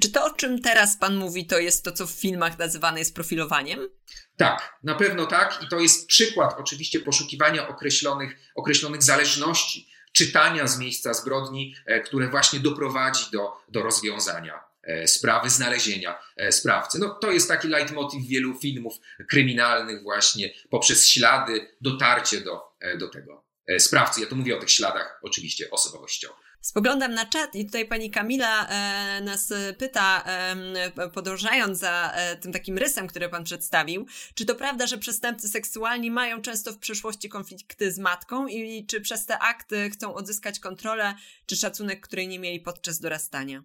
Czy 0.00 0.12
to, 0.12 0.24
o 0.24 0.30
czym 0.30 0.62
teraz 0.62 0.96
Pan 0.96 1.16
mówi, 1.16 1.46
to 1.46 1.58
jest 1.58 1.84
to, 1.84 1.92
co 1.92 2.06
w 2.06 2.10
filmach 2.10 2.58
nazywane 2.58 2.98
jest 2.98 3.14
profilowaniem? 3.14 3.88
Tak, 4.36 4.78
na 4.82 4.94
pewno 4.94 5.26
tak. 5.26 5.62
I 5.62 5.68
to 5.68 5.80
jest 5.80 6.06
przykład 6.06 6.54
oczywiście 6.58 7.00
poszukiwania 7.00 7.68
określonych, 7.68 8.36
określonych 8.54 9.02
zależności, 9.02 9.88
czytania 10.12 10.66
z 10.66 10.78
miejsca 10.78 11.14
zbrodni, 11.14 11.74
e, 11.86 12.00
które 12.00 12.28
właśnie 12.28 12.60
doprowadzi 12.60 13.24
do, 13.32 13.52
do 13.68 13.82
rozwiązania 13.82 14.65
sprawy 15.06 15.50
znalezienia 15.50 16.18
e, 16.36 16.52
sprawcy. 16.52 16.98
No, 16.98 17.18
to 17.20 17.32
jest 17.32 17.48
taki 17.48 17.68
leitmotiv 17.68 18.28
wielu 18.28 18.58
filmów 18.58 18.94
kryminalnych 19.28 20.02
właśnie 20.02 20.50
poprzez 20.70 21.08
ślady, 21.08 21.68
dotarcie 21.80 22.40
do, 22.40 22.60
e, 22.80 22.98
do 22.98 23.08
tego 23.08 23.44
sprawcy. 23.78 24.20
Ja 24.20 24.26
tu 24.26 24.36
mówię 24.36 24.56
o 24.56 24.60
tych 24.60 24.70
śladach 24.70 25.18
oczywiście 25.22 25.70
osobowościowych. 25.70 26.46
Spoglądam 26.66 27.14
na 27.14 27.26
czat 27.26 27.54
i 27.54 27.66
tutaj 27.66 27.86
pani 27.88 28.10
Kamila 28.10 28.68
e, 28.68 29.20
nas 29.20 29.52
pyta, 29.78 30.24
e, 30.26 31.10
podążając 31.10 31.78
za 31.78 32.12
e, 32.14 32.36
tym 32.36 32.52
takim 32.52 32.78
rysem, 32.78 33.06
który 33.06 33.28
pan 33.28 33.44
przedstawił, 33.44 34.06
czy 34.34 34.44
to 34.44 34.54
prawda, 34.54 34.86
że 34.86 34.98
przestępcy 34.98 35.48
seksualni 35.48 36.10
mają 36.10 36.42
często 36.42 36.72
w 36.72 36.78
przeszłości 36.78 37.28
konflikty 37.28 37.92
z 37.92 37.98
matką 37.98 38.46
i 38.46 38.86
czy 38.86 39.00
przez 39.00 39.26
te 39.26 39.38
akty 39.38 39.90
chcą 39.90 40.14
odzyskać 40.14 40.60
kontrolę 40.60 41.14
czy 41.46 41.56
szacunek, 41.56 42.00
której 42.00 42.28
nie 42.28 42.38
mieli 42.38 42.60
podczas 42.60 43.00
dorastania? 43.00 43.62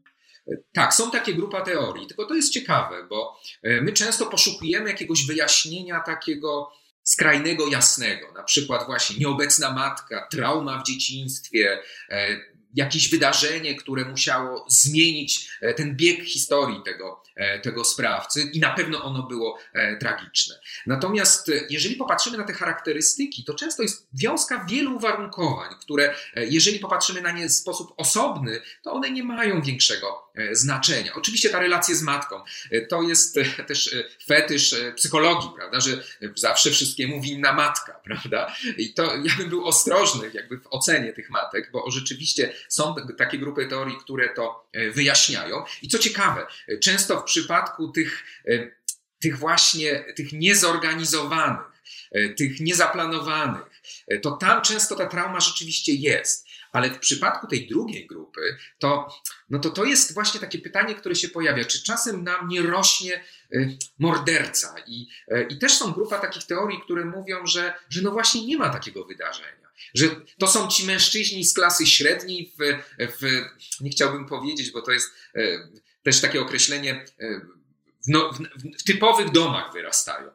Tak, 0.74 0.94
są 0.94 1.12
takie 1.12 1.34
grupa 1.34 1.62
teorii, 1.62 2.08
tylko 2.08 2.26
to 2.26 2.36
jest 2.36 2.54
ciekawe, 2.54 3.08
bo 3.10 3.40
e, 3.64 3.82
my 3.82 3.94
często 3.94 4.26
poszukujemy 4.26 4.90
jakiegoś 4.90 5.26
wyjaśnienia 5.26 6.00
takiego 6.00 6.72
skrajnego, 7.04 7.68
jasnego. 7.68 8.32
Na 8.32 8.44
przykład 8.44 8.86
właśnie 8.86 9.18
nieobecna 9.18 9.72
matka, 9.72 10.28
trauma 10.32 10.80
w 10.80 10.88
dzieciństwie, 10.88 11.80
e, 12.10 12.38
jakieś 12.76 13.10
wydarzenie, 13.10 13.76
które 13.76 14.06
musiało 14.06 14.66
zmienić 14.70 15.50
e, 15.62 15.74
ten 15.74 15.96
bieg 15.96 16.24
historii 16.24 16.82
tego, 16.86 17.24
tego 17.64 17.84
sprawcy 17.84 18.42
i 18.42 18.60
na 18.60 18.70
pewno 18.70 19.04
ono 19.04 19.24
było 19.24 19.60
tragiczne. 20.00 20.56
Natomiast 20.86 21.52
jeżeli 21.70 21.96
popatrzymy 21.96 22.38
na 22.38 22.44
te 22.44 22.54
charakterystyki, 22.54 23.44
to 23.44 23.54
często 23.54 23.84
jest 23.84 24.08
wiązka 24.14 24.66
wielu 24.70 24.96
uwarunkowań, 24.96 25.70
które 25.82 26.16
jeżeli 26.36 26.80
popatrzymy 26.80 27.22
na 27.22 27.32
nie 27.32 27.50
w 27.50 27.52
sposób 27.52 27.94
osobny, 27.98 28.62
to 28.84 28.92
one 28.92 29.12
nie 29.12 29.24
mają 29.24 29.62
większego 29.62 30.32
E, 30.36 30.56
znaczenia. 30.56 31.14
Oczywiście 31.16 31.50
ta 31.50 31.60
relacja 31.60 31.96
z 31.96 32.02
matką 32.02 32.44
e, 32.72 32.82
to 32.82 33.02
jest 33.02 33.38
e, 33.38 33.44
też 33.64 33.96
fetysz 34.26 34.76
psychologii, 34.96 35.50
prawda, 35.56 35.80
że 35.80 36.04
zawsze 36.36 36.72
wszystkiemu 36.72 37.22
winna 37.22 37.54
matka, 37.54 37.94
prawda? 38.08 38.56
I 38.78 38.94
to 38.94 39.16
ja 39.16 39.36
bym 39.38 39.50
był 39.50 39.68
ostrożny 39.68 40.32
jakby 40.34 40.58
w 40.58 40.68
ocenie 40.70 41.14
tych 41.14 41.30
matek, 41.30 41.72
bo 41.72 41.92
rzeczywiście 41.92 42.54
są 42.70 42.96
takie 43.18 43.38
grupy 43.38 43.66
teorii, 43.66 43.98
które 43.98 44.30
to 44.30 44.68
wyjaśniają. 44.94 45.64
I 45.82 45.88
co 45.88 46.00
ciekawe, 46.00 46.46
często 46.82 47.22
w 47.22 47.26
przypadku 47.32 47.92
tych, 47.92 48.24
tych 49.22 49.38
właśnie, 49.38 50.06
tych 50.16 50.34
niezorganizowanych, 50.34 51.72
tych 52.38 52.60
niezaplanowanych, 52.60 53.64
to 54.22 54.32
tam 54.32 54.62
często 54.62 54.96
ta 54.96 55.06
trauma 55.06 55.40
rzeczywiście 55.40 55.94
jest. 55.94 56.46
Ale 56.72 56.90
w 56.90 57.00
przypadku 57.00 57.48
tej 57.48 57.68
drugiej 57.68 58.08
grupy, 58.08 58.58
to, 58.80 59.08
no 59.50 59.60
to 59.60 59.70
to 59.70 59.86
jest 59.86 60.14
właśnie 60.14 60.40
takie 60.40 60.60
pytanie, 60.60 60.96
które 60.96 61.16
się 61.16 61.30
pojawia. 61.30 61.66
Czy 61.66 61.84
czasem 61.84 62.24
nam 62.24 62.48
nie 62.48 62.62
rośnie 62.62 63.24
morderca? 64.00 64.76
I, 64.88 65.08
i 65.50 65.60
też 65.60 65.74
są 65.74 65.92
grupa 65.92 66.20
takich 66.20 66.44
teorii, 66.44 66.82
które 66.82 67.06
mówią, 67.06 67.46
że, 67.46 67.74
że 67.90 68.02
no 68.02 68.12
właśnie 68.12 68.46
nie 68.46 68.58
ma 68.58 68.70
takiego 68.70 69.06
wydarzenia. 69.06 69.72
Że 69.94 70.06
to 70.40 70.48
są 70.48 70.68
ci 70.68 70.86
mężczyźni 70.86 71.46
z 71.46 71.54
klasy 71.54 71.86
średniej 71.86 72.54
w, 72.60 72.78
w 73.22 73.46
nie 73.82 73.90
chciałbym 73.90 74.26
powiedzieć, 74.26 74.72
bo 74.72 74.82
to 74.82 74.92
jest 74.92 75.10
też 76.04 76.22
takie 76.22 76.42
określenie, 76.42 77.06
w, 78.06 78.08
no, 78.08 78.32
w, 78.32 78.40
w 78.80 78.84
typowych 78.84 79.32
domach 79.32 79.74
wyrastają. 79.74 80.30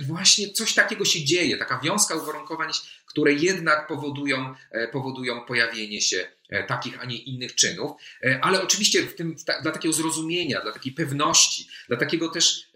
I 0.00 0.04
właśnie 0.04 0.52
coś 0.52 0.74
takiego 0.74 1.04
się 1.04 1.24
dzieje, 1.24 1.56
taka 1.56 1.78
wiązka 1.78 2.14
uwarunkowań 2.14 2.72
które 3.08 3.32
jednak 3.32 3.86
powodują, 3.86 4.54
e, 4.70 4.88
powodują 4.88 5.44
pojawienie 5.44 6.00
się 6.00 6.26
e, 6.48 6.64
takich, 6.64 7.00
a 7.00 7.04
nie 7.04 7.16
innych 7.16 7.54
czynów, 7.54 7.92
e, 8.24 8.40
ale 8.42 8.62
oczywiście 8.62 9.02
tym, 9.02 9.36
dla 9.62 9.72
takiego 9.72 9.92
zrozumienia, 9.92 10.60
dla 10.60 10.72
takiej 10.72 10.92
pewności, 10.92 11.68
dla 11.88 11.96
takiego 11.96 12.28
też 12.28 12.70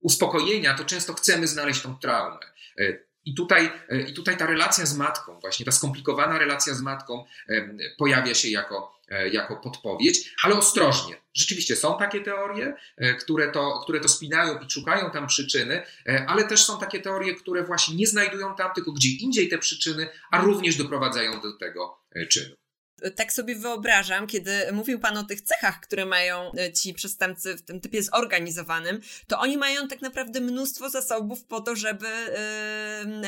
uspokojenia, 0.00 0.74
to 0.74 0.84
często 0.84 1.14
chcemy 1.14 1.46
znaleźć 1.46 1.82
tą 1.82 1.98
traumę. 1.98 2.38
I 3.24 3.34
tutaj, 3.34 3.70
I 4.08 4.12
tutaj 4.12 4.36
ta 4.36 4.46
relacja 4.46 4.86
z 4.86 4.96
matką, 4.96 5.40
właśnie 5.40 5.66
ta 5.66 5.72
skomplikowana 5.72 6.38
relacja 6.38 6.74
z 6.74 6.80
matką 6.80 7.24
pojawia 7.98 8.34
się 8.34 8.48
jako, 8.48 8.94
E, 9.03 9.03
jako 9.32 9.56
podpowiedź, 9.56 10.34
ale 10.42 10.54
ostrożnie. 10.54 11.16
Rzeczywiście 11.34 11.76
są 11.76 11.98
takie 11.98 12.20
teorie, 12.20 12.74
e, 12.96 13.14
które 13.14 13.50
to, 13.50 13.80
które 13.82 14.00
to 14.00 14.08
spinają 14.08 14.58
i 14.58 14.70
szukają 14.70 15.10
tam 15.10 15.26
przyczyny, 15.26 15.82
e, 16.06 16.26
ale 16.28 16.44
też 16.44 16.64
są 16.64 16.78
takie 16.78 17.00
teorie, 17.00 17.34
które 17.34 17.64
właśnie 17.64 17.96
nie 17.96 18.06
znajdują 18.06 18.54
tam, 18.56 18.70
tylko 18.74 18.92
gdzie 18.92 19.08
indziej 19.08 19.48
te 19.48 19.58
przyczyny, 19.58 20.08
a 20.30 20.40
również 20.40 20.76
doprowadzają 20.76 21.40
do 21.40 21.52
tego 21.58 21.98
czynu 22.28 22.56
tak 23.10 23.32
sobie 23.32 23.56
wyobrażam, 23.56 24.26
kiedy 24.26 24.72
mówił 24.72 24.98
Pan 24.98 25.16
o 25.16 25.24
tych 25.24 25.40
cechach, 25.40 25.80
które 25.80 26.06
mają 26.06 26.52
e, 26.52 26.72
ci 26.72 26.94
przestępcy 26.94 27.56
w 27.56 27.62
tym 27.62 27.80
typie 27.80 28.02
zorganizowanym, 28.02 29.00
to 29.26 29.38
oni 29.38 29.58
mają 29.58 29.88
tak 29.88 30.02
naprawdę 30.02 30.40
mnóstwo 30.40 30.90
zasobów 30.90 31.44
po 31.44 31.60
to, 31.60 31.76
żeby 31.76 32.06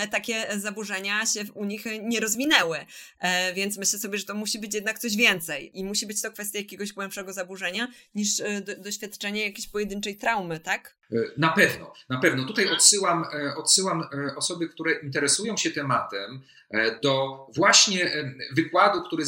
y, 0.05 0.09
takie 0.09 0.47
zaburzenia 0.57 1.27
się 1.27 1.45
u 1.55 1.65
nich 1.65 1.85
nie 2.03 2.21
rozwinęły. 2.21 2.79
E, 3.21 3.55
więc 3.55 3.79
myślę 3.79 3.99
sobie, 3.99 4.19
że 4.19 4.25
to 4.25 4.35
musi 4.35 4.59
być 4.59 4.75
jednak 4.75 4.99
coś 4.99 5.17
więcej 5.17 5.79
i 5.79 5.85
musi 5.85 6.07
być 6.07 6.23
to 6.23 6.33
kwestia 6.33 6.59
jakiegoś 6.59 6.93
głębszego 6.93 7.33
zaburzenia 7.33 7.89
niż 8.15 8.43
doświadczenie 8.79 9.45
jakiejś 9.45 9.69
pojedynczej 9.69 10.17
traumy, 10.17 10.61
tak? 10.61 10.96
Na 11.37 11.49
pewno, 11.49 11.93
na 12.09 12.19
pewno. 12.19 12.45
Tutaj 12.45 12.69
odsyłam, 12.69 13.25
odsyłam 13.57 14.05
osoby, 14.37 14.69
które 14.69 14.93
interesują 14.93 15.57
się 15.57 15.71
tematem, 15.71 16.43
E, 16.71 17.01
do 17.01 17.47
właśnie 17.57 18.15
e, 18.15 18.35
wykładu, 18.53 19.03
który, 19.03 19.25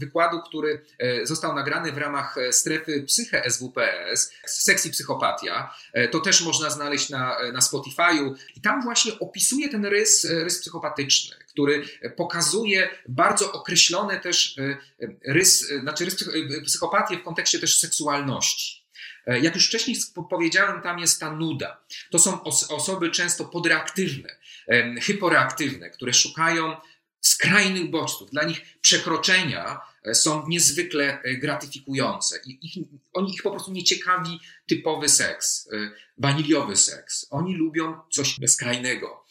wykładu, 0.00 0.42
który 0.42 0.84
e, 0.98 1.26
został 1.26 1.54
nagrany 1.54 1.92
w 1.92 1.98
ramach 1.98 2.36
strefy 2.50 3.02
Psyche 3.02 3.50
SWPS, 3.50 4.32
sekcji 4.46 4.90
psychopatia. 4.90 5.74
To 6.10 6.20
też 6.20 6.42
można 6.42 6.70
znaleźć 6.70 7.10
na, 7.10 7.36
na 7.52 7.60
Spotify'u. 7.60 8.34
I 8.56 8.60
tam 8.60 8.82
właśnie 8.82 9.18
opisuje 9.18 9.68
ten 9.68 9.86
rys, 9.86 10.24
rys 10.24 10.60
psychopatyczny, 10.60 11.36
który 11.48 11.84
pokazuje 12.16 12.88
bardzo 13.08 13.52
określone 13.52 14.20
też 14.20 14.56
rys, 15.28 15.68
znaczy 15.80 16.04
rys 16.04 16.16
psychopatię 16.64 17.16
w 17.16 17.22
kontekście 17.22 17.58
też 17.58 17.78
seksualności. 17.78 18.85
Jak 19.26 19.54
już 19.54 19.66
wcześniej 19.66 19.96
powiedziałem, 20.30 20.82
tam 20.82 20.98
jest 20.98 21.20
ta 21.20 21.32
nuda. 21.32 21.80
To 22.10 22.18
są 22.18 22.42
osoby 22.68 23.10
często 23.10 23.44
podreaktywne, 23.44 24.36
hyporeaktywne, 25.00 25.90
które 25.90 26.14
szukają 26.14 26.76
skrajnych 27.26 27.90
bodźców. 27.90 28.30
Dla 28.30 28.44
nich 28.44 28.60
przekroczenia 28.80 29.80
e, 30.04 30.14
są 30.14 30.48
niezwykle 30.48 31.22
e, 31.22 31.34
gratyfikujące. 31.34 32.40
Ich, 32.46 32.84
oni 33.12 33.34
ich 33.34 33.42
po 33.42 33.50
prostu 33.50 33.72
nie 33.72 33.84
ciekawi 33.84 34.40
typowy 34.66 35.08
seks, 35.08 35.68
e, 35.72 35.90
waniliowy 36.18 36.76
seks. 36.76 37.26
Oni 37.30 37.54
lubią 37.54 38.00
coś 38.10 38.36
skrajnego. 38.46 39.24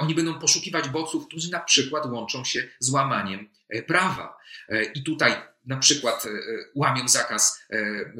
Oni 0.00 0.14
będą 0.14 0.38
poszukiwać 0.38 0.88
bodźców, 0.88 1.26
którzy 1.26 1.50
na 1.50 1.60
przykład 1.60 2.06
łączą 2.06 2.44
się 2.44 2.68
z 2.78 2.90
łamaniem 2.90 3.48
prawa. 3.86 4.38
I 4.94 5.02
tutaj 5.02 5.32
na 5.68 5.76
przykład 5.76 6.24
łamią 6.74 7.08
zakaz 7.08 7.62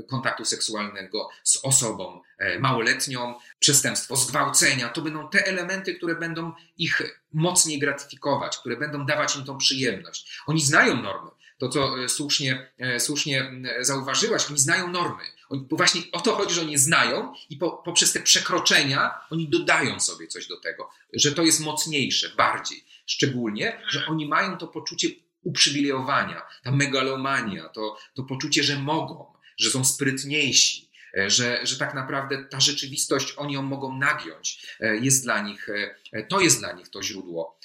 kontaktu 0.08 0.44
seksualnego 0.44 1.28
z 1.42 1.58
osobą 1.64 2.22
małoletnią, 2.61 3.34
przestępstwo 3.58 4.16
zgwałcenia. 4.16 4.88
To 4.88 5.02
będą 5.02 5.28
te 5.28 5.46
elementy, 5.46 5.94
które 5.94 6.14
będą 6.14 6.52
ich 6.78 7.02
mocniej 7.32 7.78
gratyfikować, 7.78 8.56
które 8.56 8.76
będą 8.76 9.06
dawać 9.06 9.37
im 9.37 9.44
tą 9.44 9.58
przyjemność. 9.58 10.40
Oni 10.46 10.61
znają 10.61 11.02
normy. 11.02 11.30
To, 11.58 11.68
co 11.68 12.08
słusznie, 12.08 12.72
słusznie 12.98 13.52
zauważyłaś, 13.80 14.48
oni 14.48 14.58
znają 14.58 14.88
normy. 14.90 15.24
Oni, 15.48 15.66
bo 15.70 15.76
właśnie 15.76 16.02
o 16.12 16.20
to 16.20 16.34
chodzi, 16.34 16.54
że 16.54 16.61
oni 16.61 16.78
znają 16.78 17.34
i 17.50 17.56
po, 17.56 17.70
poprzez 17.70 18.12
te 18.12 18.20
przekroczenia 18.20 19.20
oni 19.30 19.48
dodają 19.48 20.00
sobie 20.00 20.26
coś 20.26 20.46
do 20.46 20.61
tego, 20.61 20.90
że 21.12 21.32
to 21.32 21.42
jest 21.42 21.61
mocniejsze, 21.61 22.30
bardziej. 22.37 22.84
Szczególnie, 23.06 23.82
że 23.88 24.06
oni 24.06 24.28
mają 24.28 24.58
to 24.58 24.66
poczucie 24.66 25.08
uprzywilejowania, 25.48 26.42
ta 26.62 26.70
megalomania, 26.70 27.68
to, 27.68 27.96
to 28.14 28.22
poczucie, 28.22 28.62
że 28.62 28.78
mogą, 28.78 29.32
że 29.56 29.70
są 29.70 29.84
sprytniejsi, 29.84 30.90
e, 31.18 31.30
że, 31.30 31.66
że 31.66 31.78
tak 31.78 31.94
naprawdę 31.94 32.44
ta 32.44 32.61
rzeczywistość 32.61 33.34
oni 33.37 33.54
ją 33.54 33.62
mogą 33.62 33.98
nagiąć, 33.98 34.66
e, 34.80 34.96
jest 34.96 35.24
dla 35.24 35.42
nich, 35.42 35.68
e, 36.12 36.22
to 36.22 36.40
jest 36.40 36.58
dla 36.58 36.72
nich 36.72 36.88
to 36.88 37.02
źródło 37.02 37.58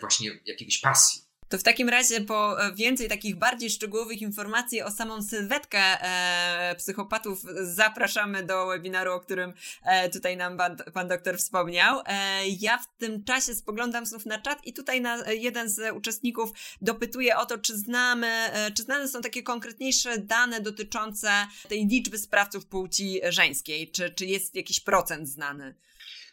właśnie 0.00 0.30
jakiejś 0.46 0.78
pasji. 0.78 1.27
To 1.48 1.58
w 1.58 1.62
takim 1.62 1.88
razie 1.88 2.20
po 2.20 2.62
e, 2.62 2.72
więcej 2.72 3.08
takich 3.08 3.36
bardziej 3.36 3.70
szczegółowych 3.70 4.22
informacji 4.22 4.82
o 4.82 4.90
samą 4.90 5.22
sylwetkę 5.22 5.78
e, 5.78 6.74
psychopatów 6.78 7.42
zapraszamy 7.60 8.42
do 8.42 8.66
webinaru, 8.66 9.12
o 9.12 9.20
którym 9.20 9.52
e, 9.82 10.10
tutaj 10.10 10.36
nam 10.36 10.56
pan, 10.56 10.76
pan 10.92 11.08
doktor 11.08 11.38
wspomniał. 11.38 12.02
E, 12.06 12.48
ja 12.48 12.78
w 12.78 12.86
tym 12.98 13.24
czasie 13.24 13.54
spoglądam 13.54 14.06
znów 14.06 14.26
na 14.26 14.38
czat 14.38 14.66
i 14.66 14.72
tutaj 14.72 15.00
na, 15.00 15.30
jeden 15.32 15.68
z 15.68 15.96
uczestników 15.96 16.50
dopytuje 16.82 17.36
o 17.36 17.46
to, 17.46 17.58
czy 17.58 17.76
znamy, 17.76 18.26
e, 18.26 18.70
czy 18.70 18.82
znane 18.82 19.08
są 19.08 19.20
takie 19.20 19.42
konkretniejsze 19.42 20.18
dane 20.18 20.60
dotyczące 20.60 21.30
tej 21.68 21.86
liczby 21.86 22.18
sprawców 22.18 22.66
płci 22.66 23.20
żeńskiej, 23.28 23.90
czy, 23.90 24.10
czy 24.10 24.26
jest 24.26 24.54
jakiś 24.54 24.80
procent 24.80 25.28
znany? 25.28 25.74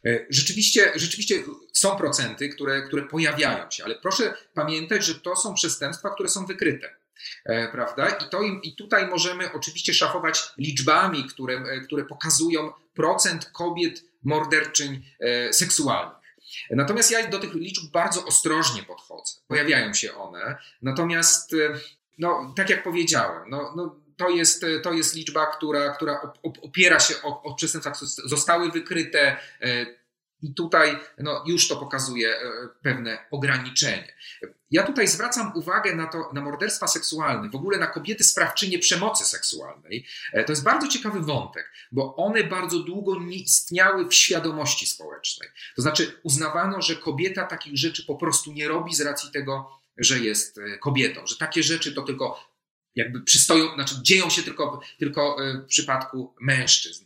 E, 0.05 0.25
rzeczywiście, 0.29 0.91
rzeczywiście 0.95 1.43
są 1.73 1.95
procenty, 1.95 2.49
które, 2.49 2.81
które 2.81 3.03
pojawiają 3.03 3.71
się, 3.71 3.83
ale 3.83 3.95
proszę 3.95 4.33
pamiętać, 4.53 5.05
że 5.05 5.15
to 5.15 5.35
są 5.35 5.53
przestępstwa, 5.53 6.09
które 6.09 6.29
są 6.29 6.45
wykryte. 6.45 6.95
E, 7.45 7.67
prawda? 7.71 8.09
I, 8.09 8.29
to, 8.29 8.41
I 8.41 8.75
tutaj 8.75 9.07
możemy 9.07 9.53
oczywiście 9.53 9.93
szafować 9.93 10.43
liczbami, 10.57 11.23
które, 11.23 11.53
e, 11.53 11.79
które 11.79 12.05
pokazują 12.05 12.71
procent 12.93 13.45
kobiet 13.45 14.03
morderczyń 14.23 15.05
seksualnych. 15.51 16.17
Natomiast 16.69 17.11
ja 17.11 17.27
do 17.27 17.39
tych 17.39 17.53
liczb 17.53 17.83
bardzo 17.91 18.25
ostrożnie 18.25 18.83
podchodzę. 18.83 19.33
Pojawiają 19.47 19.93
się 19.93 20.15
one. 20.15 20.57
Natomiast, 20.81 21.55
no, 22.17 22.53
tak 22.57 22.69
jak 22.69 22.83
powiedziałem, 22.83 23.49
no, 23.49 23.73
no 23.75 24.04
to 24.17 24.29
jest, 24.29 24.65
to 24.83 24.93
jest 24.93 25.15
liczba, 25.15 25.45
która, 25.45 25.89
która 25.89 26.33
opiera 26.43 26.99
się 26.99 27.15
o, 27.23 27.41
o 27.43 27.55
przestępstwach, 27.55 27.97
zostały 28.25 28.71
wykryte. 28.71 29.37
E, 29.61 29.85
I 30.41 30.53
tutaj 30.53 30.99
no, 31.17 31.43
już 31.47 31.67
to 31.67 31.75
pokazuje 31.75 32.29
e, 32.29 32.41
pewne 32.81 33.25
ograniczenie. 33.31 34.13
Ja 34.71 34.83
tutaj 34.83 35.07
zwracam 35.07 35.51
uwagę 35.55 35.95
na, 35.95 36.07
to, 36.07 36.31
na 36.33 36.41
morderstwa 36.41 36.87
seksualne, 36.87 37.49
w 37.49 37.55
ogóle 37.55 37.77
na 37.77 37.87
kobiety 37.87 38.23
sprawczynie 38.23 38.79
przemocy 38.79 39.25
seksualnej. 39.25 40.05
E, 40.33 40.43
to 40.43 40.51
jest 40.51 40.63
bardzo 40.63 40.87
ciekawy 40.87 41.19
wątek, 41.21 41.71
bo 41.91 42.15
one 42.15 42.43
bardzo 42.43 42.79
długo 42.79 43.19
nie 43.19 43.37
istniały 43.37 44.07
w 44.07 44.13
świadomości 44.13 44.87
społecznej. 44.87 45.49
To 45.75 45.81
znaczy 45.81 46.19
uznawano, 46.23 46.81
że 46.81 46.95
kobieta 46.95 47.45
takich 47.45 47.77
rzeczy 47.77 48.05
po 48.05 48.15
prostu 48.15 48.51
nie 48.51 48.67
robi 48.67 48.95
z 48.95 49.01
racji 49.01 49.31
tego, 49.31 49.79
że 49.97 50.19
jest 50.19 50.59
kobietą, 50.81 51.27
że 51.27 51.37
takie 51.37 51.63
rzeczy 51.63 51.93
to 51.93 52.01
tylko 52.01 52.54
jakby 52.95 53.21
przystoją, 53.21 53.73
znaczy 53.75 53.95
dzieją 54.01 54.29
się 54.29 54.43
tylko, 54.43 54.81
tylko 54.99 55.37
e, 55.43 55.61
w 55.61 55.65
przypadku 55.65 56.35
mężczyzn. 56.41 57.05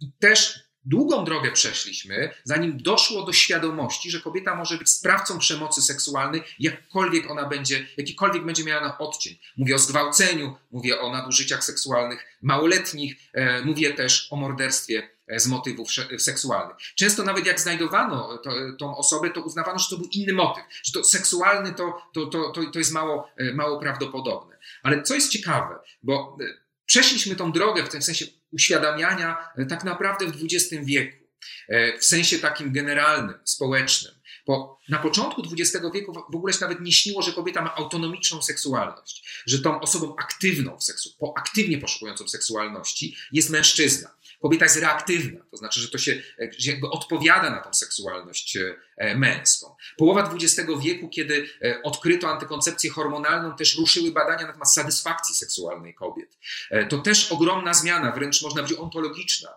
I 0.00 0.12
też 0.18 0.70
długą 0.84 1.24
drogę 1.24 1.52
przeszliśmy, 1.52 2.34
zanim 2.44 2.78
doszło 2.78 3.22
do 3.22 3.32
świadomości, 3.32 4.10
że 4.10 4.20
kobieta 4.20 4.54
może 4.54 4.78
być 4.78 4.90
sprawcą 4.90 5.38
przemocy 5.38 5.82
seksualnej, 5.82 6.42
jakkolwiek 6.58 7.30
ona 7.30 7.48
będzie, 7.48 7.86
jakikolwiek 7.96 8.44
będzie 8.44 8.64
miała 8.64 8.80
na 8.80 8.98
odcień. 8.98 9.38
Mówię 9.56 9.74
o 9.74 9.78
zgwałceniu, 9.78 10.56
mówię 10.70 11.00
o 11.00 11.12
nadużyciach 11.12 11.64
seksualnych 11.64 12.38
małoletnich, 12.42 13.16
e, 13.32 13.62
mówię 13.62 13.94
też 13.94 14.28
o 14.30 14.36
morderstwie 14.36 15.08
e, 15.26 15.40
z 15.40 15.46
motywów 15.46 15.88
seksualnych. 16.18 16.76
Często 16.94 17.22
nawet 17.22 17.46
jak 17.46 17.60
znajdowano 17.60 18.38
to, 18.38 18.50
tą 18.78 18.96
osobę, 18.96 19.30
to 19.30 19.40
uznawano, 19.40 19.78
że 19.78 19.86
to 19.90 19.96
był 19.96 20.08
inny 20.12 20.32
motyw, 20.32 20.64
że 20.82 20.92
to 20.92 21.04
seksualny 21.04 21.74
to, 21.74 22.02
to, 22.14 22.26
to, 22.26 22.50
to, 22.50 22.70
to 22.72 22.78
jest 22.78 22.92
mało, 22.92 23.28
mało 23.54 23.80
prawdopodobne. 23.80 24.59
Ale 24.82 25.02
co 25.02 25.14
jest 25.14 25.32
ciekawe, 25.32 25.78
bo 26.02 26.36
e, 26.40 26.44
przeszliśmy 26.86 27.36
tą 27.36 27.52
drogę 27.52 27.84
w 27.84 27.88
tym 27.88 28.02
sensie 28.02 28.26
uświadamiania 28.52 29.36
e, 29.56 29.66
tak 29.66 29.84
naprawdę 29.84 30.26
w 30.26 30.36
XX 30.44 30.84
wieku, 30.84 31.26
e, 31.68 31.98
w 31.98 32.04
sensie 32.04 32.38
takim 32.38 32.72
generalnym, 32.72 33.34
społecznym. 33.44 34.20
Bo 34.46 34.78
na 34.88 34.98
początku 34.98 35.42
XX 35.52 35.84
wieku 35.94 36.12
w 36.12 36.36
ogóle 36.36 36.52
się 36.52 36.58
nawet 36.60 36.80
nie 36.80 36.92
śniło, 36.92 37.22
że 37.22 37.32
kobieta 37.32 37.62
ma 37.62 37.74
autonomiczną 37.74 38.42
seksualność, 38.42 39.42
że 39.46 39.58
tą 39.58 39.80
osobą 39.80 40.16
aktywną, 40.16 40.78
w 40.78 40.84
seksu, 40.84 41.10
aktywnie 41.36 41.78
poszukującą 41.78 42.28
seksualności 42.28 43.16
jest 43.32 43.50
mężczyzna. 43.50 44.10
Kobieta 44.40 44.64
jest 44.64 44.76
reaktywna, 44.76 45.40
to 45.50 45.56
znaczy, 45.56 45.80
że 45.80 45.88
to 45.88 45.98
się 45.98 46.22
że 46.58 46.70
jakby 46.70 46.90
odpowiada 46.90 47.50
na 47.50 47.58
tą 47.58 47.74
seksualność 47.74 48.58
e, 48.96 49.14
męską. 49.14 49.74
Połowa 49.96 50.34
XX 50.34 50.70
wieku, 50.82 51.08
kiedy 51.08 51.48
e, 51.62 51.82
odkryto 51.82 52.28
antykoncepcję 52.28 52.90
hormonalną, 52.90 53.56
też 53.56 53.78
ruszyły 53.78 54.10
badania 54.12 54.46
na 54.46 54.52
temat 54.52 54.72
satysfakcji 54.72 55.34
seksualnej 55.34 55.94
kobiet. 55.94 56.38
E, 56.70 56.86
to 56.86 56.98
też 56.98 57.32
ogromna 57.32 57.74
zmiana, 57.74 58.12
wręcz 58.12 58.42
można 58.42 58.62
powiedzieć 58.62 58.80
ontologiczna. 58.80 59.48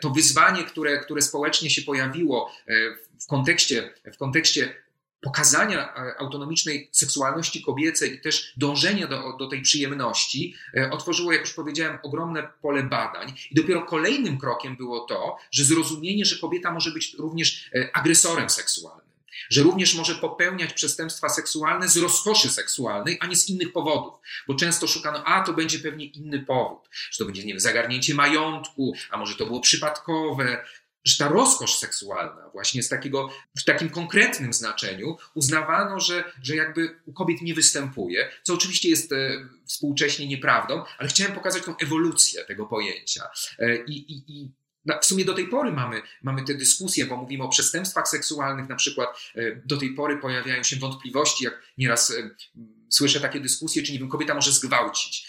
To 0.00 0.10
wyzwanie, 0.10 0.64
które, 0.64 0.98
które 0.98 1.22
społecznie 1.22 1.70
się 1.70 1.82
pojawiło 1.82 2.52
w 3.20 3.26
kontekście, 3.26 3.94
w 4.14 4.16
kontekście 4.16 4.83
pokazania 5.24 5.94
e, 5.94 6.20
autonomicznej 6.20 6.88
seksualności 6.92 7.62
kobiecej 7.62 8.14
i 8.14 8.20
też 8.20 8.52
dążenia 8.56 9.06
do, 9.06 9.36
do 9.38 9.48
tej 9.48 9.62
przyjemności 9.62 10.54
e, 10.76 10.90
otworzyło, 10.90 11.32
jak 11.32 11.40
już 11.40 11.52
powiedziałem, 11.52 11.98
ogromne 12.02 12.48
pole 12.62 12.82
badań. 12.82 13.34
I 13.50 13.54
dopiero 13.54 13.82
kolejnym 13.82 14.38
krokiem 14.38 14.76
było 14.76 15.00
to, 15.00 15.36
że 15.50 15.64
zrozumienie, 15.64 16.24
że 16.24 16.38
kobieta 16.38 16.72
może 16.72 16.90
być 16.90 17.14
również 17.14 17.70
e, 17.74 17.96
agresorem 17.96 18.50
seksualnym. 18.50 19.04
Że 19.50 19.62
również 19.62 19.94
może 19.94 20.14
popełniać 20.14 20.72
przestępstwa 20.72 21.28
seksualne 21.28 21.88
z 21.88 21.96
rozkoszy 21.96 22.50
seksualnej, 22.50 23.18
a 23.20 23.26
nie 23.26 23.36
z 23.36 23.48
innych 23.48 23.72
powodów. 23.72 24.14
Bo 24.48 24.54
często 24.54 24.86
szukano, 24.86 25.24
a 25.24 25.42
to 25.42 25.52
będzie 25.52 25.78
pewnie 25.78 26.04
inny 26.04 26.38
powód, 26.38 26.88
że 27.10 27.18
to 27.18 27.24
będzie 27.24 27.44
nie 27.44 27.52
wiem, 27.52 27.60
zagarnięcie 27.60 28.14
majątku, 28.14 28.94
a 29.10 29.16
może 29.16 29.34
to 29.34 29.46
było 29.46 29.60
przypadkowe, 29.60 30.64
że 31.04 31.16
ta 31.18 31.28
rozkosz 31.28 31.76
seksualna, 31.76 32.48
właśnie 32.52 32.82
z 32.82 32.88
takiego, 32.88 33.30
w 33.58 33.64
takim 33.64 33.90
konkretnym 33.90 34.52
znaczeniu, 34.52 35.16
uznawano, 35.34 36.00
że, 36.00 36.24
że 36.42 36.56
jakby 36.56 37.00
u 37.06 37.12
kobiet 37.12 37.42
nie 37.42 37.54
występuje, 37.54 38.28
co 38.42 38.54
oczywiście 38.54 38.88
jest 38.88 39.12
e, 39.12 39.48
współcześnie 39.66 40.26
nieprawdą, 40.26 40.84
ale 40.98 41.08
chciałem 41.08 41.32
pokazać 41.32 41.62
tą 41.62 41.76
ewolucję 41.76 42.44
tego 42.44 42.66
pojęcia. 42.66 43.22
E, 43.58 43.76
I, 43.76 44.12
i, 44.12 44.24
i 44.28 44.50
w 45.02 45.04
sumie 45.06 45.24
do 45.24 45.34
tej 45.34 45.48
pory 45.48 45.72
mamy, 45.72 46.02
mamy 46.22 46.44
te 46.44 46.54
dyskusje, 46.54 47.06
bo 47.06 47.16
mówimy 47.16 47.44
o 47.44 47.48
przestępstwach 47.48 48.08
seksualnych, 48.08 48.68
na 48.68 48.76
przykład 48.76 49.08
e, 49.34 49.56
do 49.56 49.76
tej 49.76 49.94
pory 49.94 50.16
pojawiają 50.16 50.62
się 50.62 50.76
wątpliwości, 50.76 51.44
jak 51.44 51.62
nieraz 51.78 52.12
słyszę 52.88 53.20
takie 53.20 53.40
dyskusje, 53.40 53.82
czy 53.82 53.92
nie 53.92 53.98
wiem, 53.98 54.08
kobieta 54.08 54.34
może 54.34 54.52
zgwałcić, 54.52 55.28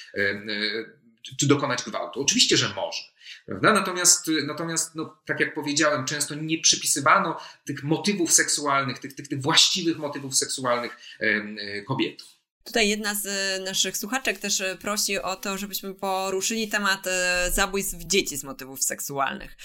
czy 1.39 1.47
dokonać 1.47 1.83
gwałtu. 1.83 2.21
Oczywiście, 2.21 2.57
że 2.57 2.73
może. 2.75 3.01
Prawda? 3.45 3.73
Natomiast, 3.73 4.31
natomiast 4.47 4.95
no, 4.95 5.17
tak 5.25 5.39
jak 5.39 5.53
powiedziałem, 5.53 6.05
często 6.05 6.35
nie 6.35 6.57
przypisywano 6.57 7.39
tych 7.65 7.83
motywów 7.83 8.31
seksualnych, 8.31 8.99
tych, 8.99 9.15
tych, 9.15 9.27
tych 9.27 9.41
właściwych 9.41 9.97
motywów 9.97 10.35
seksualnych 10.35 10.97
e, 11.19 11.81
kobietom. 11.81 12.27
Tutaj 12.65 12.89
jedna 12.89 13.15
z 13.15 13.25
e, 13.25 13.63
naszych 13.63 13.97
słuchaczek 13.97 14.39
też 14.39 14.61
e, 14.61 14.75
prosi 14.75 15.19
o 15.19 15.35
to, 15.35 15.57
żebyśmy 15.57 15.93
poruszyli 15.93 16.67
temat 16.67 17.07
e, 17.07 17.51
zabójstw 17.51 17.97
dzieci 17.97 18.37
z 18.37 18.43
motywów 18.43 18.83
seksualnych. 18.83 19.57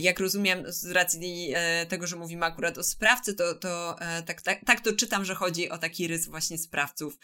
Jak 0.00 0.20
rozumiem, 0.20 0.64
z 0.66 0.90
racji 0.90 1.54
tego, 1.88 2.06
że 2.06 2.16
mówimy 2.16 2.46
akurat 2.46 2.78
o 2.78 2.82
sprawcy, 2.82 3.34
to, 3.34 3.54
to 3.54 3.96
tak, 4.26 4.42
tak, 4.42 4.64
tak 4.66 4.80
to 4.80 4.92
czytam, 4.92 5.24
że 5.24 5.34
chodzi 5.34 5.70
o 5.70 5.78
taki 5.78 6.08
rys 6.08 6.28
właśnie 6.28 6.58
sprawców 6.58 7.18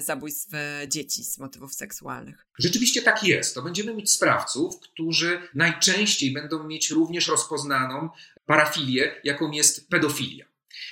zabójstw 0.00 0.52
dzieci 0.88 1.24
z 1.24 1.38
motywów 1.38 1.74
seksualnych. 1.74 2.46
Rzeczywiście 2.58 3.02
tak 3.02 3.24
jest. 3.24 3.54
To 3.54 3.62
będziemy 3.62 3.94
mieć 3.94 4.12
sprawców, 4.12 4.80
którzy 4.80 5.42
najczęściej 5.54 6.32
będą 6.32 6.64
mieć 6.64 6.90
również 6.90 7.28
rozpoznaną 7.28 8.08
parafilię, 8.46 9.20
jaką 9.24 9.50
jest 9.50 9.88
pedofilia. 9.88 10.49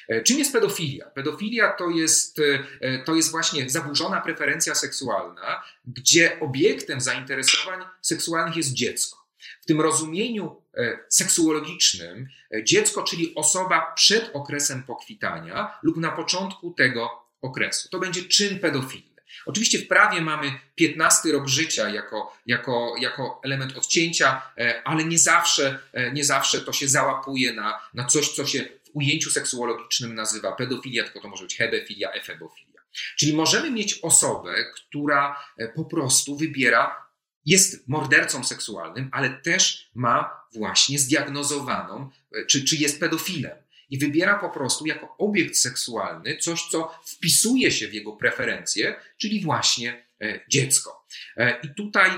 E, 0.09 0.23
czym 0.23 0.39
jest 0.39 0.53
pedofilia? 0.53 1.07
Pedofilia 1.11 1.73
to 1.73 1.91
jest, 1.91 2.39
e, 2.81 2.99
to 3.05 3.15
jest 3.15 3.31
właśnie 3.31 3.71
zaburzona 3.71 4.21
preferencja 4.21 4.75
seksualna, 4.75 5.63
gdzie 5.87 6.41
obiektem 6.41 7.01
zainteresowań 7.01 7.85
seksualnych 8.03 8.57
jest 8.57 8.73
dziecko. 8.73 9.19
W 9.61 9.67
tym 9.67 9.81
rozumieniu 9.81 10.63
e, 10.75 10.99
seksuologicznym 11.09 12.29
dziecko, 12.63 13.03
czyli 13.03 13.35
osoba 13.35 13.93
przed 13.97 14.31
okresem 14.33 14.83
pokwitania 14.83 15.79
lub 15.83 15.97
na 15.97 16.11
początku 16.13 16.71
tego 16.71 17.11
okresu. 17.43 17.89
To 17.89 17.99
będzie 17.99 18.23
czyn 18.23 18.59
pedofilny. 18.59 19.09
Oczywiście 19.47 19.79
w 19.79 19.89
prawie 19.89 20.21
mamy 20.21 20.53
15 20.75 21.33
rok 21.33 21.49
życia 21.49 21.89
jako, 21.89 22.37
jako, 22.47 22.95
jako 23.01 23.41
element 23.45 23.77
odcięcia, 23.77 24.43
ale 24.85 25.05
nie 25.05 25.19
zawsze, 25.19 25.79
nie 26.13 26.25
zawsze 26.25 26.61
to 26.61 26.73
się 26.73 26.89
załapuje 26.89 27.53
na, 27.53 27.81
na 27.95 28.05
coś, 28.05 28.29
co 28.29 28.47
się 28.47 28.69
w 28.93 28.97
ujęciu 28.97 29.31
seksuologicznym 29.31 30.15
nazywa 30.15 30.53
pedofilia, 30.53 31.05
tylko 31.05 31.21
to 31.21 31.29
może 31.29 31.45
być 31.45 31.57
hebefilia, 31.57 32.13
efebofilia. 32.13 32.81
Czyli 33.17 33.33
możemy 33.33 33.71
mieć 33.71 33.99
osobę, 34.03 34.55
która 34.75 35.45
po 35.75 35.85
prostu 35.85 36.37
wybiera 36.37 37.09
jest 37.49 37.89
mordercą 37.89 38.45
seksualnym, 38.45 39.09
ale 39.13 39.31
też 39.31 39.91
ma 39.95 40.41
właśnie 40.53 40.99
zdiagnozowaną, 40.99 42.11
e, 42.33 42.47
czy, 42.47 42.65
czy 42.65 42.77
jest 42.77 43.01
pedofilem. 43.01 43.57
I 43.91 43.99
wybiera 43.99 44.39
po 44.39 44.51
prostu 44.51 44.87
jako 44.87 45.17
obiekt 45.19 45.57
seksualny 45.57 46.37
coś, 46.37 46.63
co 46.71 47.01
wpisuje 47.05 47.71
się 47.71 47.89
w 47.89 47.95
jego 47.95 48.13
preferencje, 48.13 48.97
czyli 49.19 49.41
właśnie 49.41 50.07
e, 50.21 50.41
dziecko. 50.49 51.07
E, 51.37 51.61
I 51.61 51.75
tutaj 51.75 52.11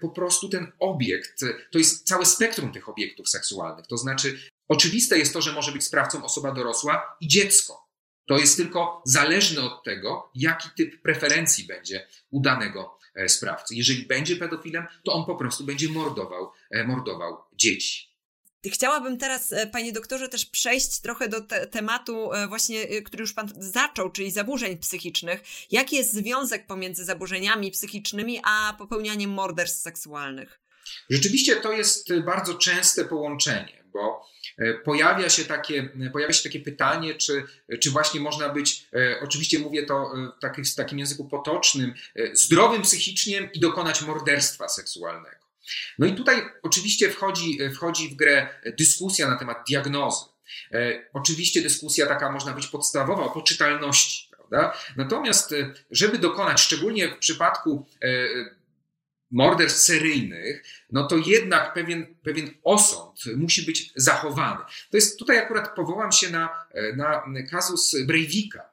po 0.00 0.08
prostu 0.08 0.48
ten 0.48 0.72
obiekt, 0.78 1.44
to 1.70 1.78
jest 1.78 2.06
całe 2.06 2.26
spektrum 2.26 2.72
tych 2.72 2.88
obiektów 2.88 3.28
seksualnych. 3.28 3.86
To 3.86 3.96
znaczy, 3.96 4.38
oczywiste 4.68 5.18
jest 5.18 5.32
to, 5.32 5.42
że 5.42 5.52
może 5.52 5.72
być 5.72 5.84
sprawcą 5.84 6.24
osoba 6.24 6.52
dorosła 6.52 7.16
i 7.20 7.28
dziecko. 7.28 7.88
To 8.26 8.38
jest 8.38 8.56
tylko 8.56 9.02
zależne 9.06 9.62
od 9.62 9.84
tego, 9.84 10.30
jaki 10.34 10.68
typ 10.76 11.02
preferencji 11.02 11.64
będzie 11.64 12.06
u 12.30 12.40
danego 12.40 12.98
E, 13.18 13.28
sprawcy. 13.28 13.74
Jeżeli 13.74 14.06
będzie 14.06 14.36
pedofilem, 14.36 14.86
to 15.04 15.12
on 15.12 15.26
po 15.26 15.36
prostu 15.36 15.64
będzie 15.64 15.88
mordował, 15.88 16.52
e, 16.70 16.84
mordował 16.84 17.36
dzieci. 17.52 18.08
Chciałabym 18.66 19.18
teraz, 19.18 19.52
e, 19.52 19.66
panie 19.66 19.92
doktorze, 19.92 20.28
też 20.28 20.46
przejść 20.46 21.00
trochę 21.00 21.28
do 21.28 21.40
te 21.40 21.66
tematu 21.66 22.30
właśnie, 22.48 23.02
który 23.02 23.20
już 23.20 23.32
pan 23.32 23.52
zaczął, 23.58 24.10
czyli 24.10 24.30
zaburzeń 24.30 24.78
psychicznych. 24.78 25.42
Jaki 25.70 25.96
jest 25.96 26.12
związek 26.12 26.66
pomiędzy 26.66 27.04
zaburzeniami 27.04 27.70
psychicznymi 27.70 28.40
a 28.44 28.74
popełnianiem 28.78 29.30
morderstw 29.30 29.82
seksualnych? 29.82 30.60
Rzeczywiście 31.10 31.56
to 31.56 31.72
jest 31.72 32.08
bardzo 32.24 32.54
częste 32.54 33.04
połączenie, 33.04 33.77
bo 33.92 34.28
E, 34.58 34.74
pojawia 34.74 35.28
się 35.28 35.44
takie, 35.44 35.88
pojawia 36.12 36.32
się 36.32 36.42
takie 36.42 36.60
pytanie, 36.60 37.14
czy, 37.14 37.44
czy 37.80 37.90
właśnie 37.90 38.20
można 38.20 38.48
być, 38.48 38.86
e, 38.92 39.20
oczywiście 39.22 39.58
mówię 39.58 39.86
to 39.86 40.12
e, 40.44 40.62
w 40.64 40.74
takim 40.74 40.98
języku 40.98 41.24
potocznym, 41.24 41.94
zdrowym 42.32 42.82
psychicznie 42.82 43.50
i 43.52 43.60
dokonać 43.60 44.02
morderstwa 44.02 44.68
seksualnego. 44.68 45.36
No 45.98 46.06
i 46.06 46.14
tutaj 46.14 46.42
oczywiście 46.62 47.10
wchodzi, 47.10 47.58
wchodzi 47.74 48.08
w 48.08 48.16
grę 48.16 48.48
dyskusja 48.78 49.28
na 49.28 49.36
temat 49.36 49.58
diagnozy. 49.68 50.24
Oczywiście 51.12 51.62
dyskusja 51.62 52.06
taka 52.06 52.32
można 52.32 52.52
być 52.52 52.66
podstawowa 52.66 53.24
o 53.24 53.30
poczytalności. 53.30 54.28
Natomiast, 54.96 55.54
żeby 55.90 56.18
dokonać, 56.18 56.60
szczególnie 56.60 57.08
w 57.08 57.18
przypadku 57.18 57.86
morderstw 59.30 59.80
seryjnych, 59.80 60.64
no 60.92 61.06
to 61.06 61.16
jednak 61.16 61.74
pewien, 61.74 62.06
pewien 62.22 62.50
osąd 62.64 63.20
musi 63.36 63.62
być 63.62 63.92
zachowany. 63.96 64.60
To 64.90 64.96
jest 64.96 65.18
tutaj 65.18 65.38
akurat 65.38 65.74
powołam 65.74 66.12
się 66.12 66.30
na, 66.30 66.48
na 66.96 67.22
kazus 67.50 67.96
Breivika, 68.06 68.70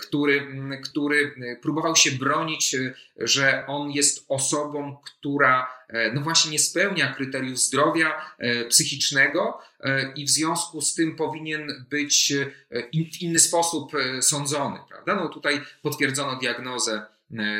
który, 0.00 0.46
który 0.84 1.34
próbował 1.62 1.96
się 1.96 2.10
bronić, 2.10 2.76
że 3.16 3.64
on 3.66 3.90
jest 3.90 4.24
osobą, 4.28 4.96
która 5.04 5.68
no 6.14 6.20
właśnie 6.20 6.50
nie 6.50 6.58
spełnia 6.58 7.12
kryteriów 7.12 7.58
zdrowia 7.58 8.36
psychicznego 8.68 9.58
i 10.16 10.24
w 10.24 10.30
związku 10.30 10.80
z 10.80 10.94
tym 10.94 11.16
powinien 11.16 11.86
być 11.90 12.32
w 12.92 13.22
inny 13.22 13.38
sposób 13.38 13.92
sądzony. 14.20 14.78
Prawda? 14.88 15.14
No 15.14 15.28
tutaj 15.28 15.60
potwierdzono 15.82 16.36
diagnozę 16.36 17.02
E, 17.02 17.13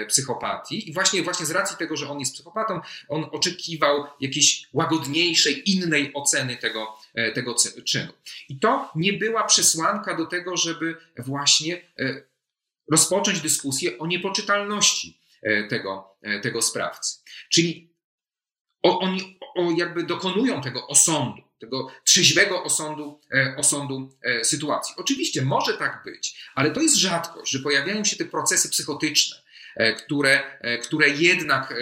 psychopatii. 0.09 0.89
I 0.91 0.93
właśnie, 0.93 1.23
właśnie 1.23 1.47
z 1.47 1.51
racji 1.51 1.77
tego, 1.77 1.97
że 1.97 2.09
on 2.09 2.21
jest 2.21 2.35
psychopatą, 2.35 2.81
on 3.09 3.27
oczekiwał 3.33 4.05
jakiejś 4.21 4.69
łagodniejszej, 4.73 5.71
innej 5.71 6.11
oceny 6.15 6.57
tego, 6.57 6.97
e, 7.15 7.33
tego 7.33 7.55
czynu. 7.85 8.13
I 8.49 8.59
to 8.59 8.91
nie 8.95 9.13
była 9.13 9.45
przesłanka 9.45 10.17
do 10.17 10.27
tego, 10.27 10.57
żeby 10.57 10.97
właśnie 11.19 11.83
e, 11.99 12.23
rozpocząć 12.91 13.41
dyskusję 13.41 13.99
o 13.99 14.07
niepoczytalności 14.07 15.21
tego, 15.71 16.17
tego 16.43 16.63
sprawcy. 16.63 17.19
Czyli 17.53 17.95
oni 18.83 19.39
jakby 19.77 20.03
dokonują 20.03 20.63
tego 20.63 20.87
osądu, 20.87 21.43
tego 21.59 21.91
trzeźwego 22.05 22.63
osądu, 22.63 23.21
osądu 23.57 24.17
sytuacji. 24.43 24.95
Oczywiście 24.99 25.43
może 25.43 25.75
tak 25.75 26.03
być, 26.05 26.51
ale 26.55 26.71
to 26.71 26.81
jest 26.81 26.97
rzadkość, 26.97 27.53
że 27.53 27.59
pojawiają 27.59 28.05
się 28.05 28.17
te 28.17 28.25
procesy 28.25 28.69
psychotyczne, 28.69 29.37
E, 29.37 29.44
które, 29.77 30.43
e, 30.61 30.79
które 30.79 31.09
jednak 31.09 31.73
e, 31.73 31.75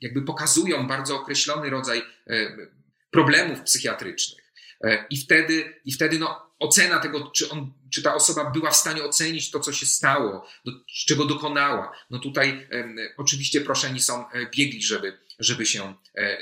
jakby 0.00 0.22
pokazują 0.22 0.86
bardzo 0.86 1.16
określony 1.16 1.70
rodzaj 1.70 2.02
problemów 3.10 3.60
psychiatrycznych. 3.60 4.52
I 5.10 5.16
wtedy, 5.16 5.80
i 5.84 5.92
wtedy 5.92 6.18
no, 6.18 6.52
ocena 6.58 6.98
tego, 6.98 7.30
czy, 7.30 7.50
on, 7.50 7.72
czy 7.90 8.02
ta 8.02 8.14
osoba 8.14 8.50
była 8.50 8.70
w 8.70 8.76
stanie 8.76 9.04
ocenić 9.04 9.50
to, 9.50 9.60
co 9.60 9.72
się 9.72 9.86
stało, 9.86 10.46
do, 10.64 10.72
czego 11.06 11.24
dokonała. 11.24 11.92
No 12.10 12.18
tutaj 12.18 12.68
oczywiście 13.16 13.60
proszeni 13.60 14.00
są 14.00 14.24
biegli, 14.56 14.82
żeby, 14.82 15.18
żeby 15.38 15.66
się 15.66 15.94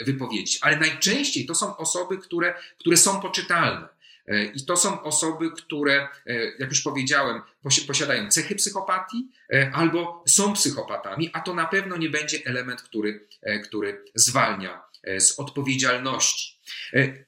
wypowiedzieć. 0.06 0.58
Ale 0.62 0.76
najczęściej 0.76 1.46
to 1.46 1.54
są 1.54 1.76
osoby, 1.76 2.18
które, 2.18 2.54
które 2.78 2.96
są 2.96 3.20
poczytalne. 3.20 3.88
E, 4.28 4.44
I 4.44 4.64
to 4.64 4.76
są 4.76 5.02
osoby, 5.02 5.50
które, 5.50 6.08
e, 6.26 6.34
jak 6.58 6.70
już 6.70 6.80
powiedziałem, 6.80 7.42
posiadają 7.86 8.30
cechy 8.30 8.54
psychopatii 8.54 9.28
e, 9.52 9.70
albo 9.74 10.24
są 10.28 10.52
psychopatami, 10.52 11.30
a 11.32 11.40
to 11.40 11.54
na 11.54 11.66
pewno 11.66 11.96
nie 11.96 12.10
będzie 12.10 12.38
element, 12.44 12.82
który, 12.82 13.28
który 13.64 14.04
zwalnia 14.14 14.88
z 15.18 15.38
odpowiedzialności. 15.38 16.58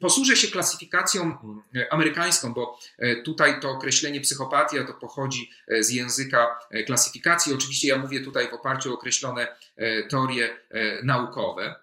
Posłużę 0.00 0.36
się 0.36 0.48
klasyfikacją 0.48 1.38
amerykańską, 1.90 2.54
bo 2.54 2.78
tutaj 3.24 3.60
to 3.60 3.70
określenie 3.70 4.20
psychopatia 4.20 4.84
to 4.84 4.94
pochodzi 4.94 5.50
z 5.80 5.90
języka 5.90 6.58
klasyfikacji. 6.86 7.54
Oczywiście 7.54 7.88
ja 7.88 7.98
mówię 7.98 8.20
tutaj 8.20 8.50
w 8.50 8.54
oparciu 8.54 8.90
o 8.90 8.94
określone 8.94 9.56
teorie 10.10 10.56
naukowe. 11.02 11.74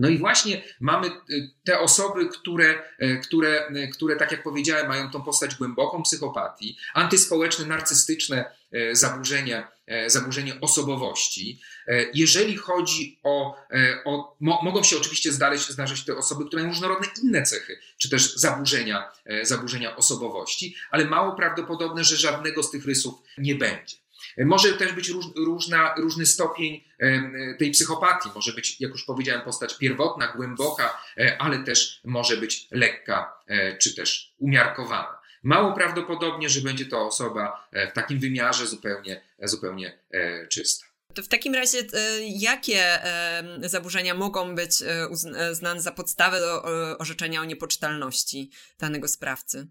No 0.00 0.08
i 0.08 0.18
właśnie 0.18 0.62
mamy 0.80 1.06
y, 1.06 1.50
te 1.64 1.80
osoby, 1.80 2.28
które, 2.28 2.82
y, 3.02 3.20
które, 3.22 3.68
y, 3.76 3.88
które, 3.88 4.16
tak 4.16 4.32
jak 4.32 4.42
powiedziałem, 4.42 4.88
mają 4.88 5.10
tą 5.10 5.22
postać 5.22 5.54
głęboką 5.54 6.02
psychopatii, 6.02 6.76
antyspołeczne, 6.94 7.66
narcystyczne 7.66 8.58
zaburzenie, 8.92 9.66
zaburzenie 10.06 10.60
osobowości. 10.60 11.60
Jeżeli 12.14 12.56
chodzi 12.56 13.20
o, 13.22 13.56
o 14.04 14.36
mo, 14.40 14.60
mogą 14.62 14.82
się 14.82 14.96
oczywiście 14.96 15.32
zdarzyć, 15.32 15.68
zdarzyć 15.68 16.04
te 16.04 16.16
osoby, 16.16 16.44
które 16.46 16.62
mają 16.62 16.74
różnorodne 16.74 17.06
inne 17.22 17.42
cechy, 17.42 17.78
czy 17.98 18.10
też 18.10 18.36
zaburzenia, 18.36 19.12
zaburzenia 19.42 19.96
osobowości, 19.96 20.76
ale 20.90 21.04
mało 21.04 21.32
prawdopodobne, 21.32 22.04
że 22.04 22.16
żadnego 22.16 22.62
z 22.62 22.70
tych 22.70 22.84
rysów 22.84 23.14
nie 23.38 23.54
będzie. 23.54 23.96
Może 24.44 24.72
też 24.72 24.92
być 24.92 25.08
róż, 25.08 25.26
różna, 25.36 25.94
różny 25.94 26.26
stopień 26.26 26.84
tej 27.58 27.70
psychopatii. 27.70 28.30
Może 28.34 28.52
być, 28.52 28.80
jak 28.80 28.90
już 28.90 29.04
powiedziałem, 29.04 29.42
postać 29.42 29.78
pierwotna, 29.78 30.32
głęboka, 30.36 31.02
e, 31.18 31.36
ale 31.38 31.58
też 31.58 32.00
może 32.04 32.36
być 32.36 32.68
lekka 32.70 33.42
e, 33.46 33.76
czy 33.76 33.94
też 33.94 34.34
umiarkowana. 34.38 35.18
Mało 35.42 35.72
prawdopodobnie, 35.72 36.48
że 36.48 36.60
będzie 36.60 36.86
to 36.86 37.06
osoba 37.06 37.68
e, 37.72 37.90
w 37.90 37.92
takim 37.92 38.18
wymiarze 38.18 38.66
zupełnie, 38.66 39.22
zupełnie 39.42 39.98
czysta. 40.50 40.86
To 41.14 41.22
w 41.22 41.28
takim 41.28 41.54
razie, 41.54 41.78
jakie 42.26 42.98
zaburzenia 43.62 44.14
mogą 44.14 44.54
być 44.54 44.72
uznane 45.50 45.80
za 45.80 45.92
podstawę 45.92 46.40
do 46.40 46.62
orzeczenia 46.98 47.40
o 47.40 47.44
niepoczytalności 47.44 48.50
danego 48.78 49.08
sprawcy? 49.08 49.66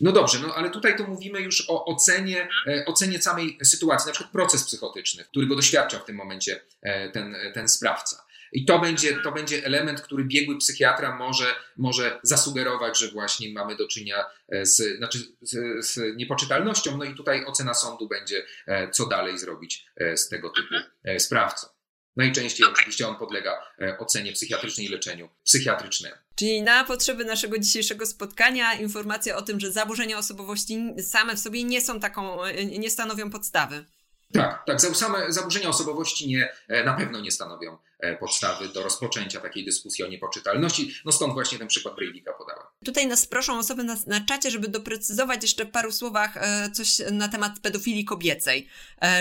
No 0.00 0.12
dobrze, 0.12 0.38
no 0.38 0.54
ale 0.54 0.70
tutaj 0.70 0.96
to 0.96 1.04
mówimy 1.04 1.40
już 1.40 1.64
o 1.68 1.84
ocenie, 1.84 2.48
e, 2.66 2.84
ocenie 2.86 3.22
samej 3.22 3.58
sytuacji, 3.62 4.06
na 4.06 4.12
przykład 4.12 4.32
proces 4.32 4.64
psychotyczny, 4.64 5.24
którego 5.24 5.56
doświadcza 5.56 5.98
w 5.98 6.04
tym 6.04 6.16
momencie 6.16 6.60
e, 6.82 7.10
ten, 7.10 7.36
ten 7.54 7.68
sprawca. 7.68 8.24
I 8.52 8.64
to 8.64 8.78
będzie, 8.78 9.16
to 9.22 9.32
będzie 9.32 9.64
element, 9.64 10.00
który 10.00 10.24
biegły 10.24 10.58
psychiatra 10.58 11.16
może, 11.16 11.54
może 11.76 12.20
zasugerować, 12.22 12.98
że 12.98 13.08
właśnie 13.08 13.52
mamy 13.52 13.76
do 13.76 13.88
czynienia 13.88 14.24
e, 14.48 14.66
z, 14.66 14.96
znaczy 14.98 15.18
z, 15.42 15.86
z 15.86 16.16
niepoczytalnością. 16.16 16.96
No 16.96 17.04
i 17.04 17.14
tutaj 17.14 17.44
ocena 17.44 17.74
sądu 17.74 18.08
będzie, 18.08 18.46
co 18.92 19.06
dalej 19.06 19.38
zrobić 19.38 19.86
z 20.16 20.28
tego 20.28 20.50
typu 20.50 20.74
sprawcą. 21.18 21.77
Najczęściej 22.18 22.66
oczywiście 22.66 23.08
on 23.08 23.16
podlega 23.16 23.62
ocenie 23.98 24.32
psychiatrycznej 24.32 24.86
i 24.86 24.88
leczeniu 24.88 25.28
psychiatrycznemu. 25.44 26.16
Czyli 26.34 26.62
na 26.62 26.84
potrzeby 26.84 27.24
naszego 27.24 27.58
dzisiejszego 27.58 28.06
spotkania 28.06 28.72
informacja 28.72 29.36
o 29.36 29.42
tym, 29.42 29.60
że 29.60 29.72
zaburzenia 29.72 30.18
osobowości 30.18 30.94
same 31.02 31.36
w 31.36 31.38
sobie 31.38 31.64
nie 31.64 31.80
są 31.80 32.00
taką, 32.00 32.38
nie 32.78 32.90
stanowią 32.90 33.30
podstawy. 33.30 33.84
Tak, 34.32 34.62
tak. 34.66 34.80
Same 34.80 35.32
zaburzenia 35.32 35.68
osobowości 35.68 36.28
nie, 36.28 36.52
na 36.84 36.94
pewno 36.94 37.20
nie 37.20 37.30
stanowią 37.30 37.78
podstawy 38.20 38.68
do 38.68 38.82
rozpoczęcia 38.82 39.40
takiej 39.40 39.64
dyskusji 39.64 40.04
o 40.04 40.08
niepoczytalności. 40.08 40.94
No 41.04 41.12
stąd 41.12 41.34
właśnie 41.34 41.58
ten 41.58 41.68
przykład 41.68 41.94
Breivika 41.94 42.32
podałem. 42.32 42.66
Tutaj 42.84 43.06
nas 43.06 43.26
proszą 43.26 43.58
osoby 43.58 43.84
na, 43.84 43.96
na 44.06 44.20
czacie, 44.20 44.50
żeby 44.50 44.68
doprecyzować 44.68 45.42
jeszcze 45.42 45.64
w 45.64 45.70
paru 45.70 45.92
słowach 45.92 46.34
coś 46.72 46.98
na 47.10 47.28
temat 47.28 47.60
pedofilii 47.62 48.04
kobiecej. 48.04 48.68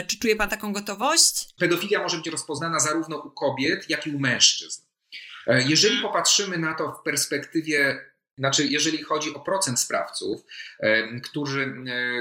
Czy 0.07 0.19
czuje 0.19 0.35
Pan 0.35 0.49
taką 0.49 0.73
gotowość? 0.73 1.49
Pedofilia 1.59 2.03
może 2.03 2.17
być 2.17 2.27
rozpoznana 2.27 2.79
zarówno 2.79 3.17
u 3.17 3.31
kobiet, 3.31 3.89
jak 3.89 4.07
i 4.07 4.11
u 4.11 4.19
mężczyzn. 4.19 4.81
Jeżeli 5.47 6.01
popatrzymy 6.01 6.57
na 6.57 6.73
to 6.73 6.91
w 6.91 7.03
perspektywie 7.03 7.99
znaczy, 8.37 8.67
jeżeli 8.67 9.03
chodzi 9.03 9.33
o 9.33 9.39
procent 9.39 9.79
sprawców, 9.79 10.41
którzy, 11.23 11.75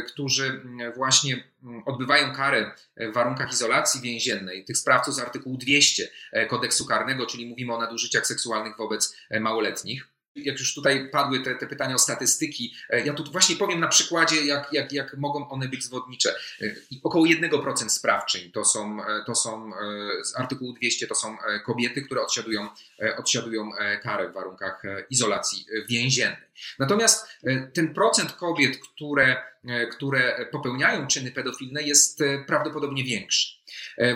którzy 0.09 0.63
właśnie 0.97 1.45
odbywają 1.87 2.33
karę 2.35 2.71
w 2.97 3.13
warunkach 3.13 3.53
izolacji 3.53 4.01
więziennej, 4.01 4.65
tych 4.65 4.79
sprawców 4.79 5.15
z 5.15 5.19
artykułu 5.19 5.57
200 5.57 6.09
e, 6.33 6.47
kodeksu 6.47 6.87
karnego, 6.87 7.27
czyli 7.27 7.47
mówimy 7.47 7.75
o 7.75 7.81
nadużyciach 7.81 8.27
seksualnych 8.27 8.77
wobec 8.77 9.17
e, 9.31 9.41
małoletnich, 9.41 10.09
jak 10.37 10.59
już 10.59 10.75
tutaj 10.75 11.09
padły 11.11 11.41
te, 11.41 11.55
te, 11.55 11.67
pytania 11.67 11.95
o 11.95 11.99
statystyki, 11.99 12.75
e, 12.91 13.07
ja 13.07 13.15
tu 13.15 13.25
właśnie 13.33 13.57
powiem 13.57 13.81
na 13.81 13.89
przykładzie, 13.89 14.45
jak, 14.45 14.73
jak, 14.73 14.93
jak 14.93 15.17
mogą 15.17 15.49
one 15.49 15.69
być 15.69 15.85
zwodnicze. 15.85 16.35
E, 16.63 16.75
około 17.03 17.27
1% 17.27 17.89
sprawczyń 17.89 18.53
to 18.53 18.65
są, 18.65 19.03
e, 19.03 19.25
to 19.27 19.35
są 19.35 19.71
z 20.25 20.37
artykułu 20.37 20.73
200 20.73 21.07
to 21.07 21.15
są 21.15 21.37
kobiety, 21.65 22.03
które 22.03 22.23
odsiadują, 22.23 22.69
odsiadują 23.19 23.71
karę 24.03 24.29
w 24.29 24.33
warunkach 24.33 24.83
izolacji 25.11 25.67
więziennej. 25.89 26.47
Natomiast 26.79 27.29
ten 27.75 27.95
procent 27.95 28.33
kobiet, 28.33 28.79
które, 28.79 29.43
które 29.93 30.47
popełniają 30.53 31.07
czyny 31.07 31.31
pedofilne, 31.31 31.83
jest 31.83 32.23
prawdopodobnie 32.47 33.05
większy. 33.05 33.57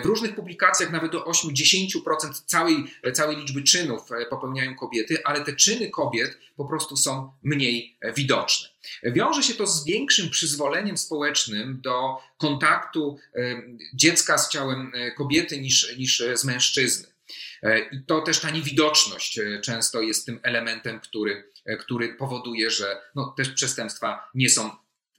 W 0.03 0.05
różnych 0.05 0.35
publikacjach 0.35 0.91
nawet 0.91 1.11
do 1.11 1.23
8-10% 1.23 2.43
całej, 2.45 2.85
całej 3.13 3.37
liczby 3.37 3.63
czynów 3.63 4.11
e, 4.11 4.25
popełniają 4.25 4.75
kobiety, 4.75 5.23
ale 5.23 5.41
te 5.41 5.53
czyny 5.53 5.89
kobiet 5.89 6.37
po 6.55 6.65
prostu 6.65 6.97
są 6.97 7.31
mniej 7.43 7.97
e, 8.01 8.13
widoczne. 8.13 8.69
Wiąże 9.03 9.43
się 9.43 9.53
to 9.53 9.67
z 9.67 9.85
większym 9.85 10.29
przyzwoleniem 10.29 10.97
społecznym 10.97 11.81
do 11.81 12.17
kontaktu 12.37 13.17
e, 13.35 13.61
dziecka 13.93 14.37
z 14.37 14.49
ciałem 14.49 14.91
kobiety 15.17 15.61
niż, 15.61 15.97
niż 15.97 16.23
z 16.33 16.45
mężczyzny. 16.45 17.11
I 17.91 18.03
to 18.07 18.21
też 18.21 18.39
ta 18.39 18.49
niewidoczność 18.49 19.39
często 19.63 20.01
jest 20.01 20.25
tym 20.25 20.39
elementem, 20.43 20.99
który, 20.99 21.51
który 21.79 22.13
powoduje, 22.13 22.69
że 22.69 23.01
no, 23.15 23.33
też 23.37 23.49
przestępstwa 23.49 24.29
nie 24.35 24.49
są 24.49 24.69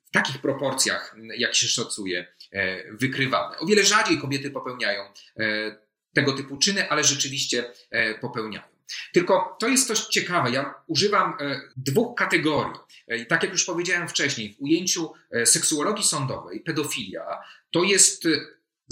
w 0.05 0.11
takich 0.13 0.39
proporcjach, 0.39 1.17
jak 1.37 1.55
się 1.55 1.69
szacuje, 1.69 2.27
E, 2.27 2.42
wykrywane. 2.91 3.59
O 3.59 3.67
wiele 3.67 3.85
rzadziej 3.85 4.19
kobiety 4.19 4.51
popełniają 4.51 5.03
e, 5.03 5.77
tego 6.15 6.33
typu 6.33 6.57
czyny, 6.57 6.91
ale 6.91 7.05
rzeczywiście 7.05 7.73
e, 7.91 8.15
popełniają. 8.15 8.73
Tylko 9.13 9.57
to 9.61 9.69
jest 9.69 9.87
coś 9.87 10.01
ciekawe. 10.01 10.51
Ja 10.51 10.75
używam 10.87 11.35
dwóch 11.77 12.19
kategorii. 12.19 12.73
I 13.09 13.27
tak 13.27 13.43
jak 13.43 13.53
już 13.53 13.65
powiedziałem 13.65 14.09
wcześniej, 14.09 14.55
w 14.55 14.63
ujęciu 14.63 15.13
seksuologii 15.45 16.05
sądowej, 16.05 16.61
pedofilia 16.61 17.39
to 17.71 17.85
jest 17.85 18.29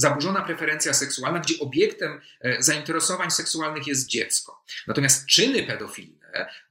zaburzona 0.01 0.43
preferencja 0.43 0.95
seksualna, 0.95 1.39
gdzie 1.39 1.55
obiektem 1.61 2.21
zainteresowań 2.59 3.31
seksualnych 3.31 3.87
jest 3.87 4.07
dziecko. 4.07 4.65
Natomiast 4.87 5.27
czyny 5.27 5.63
pedofilii 5.63 6.21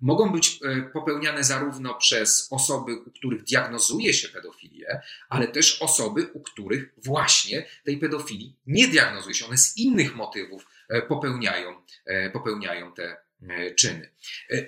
mogą 0.02 0.32
być 0.32 0.60
e, 0.64 0.82
popełniane 0.82 1.44
zarówno 1.44 1.94
przez 1.94 2.48
osoby, 2.52 2.96
u 2.96 3.12
których 3.12 3.44
diagnozuje 3.44 4.14
się 4.14 4.30
pedofilię, 4.30 5.02
ale 5.30 5.48
też 5.48 5.82
osoby, 5.82 6.30
u 6.34 6.40
których 6.40 6.94
właśnie 6.98 7.66
tej 7.84 7.98
pedofilii 7.98 8.56
nie 8.68 8.88
diagnozuje 8.88 9.36
się. 9.36 9.46
One 9.46 9.58
z 9.58 9.78
innych 9.78 10.16
motywów 10.16 10.68
e, 10.90 11.02
popełniają, 11.02 11.82
e, 12.06 12.30
popełniają 12.30 12.94
te 12.94 13.30
czyny. 13.76 14.12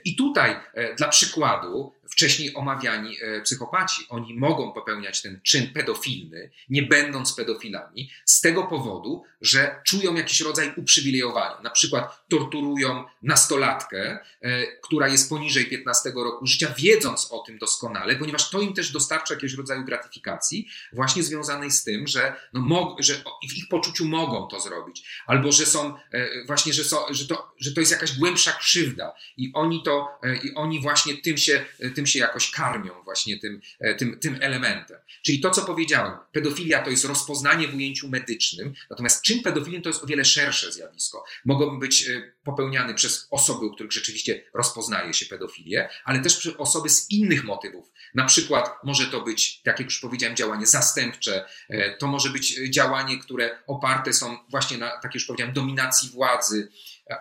I 0.03 0.15
tutaj 0.15 0.55
dla 0.97 1.07
przykładu 1.07 1.93
wcześniej 2.11 2.55
omawiani 2.55 3.17
e, 3.21 3.41
psychopaci. 3.41 4.05
Oni 4.09 4.33
mogą 4.33 4.71
popełniać 4.71 5.21
ten 5.21 5.39
czyn 5.43 5.73
pedofilny, 5.73 6.51
nie 6.69 6.83
będąc 6.83 7.33
pedofilami, 7.33 8.09
z 8.25 8.41
tego 8.41 8.63
powodu, 8.63 9.23
że 9.41 9.81
czują 9.85 10.15
jakiś 10.15 10.41
rodzaj 10.41 10.73
uprzywilejowania. 10.77 11.61
Na 11.63 11.69
przykład 11.69 12.27
torturują 12.29 13.03
nastolatkę, 13.23 14.19
e, 14.41 14.67
która 14.77 15.07
jest 15.07 15.29
poniżej 15.29 15.65
15 15.65 16.11
roku 16.15 16.47
życia, 16.47 16.73
wiedząc 16.77 17.31
o 17.31 17.39
tym 17.39 17.57
doskonale, 17.57 18.15
ponieważ 18.15 18.49
to 18.49 18.61
im 18.61 18.73
też 18.73 18.91
dostarcza 18.91 19.33
jakiegoś 19.33 19.53
rodzaju 19.53 19.85
gratyfikacji, 19.85 20.67
właśnie 20.93 21.23
związanej 21.23 21.71
z 21.71 21.83
tym, 21.83 22.07
że, 22.07 22.35
no, 22.53 22.95
że 22.99 23.13
w 23.49 23.57
ich 23.57 23.67
poczuciu 23.69 24.05
mogą 24.05 24.47
to 24.47 24.59
zrobić, 24.59 25.03
albo 25.25 25.51
że 25.51 25.65
są 25.65 25.95
e, 26.11 26.45
właśnie, 26.45 26.73
że, 26.73 26.83
są, 26.83 26.97
że, 27.09 27.27
to, 27.27 27.53
że 27.59 27.71
to 27.71 27.79
jest 27.79 27.91
jakaś 27.91 28.17
głębsza 28.17 28.51
krzywda 28.51 29.13
i 29.37 29.51
oni 29.53 29.83
to, 29.83 30.19
i 30.43 30.53
oni 30.55 30.81
właśnie 30.81 31.17
tym 31.17 31.37
się, 31.37 31.65
tym 31.95 32.00
tym 32.01 32.07
się 32.07 32.19
jakoś 32.19 32.51
karmią 32.51 33.03
właśnie 33.03 33.39
tym, 33.39 33.61
e, 33.79 33.95
tym, 33.95 34.19
tym 34.19 34.37
elementem. 34.41 34.97
Czyli 35.21 35.39
to, 35.39 35.51
co 35.51 35.61
powiedziałem, 35.61 36.11
pedofilia 36.31 36.83
to 36.83 36.89
jest 36.89 37.05
rozpoznanie 37.05 37.67
w 37.67 37.75
ujęciu 37.75 38.09
medycznym, 38.09 38.73
natomiast 38.89 39.23
czyn 39.23 39.43
pedofilii 39.43 39.81
to 39.81 39.89
jest 39.89 40.03
o 40.03 40.07
wiele 40.07 40.25
szersze 40.25 40.71
zjawisko. 40.71 41.25
Mogą 41.45 41.79
być 41.79 42.07
e, 42.07 42.33
popełniane 42.43 42.93
przez 42.93 43.27
osoby, 43.31 43.65
u 43.65 43.73
których 43.73 43.91
rzeczywiście 43.91 44.43
rozpoznaje 44.53 45.13
się 45.13 45.25
pedofilię, 45.25 45.89
ale 46.03 46.19
też 46.19 46.37
przez 46.37 46.53
osoby 46.57 46.89
z 46.89 47.11
innych 47.11 47.43
motywów. 47.43 47.91
Na 48.15 48.25
przykład 48.25 48.69
może 48.83 49.05
to 49.05 49.21
być, 49.21 49.61
tak 49.61 49.79
jak 49.79 49.89
już 49.89 49.99
powiedziałem, 49.99 50.35
działanie 50.35 50.67
zastępcze, 50.67 51.45
e, 51.69 51.97
to 51.97 52.07
może 52.07 52.29
być 52.29 52.59
działanie, 52.69 53.19
które 53.19 53.59
oparte 53.67 54.13
są 54.13 54.37
właśnie 54.49 54.77
na, 54.77 54.89
tak 54.89 55.03
jak 55.03 55.13
już 55.13 55.25
powiedziałem, 55.25 55.53
dominacji 55.53 56.09
władzy, 56.09 56.69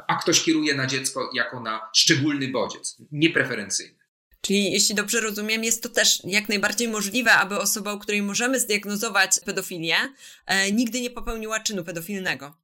a 0.07 0.17
ktoś 0.17 0.43
kieruje 0.43 0.75
na 0.75 0.87
dziecko 0.87 1.31
jako 1.35 1.61
na 1.61 1.81
szczególny 1.93 2.49
bodziec, 2.49 2.97
niepreferencyjny. 3.13 4.00
Czyli 4.41 4.73
jeśli 4.73 4.95
dobrze 4.95 5.21
rozumiem, 5.21 5.65
jest 5.65 5.83
to 5.83 5.89
też 5.89 6.19
jak 6.25 6.49
najbardziej 6.49 6.89
możliwe, 6.89 7.33
aby 7.33 7.59
osoba, 7.59 7.95
u 7.95 7.99
której 7.99 8.23
możemy 8.23 8.61
zdiagnozować 8.61 9.41
pedofilię, 9.45 9.97
e, 10.47 10.73
nigdy 10.73 11.01
nie 11.01 11.11
popełniła 11.11 11.61
czynu 11.61 11.85
pedofilnego. 11.85 12.57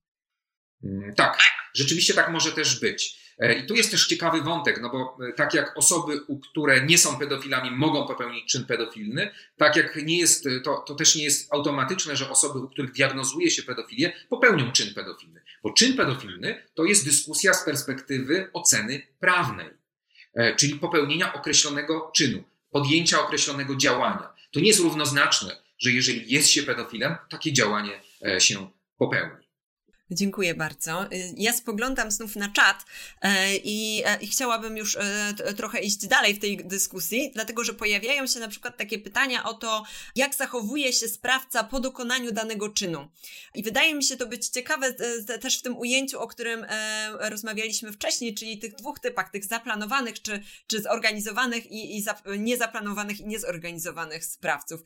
Mm, 0.85 1.15
tak, 1.15 1.39
rzeczywiście 1.75 2.15
tak 2.15 2.31
może 2.31 2.53
też 2.53 2.81
być. 2.81 3.27
E, 3.39 3.55
I 3.55 3.67
tu 3.67 3.75
jest 3.75 3.91
też 3.91 4.07
ciekawy 4.07 4.43
wątek, 4.43 4.81
no 4.83 4.91
bo 4.91 5.19
e, 5.29 5.33
tak 5.33 5.55
jak 5.55 5.79
osoby, 5.79 6.21
które 6.51 6.87
nie 6.87 6.99
są 6.99 7.19
pedofilami, 7.19 7.71
mogą 7.71 8.07
popełnić 8.07 8.53
czyn 8.53 8.65
pedofilny, 8.65 9.31
tak 9.57 9.77
jak 9.77 9.97
nie 9.97 10.19
jest, 10.19 10.47
e, 10.47 10.61
to, 10.61 10.85
to 10.87 10.95
też 10.95 11.15
nie 11.15 11.25
jest 11.25 11.53
automatyczne, 11.53 12.17
że 12.17 12.31
osoby, 12.31 12.59
u 12.59 12.69
których 12.69 12.93
diagnozuje 12.93 13.51
się 13.51 13.63
pedofilię, 13.63 14.13
popełnią 14.29 14.73
czyn 14.73 14.95
pedofilny. 14.95 15.43
Bo 15.63 15.73
czyn 15.73 15.97
pedofilny 15.97 16.63
to 16.75 16.85
jest 16.85 17.05
dyskusja 17.05 17.55
z 17.55 17.65
perspektywy 17.65 18.51
oceny 18.53 19.03
prawnej. 19.21 19.71
E, 20.37 20.57
czyli 20.57 20.75
popełnienia 20.75 21.33
określonego 21.33 22.11
czynu, 22.15 22.45
podjęcia 22.71 23.21
określonego 23.21 23.77
działania. 23.77 24.33
To 24.51 24.61
nie 24.61 24.67
jest 24.67 24.81
równoznaczne, 24.81 25.57
że 25.79 25.91
jeżeli 25.91 26.33
jest 26.33 26.49
się 26.49 26.63
pedofilem, 26.63 27.17
takie 27.29 27.53
działanie 27.53 28.01
e, 28.27 28.41
się 28.41 28.71
popełni. 28.99 29.46
Dziękuję 30.11 30.55
bardzo. 30.55 31.13
Y, 31.13 31.35
ja 31.37 31.53
spoglądam 31.53 32.11
znów 32.11 32.37
na 32.37 32.49
czat 32.49 32.85
e, 33.23 33.57
i, 33.57 34.03
e, 34.07 34.19
i, 34.21 34.27
chciałabym 34.27 34.77
już 34.77 34.97
e, 34.97 35.55
trochę 35.57 35.81
iść 35.81 36.07
dalej 36.07 36.35
w 36.35 36.39
tej 36.39 36.57
dyskusji, 36.57 37.31
dlatego 37.35 37.65
że 37.65 37.75
pojawiają 37.75 38.27
się 38.27 38.41
na 38.41 38.49
przykład 38.49 38.77
takie 38.77 38.99
pytania 38.99 39.45
o 39.45 39.55
to, 39.55 39.85
jak 40.17 40.35
zachowuje 40.35 40.93
się 40.93 41.09
sprawca 41.09 41.65
po 41.65 41.81
dokonaniu 41.81 42.33
danego 42.33 42.69
czynu. 42.69 43.09
I 43.55 43.63
wydaje 43.63 43.95
mi 43.95 44.05
się 44.05 44.17
to 44.17 44.27
być 44.27 44.49
ciekawe 44.49 44.93
też 45.41 45.59
w 45.59 45.63
tym 45.63 45.79
ujęciu, 45.79 46.21
o 46.21 46.27
którym 46.27 46.67
rozmawialiśmy 47.21 47.93
wcześniej, 47.93 48.35
czyli 48.35 48.59
tych 48.59 48.75
dwóch 48.75 48.99
typach, 48.99 49.31
tych 49.31 49.45
zaplanowanych 49.45 50.23
czy, 50.23 50.43
czy 50.67 50.83
zorganizowanych 50.83 51.67
i, 51.73 51.99
i 51.99 52.05
niezaplanowanych 52.39 53.21
i 53.21 53.27
niezorganizowanych 53.27 54.25
sprawców. 54.25 54.81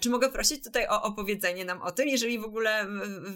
Czy 0.00 0.10
mogę 0.10 0.30
prosić 0.30 0.64
tutaj 0.64 0.86
o 0.86 1.02
opowiedzenie 1.02 1.64
nam 1.64 1.82
o 1.82 1.92
tym, 1.92 2.08
jeżeli 2.08 2.38
w 2.38 2.44
ogóle 2.44 2.86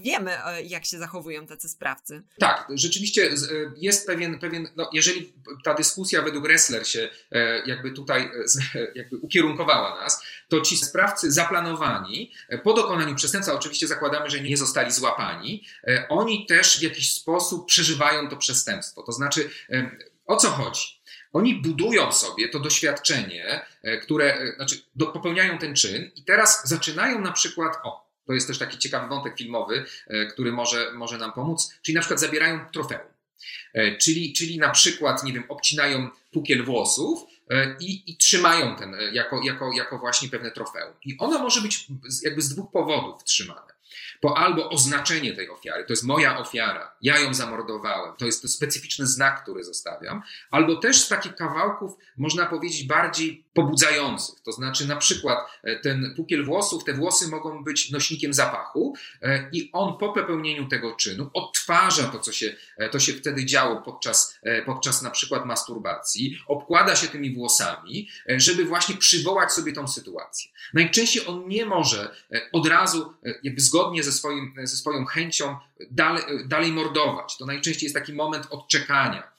wiemy, 0.02 0.38
jak 0.64 0.84
się 0.84 0.98
zachowuje 0.98 1.05
zachowują 1.06 1.46
tacy 1.46 1.68
sprawcy. 1.68 2.22
Tak, 2.38 2.66
rzeczywiście 2.74 3.30
e, 3.30 3.34
jest 3.76 4.06
pewien, 4.06 4.38
pewien 4.38 4.68
no 4.76 4.90
jeżeli 4.92 5.32
ta 5.64 5.74
dyskusja 5.74 6.22
według 6.22 6.48
Ressler 6.48 6.88
się 6.88 7.08
e, 7.32 7.66
jakby 7.66 7.90
tutaj 7.90 8.30
e, 8.74 8.86
jakby 8.94 9.16
ukierunkowała 9.16 10.02
nas, 10.02 10.22
to 10.48 10.60
ci 10.60 10.76
sprawcy 10.76 11.32
zaplanowani 11.32 12.32
po 12.62 12.72
dokonaniu 12.72 13.14
przestępstwa, 13.14 13.56
oczywiście 13.56 13.86
zakładamy, 13.86 14.30
że 14.30 14.40
nie 14.40 14.56
zostali 14.56 14.92
złapani, 14.92 15.64
oni 16.08 16.46
też 16.46 16.78
w 16.78 16.82
jakiś 16.82 17.12
sposób 17.12 17.66
przeżywają 17.66 18.28
to 18.28 18.36
przestępstwo. 18.36 19.02
To 19.02 19.12
znaczy, 19.12 19.50
o 20.26 20.36
co 20.36 20.50
chodzi? 20.50 21.00
Oni 21.32 21.54
budują 21.54 22.12
sobie 22.12 22.48
to 22.48 22.60
doświadczenie, 22.60 23.66
które, 24.02 24.52
znaczy 24.56 24.76
popełniają 24.98 25.58
ten 25.58 25.74
czyn 25.74 26.10
i 26.16 26.24
teraz 26.24 26.68
zaczynają 26.68 27.20
na 27.20 27.32
przykład, 27.32 27.76
o, 27.84 28.05
to 28.26 28.32
jest 28.32 28.46
też 28.46 28.58
taki 28.58 28.78
ciekawy 28.78 29.08
wątek 29.08 29.38
filmowy, 29.38 29.84
e, 30.06 30.26
który 30.26 30.52
może, 30.52 30.92
może 30.92 31.18
nam 31.18 31.32
pomóc. 31.32 31.74
Czyli 31.82 31.94
na 31.94 32.00
przykład 32.00 32.20
zabierają 32.20 32.60
trofeum. 32.72 33.16
E, 33.74 33.96
czyli, 33.96 34.32
czyli 34.32 34.58
na 34.58 34.70
przykład, 34.70 35.24
nie 35.24 35.32
wiem, 35.32 35.44
obcinają 35.48 36.08
pukiel 36.32 36.64
włosów 36.64 37.22
e, 37.50 37.76
i, 37.80 38.10
i 38.10 38.16
trzymają 38.16 38.76
ten 38.76 38.96
jako, 39.12 39.40
jako, 39.42 39.72
jako 39.72 39.98
właśnie 39.98 40.28
pewne 40.28 40.50
trofeum. 40.50 40.94
I 41.04 41.16
ono 41.18 41.38
może 41.38 41.60
być 41.60 41.86
jakby 42.22 42.42
z 42.42 42.48
dwóch 42.48 42.70
powodów 42.72 43.24
trzymane. 43.24 43.76
po 44.20 44.38
albo 44.38 44.70
oznaczenie 44.70 45.32
tej 45.32 45.50
ofiary, 45.50 45.84
to 45.84 45.92
jest 45.92 46.04
moja 46.04 46.38
ofiara, 46.38 46.96
ja 47.02 47.18
ją 47.18 47.34
zamordowałem, 47.34 48.16
to 48.16 48.26
jest 48.26 48.42
to 48.42 48.48
specyficzny 48.48 49.06
znak, 49.06 49.42
który 49.42 49.64
zostawiam, 49.64 50.22
albo 50.50 50.76
też 50.76 51.00
z 51.00 51.08
takich 51.08 51.34
kawałków, 51.34 51.92
można 52.16 52.46
powiedzieć, 52.46 52.84
bardziej 52.84 53.45
pobudzających. 53.56 54.40
To 54.40 54.52
znaczy, 54.52 54.88
na 54.88 54.96
przykład 54.96 55.38
e, 55.62 55.76
ten 55.76 56.14
pukiel 56.16 56.44
włosów, 56.44 56.84
te 56.84 56.92
włosy 56.92 57.28
mogą 57.28 57.64
być 57.64 57.90
nośnikiem 57.90 58.34
zapachu 58.34 58.94
e, 59.22 59.48
i 59.52 59.70
on 59.72 59.98
po 59.98 60.12
popełnieniu 60.12 60.68
tego 60.68 60.94
czynu 60.94 61.30
odtwarza 61.34 62.04
to, 62.04 62.18
co 62.18 62.32
się, 62.32 62.54
e, 62.78 62.88
to 62.88 62.98
się 62.98 63.12
wtedy 63.12 63.44
działo 63.44 63.82
podczas, 63.82 64.38
podczas 64.66 65.02
na 65.02 65.10
przykład 65.10 65.46
masturbacji, 65.46 66.38
obkłada 66.46 66.96
się 66.96 67.08
tymi 67.08 67.34
włosami, 67.34 68.08
żeby 68.28 68.64
właśnie 68.64 68.96
przywołać 68.96 69.52
sobie 69.52 69.72
tą 69.72 69.88
sytuację. 69.88 70.50
Najczęściej 70.74 71.26
on 71.26 71.48
nie 71.48 71.66
może 71.66 72.16
od 72.52 72.66
razu, 72.66 73.14
jakby 73.42 73.60
zgodnie 73.60 74.02
ze, 74.02 74.12
swoim, 74.12 74.54
ze 74.62 74.76
swoją 74.76 75.04
chęcią, 75.04 75.56
dalej, 75.90 76.22
dalej 76.46 76.72
mordować. 76.72 77.36
To 77.36 77.46
najczęściej 77.46 77.86
jest 77.86 77.94
taki 77.94 78.12
moment 78.12 78.46
odczekania 78.50 79.35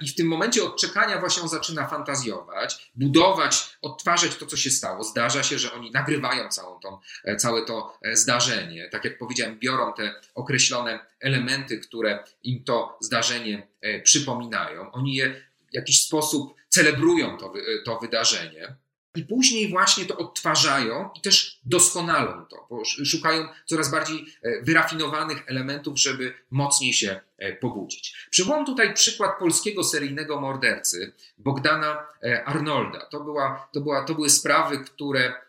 I 0.00 0.08
w 0.08 0.14
tym 0.14 0.26
momencie 0.26 0.64
odczekania 0.64 1.20
właśnie 1.20 1.42
on 1.42 1.48
zaczyna 1.48 1.86
fantazjować, 1.86 2.90
budować, 2.94 3.76
odtwarzać 3.82 4.36
to, 4.36 4.46
co 4.46 4.56
się 4.56 4.70
stało. 4.70 5.04
Zdarza 5.04 5.42
się, 5.42 5.58
że 5.58 5.72
oni 5.72 5.90
nagrywają 5.90 6.48
całą 6.48 6.80
tą, 6.80 6.98
e, 7.24 7.36
całe 7.36 7.64
to 7.64 7.98
e, 8.02 8.16
zdarzenie. 8.16 8.88
Tak 8.92 9.04
jak 9.04 9.18
powiedziałem, 9.18 9.58
biorą 9.58 9.92
te 9.92 10.14
określone 10.34 10.98
elementy, 11.20 11.78
które 11.78 12.24
im 12.42 12.64
to 12.64 12.98
zdarzenie 13.00 13.68
przypominają. 14.02 14.92
Oni 14.92 15.14
je 15.14 15.42
w 15.70 15.74
jakiś 15.74 16.02
sposób 16.02 16.54
celebrują 16.68 17.38
to, 17.38 17.52
to 17.84 17.98
wydarzenie. 17.98 18.76
I 19.16 19.24
później 19.24 19.70
właśnie 19.70 20.04
to 20.04 20.16
odtwarzają 20.16 21.10
i 21.14 21.20
też 21.20 21.60
doskonalą 21.64 22.46
to, 22.46 22.66
bo 22.70 22.84
szukają 22.84 23.48
coraz 23.66 23.90
bardziej 23.90 24.26
e, 24.42 24.62
wyrafinowanych 24.62 25.42
elementów, 25.46 25.98
żeby 25.98 26.34
mocniej 26.50 26.92
się 26.92 27.20
e, 27.38 27.52
pobudzić. 27.52 28.28
Przywołam 28.30 28.66
tutaj 28.66 28.94
przykład 28.94 29.38
polskiego 29.38 29.84
seryjnego 29.84 30.40
mordercy 30.40 31.12
Bogdana 31.38 32.06
e, 32.22 32.44
Arnolda. 32.44 33.06
To, 33.06 33.20
była, 33.20 33.68
to, 33.72 33.80
była, 33.80 34.04
to 34.04 34.14
były 34.14 34.30
sprawy, 34.30 34.78
które 34.78 35.46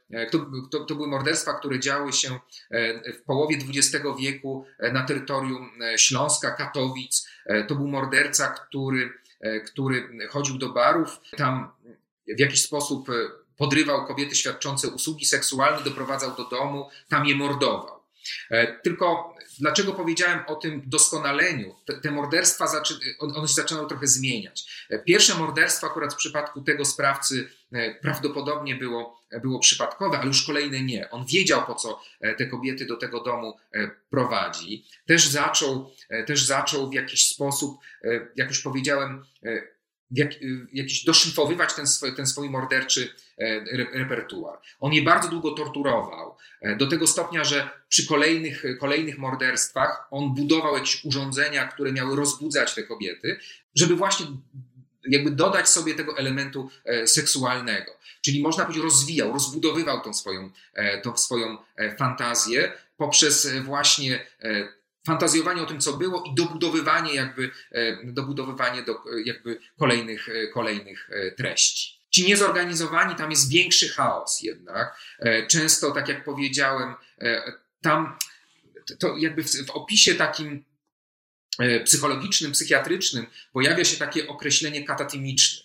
to, 0.72 0.86
to, 0.86 0.96
były 0.96 1.08
morderstwa, 1.08 1.54
które 1.54 1.80
działy 1.80 2.14
się 2.14 2.40
w 3.20 3.22
połowie 3.26 3.58
XX 3.70 4.06
wieku 4.20 4.66
na 4.94 5.04
terytorium 5.04 5.70
Śląska, 5.98 6.52
Katowic. 6.52 7.28
To 7.68 7.76
był 7.76 7.88
morderca, 7.88 8.48
który, 8.48 9.14
który 9.66 10.28
chodził 10.30 10.58
do 10.58 10.70
barów, 10.70 11.20
tam 11.38 11.72
w 12.28 12.40
jakiś 12.40 12.62
sposób 12.62 13.08
podrywał 13.58 14.06
kobiety 14.06 14.36
świadczące 14.36 14.88
usługi 14.88 15.26
seksualne, 15.26 15.84
doprowadzał 15.84 16.36
do 16.36 16.46
domu, 16.46 16.90
tam 17.10 17.26
je 17.26 17.36
mordował. 17.36 17.98
E, 18.50 18.80
tylko 18.82 19.36
dlaczego 19.60 19.94
powiedziałem 19.94 20.40
o 20.48 20.56
tym 20.56 20.82
doskonaleniu? 20.86 21.76
Te, 21.86 22.02
te 22.02 22.12
morderstwa, 22.12 22.68
zaczy, 22.68 22.94
one 23.20 23.48
się 23.48 23.54
zaczynają 23.54 23.88
trochę 23.88 24.08
zmieniać. 24.08 24.86
E, 24.90 25.00
pierwsze 25.00 25.36
morderstwo 25.36 25.88
akurat 25.88 26.14
w 26.14 26.18
przypadku 26.18 26.62
tego 26.62 26.86
sprawcy 26.86 27.50
e, 27.72 27.96
prawdopodobnie 27.96 28.76
było, 28.76 29.22
było 29.42 29.60
przypadkowe, 29.60 30.18
ale 30.18 30.28
już 30.28 30.46
kolejne 30.46 30.82
nie. 30.82 31.10
On 31.10 31.26
wiedział, 31.26 31.66
po 31.66 31.76
co 31.76 32.02
te 32.38 32.46
kobiety 32.46 32.86
do 32.86 32.98
tego 32.98 33.24
domu 33.24 33.58
prowadzi. 34.10 34.86
Też 35.06 35.28
zaczął, 35.28 35.92
też 36.28 36.44
zaczął 36.44 36.90
w 36.90 36.94
jakiś 36.94 37.28
sposób, 37.28 37.78
jak 38.36 38.50
już 38.50 38.62
powiedziałem, 38.62 39.26
jak, 40.12 40.32
jakiś 40.74 41.04
doszlifowywać 41.04 41.74
ten 41.74 41.88
swój, 41.88 42.16
ten 42.16 42.28
swój 42.28 42.50
morderczy 42.50 43.14
e, 43.38 43.60
repertuar. 43.94 44.60
On 44.80 44.94
je 44.94 45.02
bardzo 45.02 45.30
długo 45.30 45.52
torturował, 45.52 46.36
e, 46.62 46.76
do 46.76 46.88
tego 46.88 47.08
stopnia, 47.08 47.44
że 47.44 47.70
przy 47.90 48.08
kolejnych, 48.08 48.64
kolejnych 48.80 49.18
morderstwach 49.18 50.08
on 50.12 50.36
budował 50.36 50.74
jakieś 50.74 51.06
urządzenia, 51.06 51.68
które 51.68 51.92
miały 51.92 52.16
rozbudzać 52.16 52.76
te 52.76 52.84
kobiety, 52.84 53.40
żeby 53.76 53.96
właśnie 53.96 54.26
jakby 55.10 55.32
dodać 55.32 55.70
sobie 55.70 55.96
tego 55.96 56.18
elementu 56.18 56.70
e, 56.86 57.08
seksualnego. 57.08 57.92
Czyli 58.22 58.42
można 58.42 58.64
powiedzieć, 58.64 58.84
rozwijał, 58.84 59.34
rozbudowywał 59.34 60.02
tą 60.02 60.14
swoją, 60.14 60.52
tą 61.04 61.18
swoją 61.18 61.58
fantazję 61.98 62.72
poprzez 62.98 63.48
właśnie 63.64 64.28
fantazjowanie 65.08 65.62
o 65.62 65.66
tym, 65.66 65.80
co 65.80 65.94
było 65.94 66.24
i 66.24 66.36
dobudowywanie 66.36 67.14
jakby, 67.14 67.52
e, 67.72 67.98
dobudowywanie 68.04 68.84
do 68.84 69.04
jakby 69.26 69.60
kolejnych, 69.80 70.30
e, 70.30 70.48
kolejnych 70.48 71.10
e, 71.12 71.32
treści. 71.32 71.98
Ci 72.10 72.28
niezorganizowani, 72.28 73.16
tam 73.16 73.32
jest 73.32 73.52
większy 73.52 73.90
chaos 73.90 74.42
jednak. 74.42 75.00
Często, 75.50 75.92
tak 75.92 76.08
jak 76.08 76.24
powiedziałem, 76.24 76.96
tam 77.82 78.18
to 79.00 79.18
jakby 79.18 79.44
w, 79.44 79.66
w 79.66 79.70
opisie 79.70 80.16
takim 80.16 80.64
psychologicznym, 81.86 82.52
psychiatrycznym 82.52 83.26
pojawia 83.54 83.86
się 83.86 83.98
takie 83.98 84.28
określenie 84.28 84.84
katatymiczne. 84.84 85.57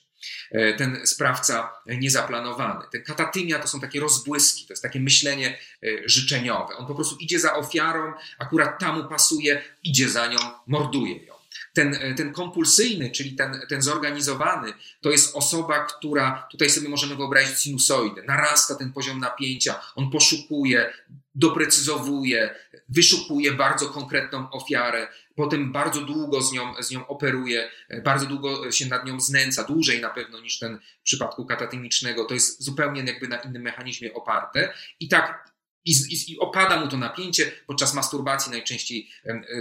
E, 0.51 0.73
ten 0.73 1.07
sprawca 1.07 1.73
niezaplanowany. 1.87 2.85
Ten 2.93 3.03
katatymia 3.03 3.59
to 3.59 3.69
są 3.69 3.81
takie 3.81 4.01
rozbłyski, 4.01 4.67
to 4.67 4.73
jest 4.73 4.83
takie 4.83 5.01
myślenie 5.01 5.59
e, 5.83 5.89
życzeniowe. 6.05 6.77
On 6.77 6.87
po 6.87 6.95
prostu 6.95 7.17
idzie 7.17 7.41
za 7.41 7.55
ofiarą, 7.55 8.13
akurat 8.39 8.81
tam 8.81 9.09
pasuje, 9.09 9.63
idzie 9.85 10.09
za 10.09 10.27
nią, 10.27 10.39
morduje 10.67 11.25
ją. 11.25 11.33
Ten, 11.73 11.95
e, 11.95 12.15
ten 12.15 12.33
kompulsyjny, 12.33 13.11
czyli 13.11 13.33
ten, 13.33 13.61
ten 13.69 13.83
zorganizowany, 13.83 14.73
to 15.01 15.11
jest 15.11 15.37
osoba, 15.37 15.85
która, 15.85 16.47
tutaj 16.51 16.71
sobie 16.71 16.89
możemy 16.89 17.17
wyobrazić 17.17 17.59
sinusoidę, 17.59 18.23
narasta 18.23 18.75
ten 18.75 18.93
poziom 18.93 19.21
napięcia, 19.21 19.81
on 19.95 20.11
poszukuje, 20.11 20.93
doprecyzowuje, 21.35 22.55
wyszukuje 22.89 23.53
bardzo 23.53 23.89
konkretną 23.89 24.51
ofiarę, 24.51 25.09
potem 25.37 25.73
bardzo 25.73 26.01
długo 26.01 26.43
z 26.43 26.53
nią, 26.53 26.75
z 26.83 26.91
nią 26.91 27.07
operuje, 27.07 27.71
bardzo 28.05 28.27
długo 28.27 28.73
się 28.73 28.87
nad 28.87 29.07
nią 29.07 29.21
znęca, 29.21 29.65
dłużej 29.65 30.01
na 30.01 30.11
pewno 30.11 30.41
niż 30.41 30.59
ten 30.59 30.79
w 31.01 31.03
przypadku 31.03 31.47
katatymicznego. 31.47 32.25
To 32.25 32.35
jest 32.35 32.63
zupełnie 32.63 33.03
jakby 33.03 33.29
na 33.29 33.37
innym 33.37 33.63
mechanizmie 33.63 34.15
oparte. 34.15 34.75
I 35.01 35.09
tak 35.09 35.53
i, 35.85 35.91
i, 35.91 36.33
i, 36.33 36.39
opada 36.39 36.81
mu 36.81 36.89
to 36.89 36.97
napięcie, 36.97 37.53
podczas 37.67 37.95
masturbacji 37.95 38.53
najczęściej 38.53 39.11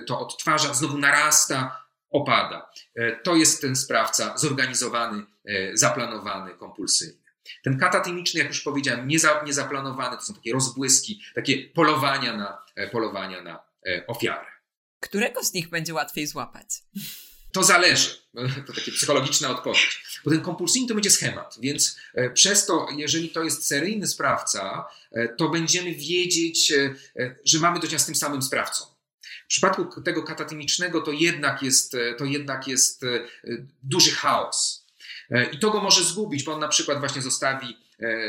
to 0.07 0.19
odtwarza, 0.19 0.73
znowu 0.73 0.97
narasta, 0.97 1.81
opada. 2.11 2.69
E, 2.95 3.15
to 3.15 3.35
jest 3.35 3.61
ten 3.61 3.75
sprawca 3.75 4.37
zorganizowany, 4.37 5.23
e, 5.45 5.77
zaplanowany, 5.77 6.53
kompulsyjny. 6.53 7.21
Ten 7.63 7.79
katatymiczny, 7.79 8.39
jak 8.39 8.47
już 8.47 8.61
powiedziałem, 8.61 9.07
niezaplanowany, 9.45 10.17
to 10.17 10.23
są 10.23 10.33
takie 10.33 10.53
rozbłyski, 10.53 11.21
takie 11.35 11.69
polowania 11.69 12.37
na, 12.37 12.63
e, 12.75 12.87
polowania 12.87 13.41
na 13.41 13.71
ofiarę. 14.07 14.50
Którego 15.01 15.43
z 15.43 15.53
nich 15.53 15.69
będzie 15.69 15.93
łatwiej 15.93 16.27
złapać? 16.27 16.83
To 17.51 17.63
zależy. 17.63 18.09
To 18.67 18.73
takie 18.73 18.91
psychologiczna 18.91 19.49
odpowiedź. 19.49 20.03
Bo 20.25 20.31
ten 20.31 20.41
kompulsyjny 20.41 20.87
to 20.87 20.93
będzie 20.93 21.11
schemat, 21.11 21.57
więc 21.61 21.97
e, 22.13 22.29
przez 22.29 22.65
to, 22.65 22.87
jeżeli 22.97 23.29
to 23.29 23.43
jest 23.43 23.67
seryjny 23.67 24.07
sprawca, 24.07 24.85
e, 25.11 25.27
to 25.27 25.49
będziemy 25.49 25.95
wiedzieć, 25.95 26.71
e, 26.71 26.95
że 27.45 27.59
mamy 27.59 27.79
do 27.79 27.81
czynienia 27.81 27.99
z 27.99 28.05
tym 28.05 28.15
samym 28.15 28.41
sprawcą. 28.41 28.85
W 29.43 29.47
przypadku 29.47 30.01
tego 30.01 30.23
katatymicznego 30.23 31.01
to 31.01 31.11
jednak 31.11 31.63
jest, 31.63 31.95
to 32.17 32.25
jednak 32.25 32.67
jest 32.67 33.01
duży 33.83 34.11
chaos. 34.11 34.85
I 35.51 35.59
to 35.59 35.71
go 35.71 35.81
może 35.81 36.03
zgubić, 36.03 36.43
bo 36.43 36.53
on 36.53 36.59
na 36.59 36.67
przykład 36.67 36.99
właśnie 36.99 37.21
zostawi 37.21 37.77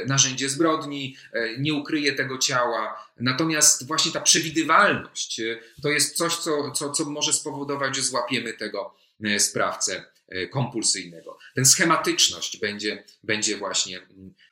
narzędzie 0.07 0.49
zbrodni, 0.49 1.17
e, 1.33 1.59
nie 1.59 1.75
ukryje 1.75 2.13
tego 2.13 2.39
ciała. 2.39 3.11
Natomiast 3.21 3.87
właśnie 3.87 4.13
ta 4.13 4.21
przewidywalność 4.21 5.41
e, 5.41 5.59
to 5.83 5.89
jest 5.89 6.17
coś, 6.17 6.37
co, 6.37 6.71
co, 6.71 6.91
co 6.91 7.05
może 7.05 7.33
spowodować, 7.33 7.97
że 7.97 8.03
złapiemy 8.03 8.53
tego 8.53 8.95
sprawcę 9.39 10.05
kompulsyjnego. 10.51 11.39
Ten 11.55 11.65
schematyczność 11.65 12.61
będzie, 12.61 13.05
będzie 13.23 13.57
właśnie 13.57 13.99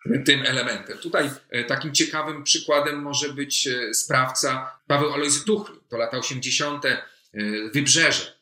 mm, 0.07 0.25
tym 0.25 0.43
elementem. 0.47 0.99
Tutaj 0.99 1.31
takim 1.69 1.95
ciekawym 1.95 2.45
przykładem 2.45 3.03
może 3.03 3.33
być 3.33 3.69
sprawca 3.93 4.79
Paweł 4.87 5.13
Alojzy 5.13 5.45
Tuchl. 5.45 5.73
To 5.89 5.97
lata 5.97 6.19
80. 6.19 6.85
Wybrzeże. 7.73 8.35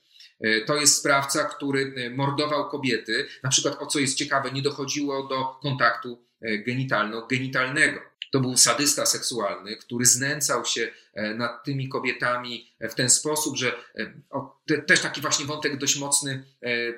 To 0.66 0.76
jest 0.76 0.96
sprawca, 0.96 1.44
który 1.44 2.10
mordował 2.16 2.68
kobiety. 2.68 3.28
Na 3.42 3.50
przykład, 3.50 3.82
o 3.82 3.86
co 3.86 3.98
jest 3.98 4.18
ciekawe, 4.18 4.50
nie 4.50 4.62
dochodziło 4.62 5.26
do 5.26 5.44
kontaktu 5.44 6.18
E, 6.18 6.27
genitalno-genitalnego. 6.42 8.00
To 8.30 8.40
był 8.40 8.56
sadysta 8.56 9.06
seksualny, 9.06 9.76
który 9.76 10.06
znęcał 10.06 10.64
się 10.64 10.90
e, 11.14 11.34
nad 11.34 11.64
tymi 11.64 11.88
kobietami 11.88 12.70
w 12.80 12.94
ten 12.94 13.10
sposób, 13.10 13.56
że 13.56 13.68
e, 13.68 14.12
o, 14.30 14.60
te, 14.66 14.82
też 14.82 15.00
taki 15.00 15.20
właśnie 15.20 15.46
wątek 15.46 15.76
dość 15.76 15.96
mocny, 15.96 16.44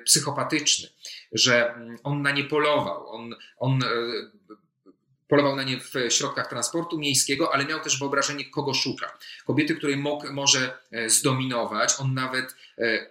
psychopatyczny, 0.05 0.89
że 1.31 1.73
mm, 1.73 1.97
on 2.03 2.21
na 2.21 2.31
nie 2.31 2.43
polował, 2.43 3.09
on, 3.09 3.35
on 3.57 3.79
polował 5.27 5.55
na 5.55 5.63
nie 5.63 5.79
w 5.79 5.93
środkach 6.09 6.49
transportu 6.49 6.99
miejskiego, 6.99 7.53
ale 7.53 7.65
miał 7.65 7.79
też 7.79 7.99
wyobrażenie, 7.99 8.49
kogo 8.49 8.73
szuka. 8.73 9.17
Kobiety, 9.45 9.75
której 9.75 9.97
mógł, 9.97 10.33
może 10.33 10.77
zdominować, 11.07 11.93
on 11.99 12.13
nawet 12.13 12.55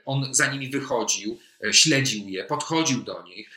on 0.05 0.35
za 0.35 0.53
nimi 0.53 0.71
wychodził, 0.71 1.39
śledził 1.73 2.29
je, 2.29 2.45
podchodził 2.45 3.03
do 3.03 3.23
nich 3.23 3.51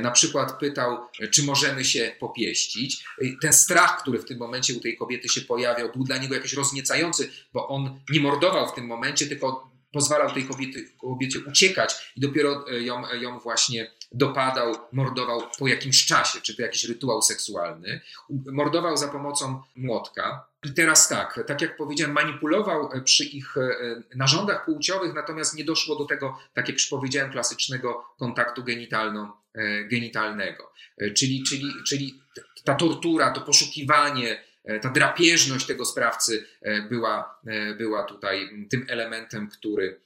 na 0.00 0.10
przykład 0.10 0.58
pytał, 0.58 0.98
czy 1.30 1.42
możemy 1.42 1.84
się 1.84 2.12
popieścić. 2.20 3.04
Ten 3.40 3.52
strach, 3.52 4.02
który 4.02 4.18
w 4.18 4.24
tym 4.24 4.38
momencie 4.38 4.74
u 4.74 4.80
tej 4.80 4.96
kobiety 4.96 5.28
się 5.28 5.40
pojawiał, 5.40 5.92
był 5.92 6.04
dla 6.04 6.18
niego 6.18 6.34
jakiś 6.34 6.52
rozniecający, 6.52 7.30
bo 7.52 7.68
on 7.68 8.00
nie 8.10 8.20
mordował 8.20 8.68
w 8.68 8.74
tym 8.74 8.86
momencie, 8.86 9.26
tylko 9.26 9.70
pozwalał 9.92 10.34
tej 10.34 10.44
kobiety, 10.44 10.90
kobiecie 11.00 11.38
uciekać 11.48 12.12
i 12.16 12.20
dopiero 12.20 12.64
ją, 12.70 13.02
ją 13.20 13.38
właśnie 13.38 13.90
dopadał, 14.12 14.74
mordował 14.92 15.42
po 15.58 15.68
jakimś 15.68 16.06
czasie, 16.06 16.40
czy 16.40 16.56
to 16.56 16.62
jakiś 16.62 16.84
rytuał 16.84 17.22
seksualny. 17.22 18.00
Mordował 18.30 18.96
za 18.96 19.08
pomocą 19.08 19.62
młotka. 19.76 20.48
I 20.64 20.74
teraz 20.74 21.08
tak, 21.08 21.40
tak 21.46 21.62
jak 21.62 21.76
powiedziałem, 21.76 22.14
manipulował 22.14 22.90
przy 23.04 23.24
ich 23.24 23.56
e, 23.56 24.02
narządach 24.14 24.64
płciowych, 24.64 25.14
natomiast 25.14 25.54
nie 25.54 25.64
doszło 25.64 25.96
do 25.96 26.04
tego, 26.04 26.38
tak 26.54 26.68
jak 26.68 26.76
już 26.76 26.86
powiedziałem, 26.86 27.32
klasycznego 27.32 28.04
kontaktu 28.18 28.64
genitalno, 28.64 29.42
e, 29.54 29.84
genitalnego. 29.84 30.72
E, 30.98 31.10
czyli, 31.10 31.42
czyli, 31.42 31.72
czyli 31.86 32.22
ta 32.64 32.74
tortura, 32.74 33.30
to 33.30 33.40
poszukiwanie, 33.40 34.48
ta 34.82 34.90
drapieżność 34.90 35.66
tego 35.66 35.84
sprawcy 35.84 36.46
była, 36.88 37.40
była 37.78 38.02
tutaj 38.02 38.66
tym 38.70 38.86
elementem, 38.88 39.48
który, 39.48 40.00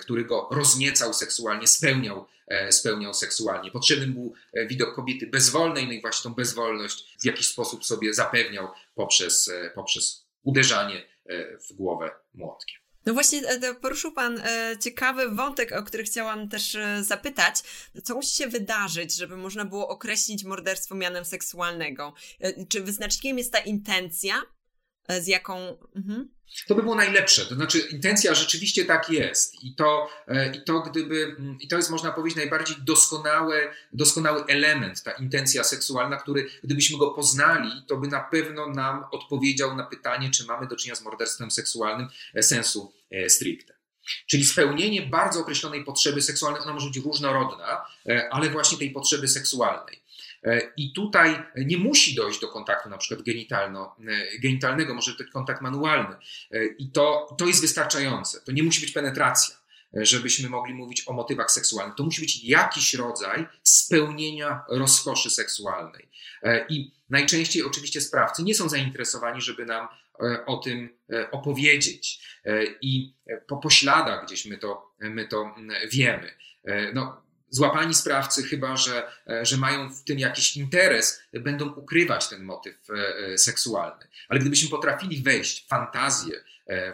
który 0.00 0.24
go 0.24 0.48
rozniecał 0.50 1.14
seksualnie, 1.14 1.66
spełniał 1.66 2.26
E, 2.46 2.72
spełniał 2.72 3.14
seksualnie. 3.14 3.70
Potrzebny 3.70 4.06
był 4.06 4.34
e, 4.52 4.66
widok 4.66 4.94
kobiety 4.94 5.26
bezwolnej, 5.26 5.86
no 5.86 5.92
i 5.92 6.00
właśnie 6.00 6.22
tą 6.22 6.34
bezwolność 6.34 7.16
w 7.20 7.24
jakiś 7.24 7.46
sposób 7.46 7.84
sobie 7.84 8.14
zapewniał 8.14 8.68
poprzez, 8.94 9.48
e, 9.48 9.70
poprzez 9.74 10.26
uderzanie 10.42 11.16
w 11.68 11.72
głowę 11.72 12.10
młotkiem. 12.34 12.76
No 13.06 13.14
właśnie, 13.14 13.42
poruszył 13.80 14.12
Pan 14.12 14.42
ciekawy 14.80 15.28
wątek, 15.28 15.72
o 15.72 15.82
który 15.82 16.04
chciałam 16.04 16.48
też 16.48 16.76
zapytać. 17.00 17.62
Co 18.04 18.14
musi 18.14 18.36
się 18.36 18.46
wydarzyć, 18.46 19.16
żeby 19.16 19.36
można 19.36 19.64
było 19.64 19.88
określić 19.88 20.44
morderstwo 20.44 20.94
mianem 20.94 21.24
seksualnego? 21.24 22.14
Czy 22.68 22.82
wyznacznikiem 22.82 23.38
jest 23.38 23.52
ta 23.52 23.58
intencja, 23.58 24.42
z 25.08 25.26
jaką. 25.26 25.78
Mhm. 25.96 26.36
To 26.66 26.74
by 26.74 26.82
było 26.82 26.94
najlepsze. 26.94 27.46
To 27.46 27.54
znaczy, 27.54 27.78
intencja 27.78 28.34
rzeczywiście 28.34 28.84
tak 28.84 29.10
jest. 29.10 29.64
I 29.64 29.74
to, 29.74 30.10
e, 30.28 30.56
i 30.56 30.64
to 30.64 30.80
gdyby, 30.80 31.36
mm, 31.38 31.58
i 31.60 31.68
to 31.68 31.76
jest 31.76 31.90
można 31.90 32.12
powiedzieć 32.12 32.36
najbardziej 32.36 32.76
doskonały, 32.80 33.70
doskonały 33.92 34.44
element, 34.44 35.02
ta 35.02 35.12
intencja 35.12 35.64
seksualna, 35.64 36.16
który 36.16 36.46
gdybyśmy 36.64 36.98
go 36.98 37.10
poznali, 37.10 37.70
to 37.86 37.96
by 37.96 38.08
na 38.08 38.20
pewno 38.20 38.66
nam 38.68 39.04
odpowiedział 39.10 39.76
na 39.76 39.84
pytanie, 39.84 40.30
czy 40.30 40.46
mamy 40.46 40.66
do 40.66 40.76
czynienia 40.76 40.96
z 40.96 41.02
morderstwem 41.02 41.50
seksualnym 41.50 42.08
e, 42.34 42.42
sensu 42.42 42.92
e, 43.10 43.30
stricte. 43.30 43.76
Czyli 44.26 44.44
spełnienie 44.44 45.02
bardzo 45.02 45.40
określonej 45.40 45.84
potrzeby 45.84 46.22
seksualnej, 46.22 46.62
ona 46.62 46.72
może 46.72 46.86
być 46.86 46.96
różnorodna, 46.96 47.86
ale 48.30 48.50
właśnie 48.50 48.78
tej 48.78 48.90
potrzeby 48.90 49.28
seksualnej. 49.28 50.02
E, 50.46 50.72
I 50.76 50.92
tutaj 50.92 51.42
nie 51.56 51.78
musi 51.78 52.14
dojść 52.14 52.40
do 52.40 52.48
kontaktu 52.48 52.88
na 52.88 52.98
przykład 52.98 53.26
genitalno, 53.26 53.96
e, 54.08 54.38
genitalnego, 54.38 54.94
może 54.94 55.14
to 55.14 55.24
kontakt 55.32 55.62
manualny. 55.62 56.16
E, 56.50 56.66
I 56.66 56.90
to, 56.90 57.34
to 57.38 57.46
jest 57.46 57.60
wystarczające. 57.60 58.40
To 58.40 58.52
nie 58.52 58.62
musi 58.62 58.80
być 58.80 58.92
penetracja, 58.92 59.56
żebyśmy 59.92 60.48
mogli 60.48 60.74
mówić 60.74 61.08
o 61.08 61.12
motywach 61.12 61.50
seksualnych. 61.50 61.96
To 61.96 62.04
musi 62.04 62.20
być 62.20 62.44
jakiś 62.44 62.94
rodzaj 62.94 63.46
spełnienia 63.62 64.64
rozkoszy 64.68 65.30
seksualnej. 65.30 66.08
I 66.68 66.92
najczęściej 67.10 67.62
oczywiście 67.62 68.00
sprawcy 68.00 68.42
nie 68.42 68.54
są 68.54 68.68
zainteresowani, 68.68 69.40
żeby 69.40 69.66
nam 69.66 69.88
o 70.46 70.56
tym 70.56 70.88
opowiedzieć. 71.30 72.20
I 72.80 73.14
po 73.46 73.56
pośladach 73.56 74.26
gdzieś 74.26 74.46
my 74.46 74.58
to, 74.58 74.94
my 75.00 75.28
to 75.28 75.54
wiemy. 75.92 76.30
No, 76.94 77.22
złapani 77.56 77.94
sprawcy, 77.94 78.42
chyba 78.42 78.76
że, 78.76 79.12
e, 79.28 79.46
że 79.46 79.56
mają 79.56 79.90
w 79.90 80.04
tym 80.04 80.18
jakiś 80.18 80.56
interes, 80.56 81.22
będą 81.32 81.68
ukrywać 81.68 82.28
ten 82.28 82.42
motyw 82.42 82.74
e, 82.90 83.16
e, 83.32 83.38
seksualny. 83.38 84.06
Ale 84.28 84.40
gdybyśmy 84.40 84.70
potrafili 84.70 85.22
wejść 85.22 85.64
w 85.64 85.68
fantazję 85.68 86.40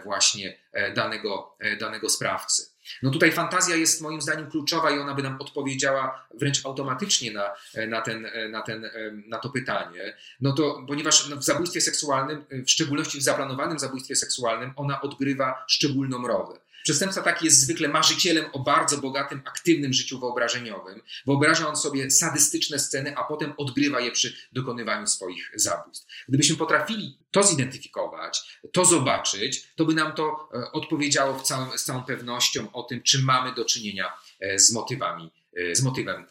właśnie 0.03 0.57
danego, 0.95 1.57
danego 1.79 2.09
sprawcy, 2.09 2.63
no 3.03 3.11
tutaj 3.11 3.31
fantazja 3.31 3.75
jest 3.75 4.01
moim 4.01 4.21
zdaniem 4.21 4.51
kluczowa 4.51 4.91
i 4.91 4.99
ona 4.99 5.13
by 5.13 5.23
nam 5.23 5.41
odpowiedziała 5.41 6.27
wręcz 6.33 6.65
automatycznie 6.65 7.31
na, 7.31 7.51
na, 7.87 8.01
ten, 8.01 8.27
na, 8.49 8.61
ten, 8.61 8.89
na 9.27 9.39
to 9.39 9.49
pytanie. 9.49 10.17
No 10.41 10.53
to, 10.53 10.85
ponieważ 10.87 11.29
w 11.29 11.43
zabójstwie 11.43 11.81
seksualnym, 11.81 12.45
w 12.51 12.71
szczególności 12.71 13.19
w 13.19 13.23
zaplanowanym 13.23 13.79
zabójstwie 13.79 14.15
seksualnym, 14.15 14.73
ona 14.75 15.01
odgrywa 15.01 15.65
szczególną 15.67 16.27
rolę. 16.27 16.59
Przestępca 16.83 17.21
taki 17.21 17.45
jest 17.45 17.59
zwykle 17.59 17.87
marzycielem 17.87 18.45
o 18.53 18.59
bardzo 18.59 18.97
bogatym, 18.97 19.41
aktywnym 19.45 19.93
życiu 19.93 20.19
wyobrażeniowym. 20.19 21.01
Wyobraża 21.25 21.67
on 21.67 21.75
sobie 21.75 22.11
sadystyczne 22.11 22.79
sceny, 22.79 23.17
a 23.17 23.23
potem 23.23 23.53
odgrywa 23.57 23.99
je 23.99 24.11
przy 24.11 24.35
dokonywaniu 24.51 25.07
swoich 25.07 25.51
zabójstw. 25.55 26.07
Gdybyśmy 26.27 26.55
potrafili 26.55 27.17
to 27.31 27.43
zidentyfikować, 27.43 28.59
to 28.71 28.85
zobaczyć, 28.85 29.67
to 29.75 29.85
by 29.85 29.93
nam 29.93 30.13
to 30.13 30.49
e, 30.53 30.71
odpowiedziało 30.71 31.39
całym, 31.39 31.77
z 31.77 31.83
całą 31.83 32.03
pewnością 32.03 32.71
o 32.71 32.83
tym, 32.83 33.01
czy 33.01 33.23
mamy 33.23 33.55
do 33.55 33.65
czynienia 33.65 34.13
e, 34.39 34.59
z 34.59 34.71
motywami, 34.71 35.31
e, 35.57 35.75
z 35.75 35.81
motywem 35.81 36.25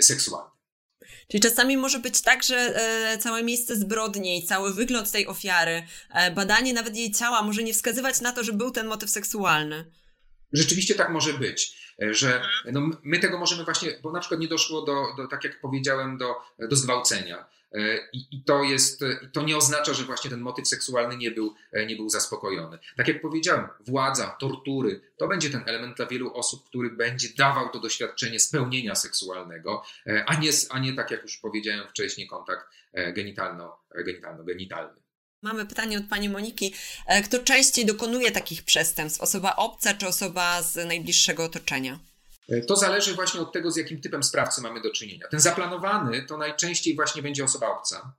seksualnym. 0.00 0.51
Czyli 1.28 1.40
czasami 1.40 1.76
może 1.76 1.98
być 1.98 2.20
tak, 2.20 2.42
że 2.42 2.56
e, 2.56 3.18
całe 3.18 3.42
miejsce 3.42 3.76
zbrodni 3.76 4.38
i 4.38 4.46
cały 4.46 4.74
wygląd 4.74 5.10
tej 5.10 5.26
ofiary, 5.26 5.82
e, 6.14 6.30
badanie 6.30 6.72
nawet 6.72 6.96
jej 6.96 7.12
ciała 7.12 7.42
może 7.42 7.62
nie 7.62 7.72
wskazywać 7.72 8.20
na 8.20 8.32
to, 8.32 8.44
że 8.44 8.52
był 8.52 8.70
ten 8.70 8.86
motyw 8.86 9.10
seksualny. 9.10 9.92
Rzeczywiście 10.52 10.94
tak 10.94 11.10
może 11.10 11.34
być, 11.34 11.78
e, 12.02 12.14
że 12.14 12.42
no, 12.72 12.90
my 13.02 13.18
tego 13.18 13.38
możemy 13.38 13.64
właśnie, 13.64 13.98
bo 14.02 14.12
na 14.12 14.20
przykład 14.20 14.40
nie 14.40 14.48
doszło 14.48 14.82
do, 14.82 15.04
do 15.16 15.28
tak 15.28 15.44
jak 15.44 15.60
powiedziałem, 15.60 16.18
do, 16.18 16.34
do 16.58 16.76
zgwałcenia. 16.76 17.46
E, 17.74 18.08
I, 18.12 18.26
I, 18.30 18.44
to 18.44 18.62
jest, 18.62 19.00
to 19.32 19.42
nie 19.42 19.56
oznacza, 19.56 19.94
że 19.94 20.04
właśnie 20.04 20.30
ten 20.30 20.40
motyw 20.40 20.68
seksualny 20.68 21.16
nie 21.16 21.30
był, 21.30 21.54
e, 21.72 21.86
nie 21.86 21.96
był 21.96 22.08
zaspokojony. 22.08 22.78
Tak 22.96 23.08
jak 23.08 23.22
powiedziałem, 23.22 23.68
władza, 23.86 24.36
tortury, 24.40 25.00
to 25.16 25.28
będzie 25.28 25.50
ten 25.50 25.62
element 25.66 25.96
dla 25.96 26.06
wielu 26.06 26.34
osób, 26.34 26.68
który 26.68 26.90
będzie 26.90 27.28
dawał 27.38 27.68
to 27.68 27.80
doświadczenie 27.80 28.40
spełnienia 28.40 28.94
seksualnego, 28.94 29.82
e, 30.06 30.24
a 30.26 30.34
nie, 30.34 30.50
a 30.70 30.78
nie 30.78 30.92
tak 30.92 31.10
jak 31.10 31.22
już 31.22 31.38
powiedziałem 31.38 31.88
wcześniej, 31.88 32.26
kontakt 32.26 32.66
genitalno-genitalny. 32.94 35.02
Mamy 35.42 35.66
pytanie 35.66 35.98
od 35.98 36.04
pani 36.04 36.28
Moniki. 36.28 36.74
Kto 37.24 37.38
częściej 37.38 37.86
dokonuje 37.86 38.30
takich 38.30 38.62
przestępstw? 38.62 39.20
Osoba 39.20 39.56
obca 39.56 39.94
czy 39.94 40.06
osoba 40.06 40.62
z 40.62 40.88
najbliższego 40.88 41.44
otoczenia? 41.44 41.98
E, 42.48 42.60
to 42.60 42.76
zależy 42.76 43.14
właśnie 43.14 43.40
od 43.40 43.52
tego, 43.52 43.70
z 43.70 43.76
jakim 43.76 44.00
typem 44.00 44.22
sprawcy 44.22 44.62
mamy 44.62 44.80
do 44.80 44.90
czynienia. 44.90 45.28
Ten 45.28 45.40
zaplanowany 45.40 46.22
to 46.22 46.36
najczęściej 46.36 46.94
właśnie 46.94 47.22
będzie 47.22 47.44
osoba 47.44 47.66
obca. 47.68 48.14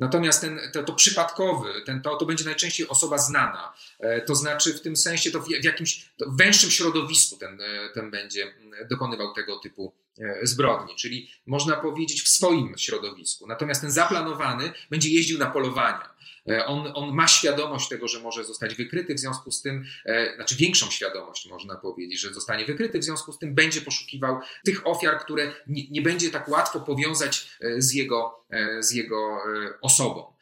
Natomiast 0.00 0.40
ten, 0.40 0.60
to, 0.72 0.82
to 0.82 0.92
przypadkowy, 0.92 1.68
ten, 1.86 2.02
to, 2.02 2.16
to 2.16 2.26
będzie 2.26 2.44
najczęściej 2.44 2.88
osoba 2.88 3.18
znana. 3.18 3.72
E, 4.00 4.20
to 4.20 4.34
znaczy 4.34 4.74
w 4.74 4.80
tym 4.80 4.96
sensie 4.96 5.30
to 5.30 5.40
w, 5.40 5.50
jakimś 5.64 6.10
w 6.26 6.36
węższym 6.36 6.70
środowisku 6.70 7.36
ten, 7.36 7.60
e, 7.60 7.88
ten 7.94 8.10
będzie 8.10 8.54
dokonywał 8.90 9.34
tego 9.34 9.58
typu 9.58 9.92
zbrodni, 10.42 10.96
czyli 10.96 11.30
można 11.46 11.76
powiedzieć 11.76 12.22
w 12.22 12.28
swoim 12.28 12.78
środowisku. 12.78 13.46
Natomiast 13.46 13.80
ten 13.80 13.90
zaplanowany 13.90 14.72
będzie 14.90 15.08
jeździł 15.08 15.38
na 15.38 15.46
polowania 15.46 16.18
E, 16.48 16.66
on, 16.66 16.92
on 16.94 17.14
ma 17.14 17.28
świadomość 17.28 17.88
tego, 17.88 18.08
że 18.08 18.20
może 18.20 18.44
zostać 18.44 18.74
wykryty, 18.74 19.14
w 19.14 19.18
związku 19.18 19.50
z 19.50 19.62
tym, 19.62 19.84
e, 20.04 20.34
znaczy 20.34 20.56
większą 20.56 20.90
świadomość 20.90 21.48
można 21.48 21.76
powiedzieć, 21.76 22.20
że 22.20 22.34
zostanie 22.34 22.64
wykryty, 22.64 22.98
w 22.98 23.04
związku 23.04 23.32
z 23.32 23.38
tym 23.38 23.54
będzie 23.54 23.80
poszukiwał 23.80 24.40
tych 24.64 24.86
ofiar, 24.86 25.20
które 25.20 25.52
nie, 25.66 25.90
nie 25.90 26.02
będzie 26.02 26.30
tak 26.30 26.48
łatwo 26.48 26.80
powiązać 26.80 27.50
e, 27.60 27.82
z 27.82 27.94
jego, 27.94 28.38
z 28.80 28.92
jego 28.92 29.38
osobą. 29.80 30.32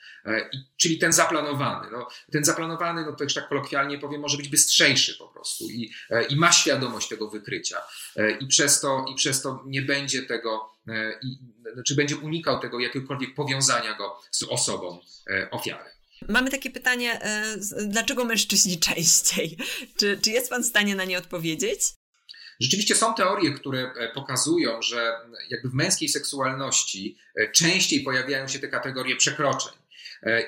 I, 0.52 0.58
czyli 0.76 0.98
ten 0.98 1.12
zaplanowany. 1.12 1.90
No, 1.92 2.08
ten 2.32 2.44
zaplanowany, 2.44 3.04
no 3.04 3.12
to 3.12 3.24
już 3.24 3.34
tak 3.34 3.48
kolokwialnie 3.48 3.98
powiem, 3.98 4.20
może 4.20 4.36
być 4.36 4.48
bystrzejszy 4.48 5.18
po 5.18 5.28
prostu 5.28 5.64
i, 5.64 5.90
i 6.28 6.36
ma 6.36 6.52
świadomość 6.52 7.08
tego 7.08 7.30
wykrycia. 7.30 7.76
I 8.40 8.46
przez 8.46 8.80
to, 8.80 9.04
i 9.12 9.14
przez 9.14 9.42
to 9.42 9.62
nie 9.66 9.82
będzie 9.82 10.22
tego, 10.22 10.70
i, 11.22 11.38
znaczy 11.74 11.94
będzie 11.94 12.16
unikał 12.16 12.60
tego 12.60 12.80
jakiegokolwiek 12.80 13.34
powiązania 13.34 13.94
go 13.94 14.20
z 14.30 14.42
osobą 14.42 15.00
ofiary. 15.50 15.96
Mamy 16.28 16.50
takie 16.50 16.70
pytanie, 16.70 17.22
e, 17.22 17.56
dlaczego 17.86 18.24
mężczyźni 18.24 18.78
częściej? 18.88 19.56
Czy, 19.96 20.18
czy 20.22 20.30
jest 20.30 20.50
Pan 20.50 20.62
w 20.62 20.66
stanie 20.66 20.94
na 20.94 21.04
nie 21.04 21.18
odpowiedzieć? 21.18 21.80
Rzeczywiście 22.60 22.94
są 22.94 23.14
teorie, 23.14 23.52
które 23.52 23.92
e, 23.96 24.08
pokazują, 24.14 24.82
że 24.82 25.12
jakby 25.50 25.68
w 25.68 25.74
męskiej 25.74 26.08
seksualności 26.08 27.18
e, 27.36 27.52
częściej 27.52 28.00
pojawiają 28.00 28.48
się 28.48 28.58
te 28.58 28.68
kategorie 28.68 29.16
przekroczeń. 29.16 29.72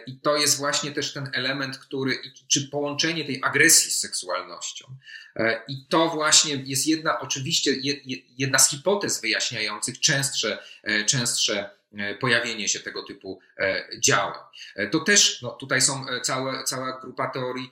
I 0.06 0.20
to 0.20 0.36
jest 0.36 0.58
właśnie 0.58 0.90
też 0.90 1.12
ten 1.12 1.30
element, 1.32 1.78
który, 1.78 2.18
czy 2.48 2.68
połączenie 2.68 3.24
tej 3.24 3.40
agresji 3.44 3.90
z 3.90 4.00
seksualnością. 4.00 4.86
I 5.68 5.86
to 5.88 6.08
właśnie 6.08 6.54
jest 6.54 6.86
jedna, 6.86 7.20
oczywiście, 7.20 7.70
jedna 8.38 8.58
z 8.58 8.70
hipotez 8.70 9.20
wyjaśniających 9.20 10.00
częstsze, 10.00 10.58
częstsze 11.06 11.78
E, 11.96 12.14
pojawienie 12.14 12.68
się 12.68 12.80
tego 12.80 13.02
typu 13.02 13.40
e, 13.58 13.88
działań. 13.98 14.40
E, 14.76 14.86
to 14.86 15.00
też 15.00 15.42
no, 15.42 15.50
tutaj 15.50 15.82
są 15.82 16.06
całe, 16.22 16.64
cała 16.64 17.00
grupa 17.00 17.30
teorii, 17.30 17.70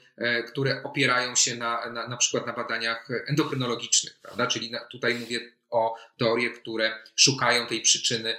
które 0.48 0.82
opierają 0.82 1.34
się 1.34 1.56
na, 1.56 1.90
na, 1.90 2.08
na 2.08 2.16
przykład 2.16 2.46
na 2.46 2.52
badaniach 2.52 3.08
endokrynologicznych, 3.26 4.18
prawda? 4.22 4.46
czyli 4.46 4.70
na, 4.70 4.78
tutaj 4.78 5.14
mówię 5.14 5.40
o 5.70 5.96
teorie, 6.18 6.50
które 6.50 7.02
szukają 7.16 7.66
tej 7.66 7.80
przyczyny 7.80 8.36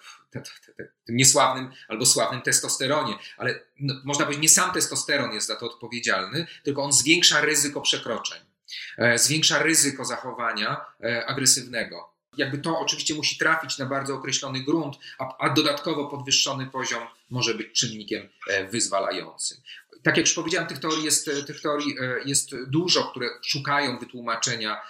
w 0.00 0.19
tym 1.04 1.16
niesławnym 1.16 1.72
albo 1.88 2.06
sławnym 2.06 2.42
testosteronie, 2.42 3.14
ale 3.36 3.60
no, 3.80 3.94
można 4.04 4.24
powiedzieć, 4.24 4.42
nie 4.42 4.48
sam 4.48 4.72
testosteron 4.72 5.32
jest 5.32 5.46
za 5.46 5.56
to 5.56 5.66
odpowiedzialny, 5.66 6.46
tylko 6.62 6.82
on 6.82 6.92
zwiększa 6.92 7.40
ryzyko 7.40 7.80
przekroczeń, 7.80 8.40
zwiększa 9.16 9.62
ryzyko 9.62 10.04
zachowania 10.04 10.80
agresywnego. 11.26 12.10
Jakby 12.36 12.58
to 12.58 12.78
oczywiście 12.78 13.14
musi 13.14 13.38
trafić 13.38 13.78
na 13.78 13.86
bardzo 13.86 14.14
określony 14.14 14.60
grunt, 14.60 14.96
a, 15.18 15.36
a 15.38 15.50
dodatkowo 15.50 16.06
podwyższony 16.06 16.66
poziom 16.66 17.02
może 17.30 17.54
być 17.54 17.72
czynnikiem 17.72 18.28
e, 18.48 18.66
wyzwalającym. 18.66 19.58
Tak 20.02 20.16
jak 20.16 20.26
już 20.26 20.34
powiedziałem, 20.34 20.68
tych 20.68 20.78
teorii 20.78 21.04
jest, 21.04 21.28
e, 21.28 21.42
tych 21.42 21.60
teorii 21.60 21.96
e, 22.00 22.20
jest 22.24 22.50
dużo, 22.66 23.04
które 23.10 23.28
szukają 23.42 23.98
wytłumaczenia, 23.98 24.80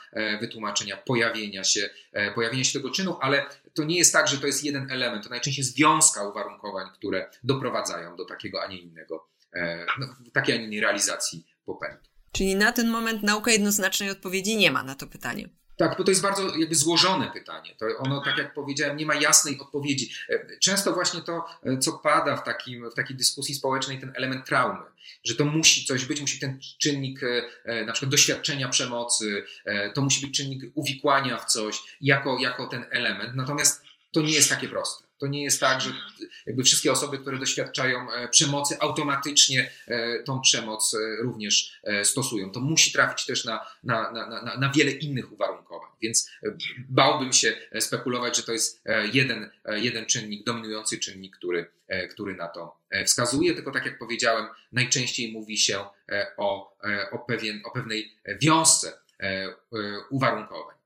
wytłumaczenia 0.40 0.96
pojawienia 0.96 1.64
się, 1.64 1.90
pojawienia 2.34 2.64
się 2.64 2.78
tego 2.78 2.90
czynu, 2.90 3.18
ale 3.20 3.46
to 3.74 3.84
nie 3.84 3.98
jest 3.98 4.12
tak, 4.12 4.28
że 4.28 4.38
to 4.38 4.46
jest 4.46 4.64
jeden 4.64 4.90
element, 4.90 5.24
to 5.24 5.30
najczęściej 5.30 5.62
jest 5.62 5.76
wiązka 5.76 6.28
uwarunkowań, 6.28 6.86
które 6.94 7.30
doprowadzają 7.44 8.16
do 8.16 8.24
takiego, 8.24 8.62
a 8.62 8.66
nie 8.66 8.78
innego, 8.78 9.28
no, 10.00 10.06
takiej, 10.32 10.54
a 10.54 10.58
nie 10.58 10.64
innej 10.64 10.80
realizacji 10.80 11.46
popędu. 11.64 12.10
Czyli 12.32 12.56
na 12.56 12.72
ten 12.72 12.88
moment 12.88 13.22
nauka 13.22 13.50
jednoznacznej 13.50 14.10
odpowiedzi 14.10 14.56
nie 14.56 14.70
ma 14.70 14.82
na 14.82 14.94
to 14.94 15.06
pytanie. 15.06 15.48
Tak, 15.80 15.98
bo 15.98 16.04
to 16.04 16.10
jest 16.10 16.22
bardzo 16.22 16.56
jakby 16.56 16.74
złożone 16.74 17.30
pytanie. 17.34 17.74
To 17.78 17.86
ono, 17.98 18.20
tak 18.20 18.38
jak 18.38 18.54
powiedziałem, 18.54 18.96
nie 18.96 19.06
ma 19.06 19.14
jasnej 19.14 19.58
odpowiedzi. 19.58 20.10
E, 20.28 20.58
często 20.58 20.92
właśnie 20.92 21.20
to, 21.20 21.44
e, 21.62 21.78
co 21.78 21.92
pada 21.92 22.36
w, 22.36 22.44
takim, 22.44 22.90
w 22.90 22.94
takiej 22.94 23.16
dyskusji 23.16 23.54
społecznej, 23.54 24.00
ten 24.00 24.12
element 24.16 24.46
traumy, 24.46 24.84
że 25.24 25.34
to 25.34 25.44
musi 25.44 25.86
coś 25.86 26.04
być, 26.04 26.20
musi 26.20 26.38
ten 26.38 26.58
czynnik 26.78 27.20
e, 27.64 27.84
na 27.84 27.92
przykład 27.92 28.10
doświadczenia 28.10 28.68
przemocy, 28.68 29.44
to 29.94 30.02
musi 30.02 30.26
być 30.26 30.36
czynnik 30.36 30.62
uwikłania 30.74 31.38
w 31.38 31.44
coś 31.44 31.82
jako, 32.00 32.38
jako 32.38 32.66
ten 32.66 32.84
element. 32.90 33.34
Natomiast 33.34 33.82
to 34.12 34.20
nie 34.20 34.32
jest 34.32 34.48
takie 34.48 34.68
proste. 34.68 35.09
To 35.20 35.26
nie 35.26 35.42
jest 35.42 35.60
tak, 35.60 35.80
że 35.80 35.90
jakby 36.46 36.64
wszystkie 36.64 36.92
osoby, 36.92 37.18
które 37.18 37.38
doświadczają 37.38 38.12
e, 38.12 38.28
przemocy, 38.28 38.76
automatycznie 38.80 39.70
e, 39.86 40.22
tą 40.22 40.40
przemoc 40.40 40.94
e, 40.94 41.22
również 41.22 41.80
stosują. 42.04 42.50
To 42.50 42.60
musi 42.60 42.92
trafić 42.92 43.26
też 43.26 43.44
na, 43.44 43.66
na, 43.84 44.12
na, 44.12 44.56
na 44.58 44.72
wiele 44.72 44.90
innych 44.90 45.32
uwarunkowań. 45.32 45.90
Więc 46.02 46.30
bałbym 46.88 47.32
się 47.32 47.56
spekulować, 47.80 48.36
że 48.36 48.42
to 48.42 48.52
jest 48.52 48.82
jeden, 49.12 49.50
jeden 49.74 50.06
czynnik, 50.06 50.44
dominujący 50.44 50.98
czynnik, 50.98 51.36
który, 51.36 51.70
który 52.10 52.34
na 52.34 52.48
to 52.48 52.76
wskazuje. 53.06 53.54
Tylko 53.54 53.70
tak 53.70 53.86
jak 53.86 53.98
powiedziałem, 53.98 54.46
najczęściej 54.72 55.32
mówi 55.32 55.58
się 55.58 55.84
o, 56.36 56.76
o, 57.12 57.18
pewien, 57.18 57.60
o 57.64 57.70
pewnej 57.70 58.16
wiązce 58.42 58.92
uwarunkowań. 60.10 60.79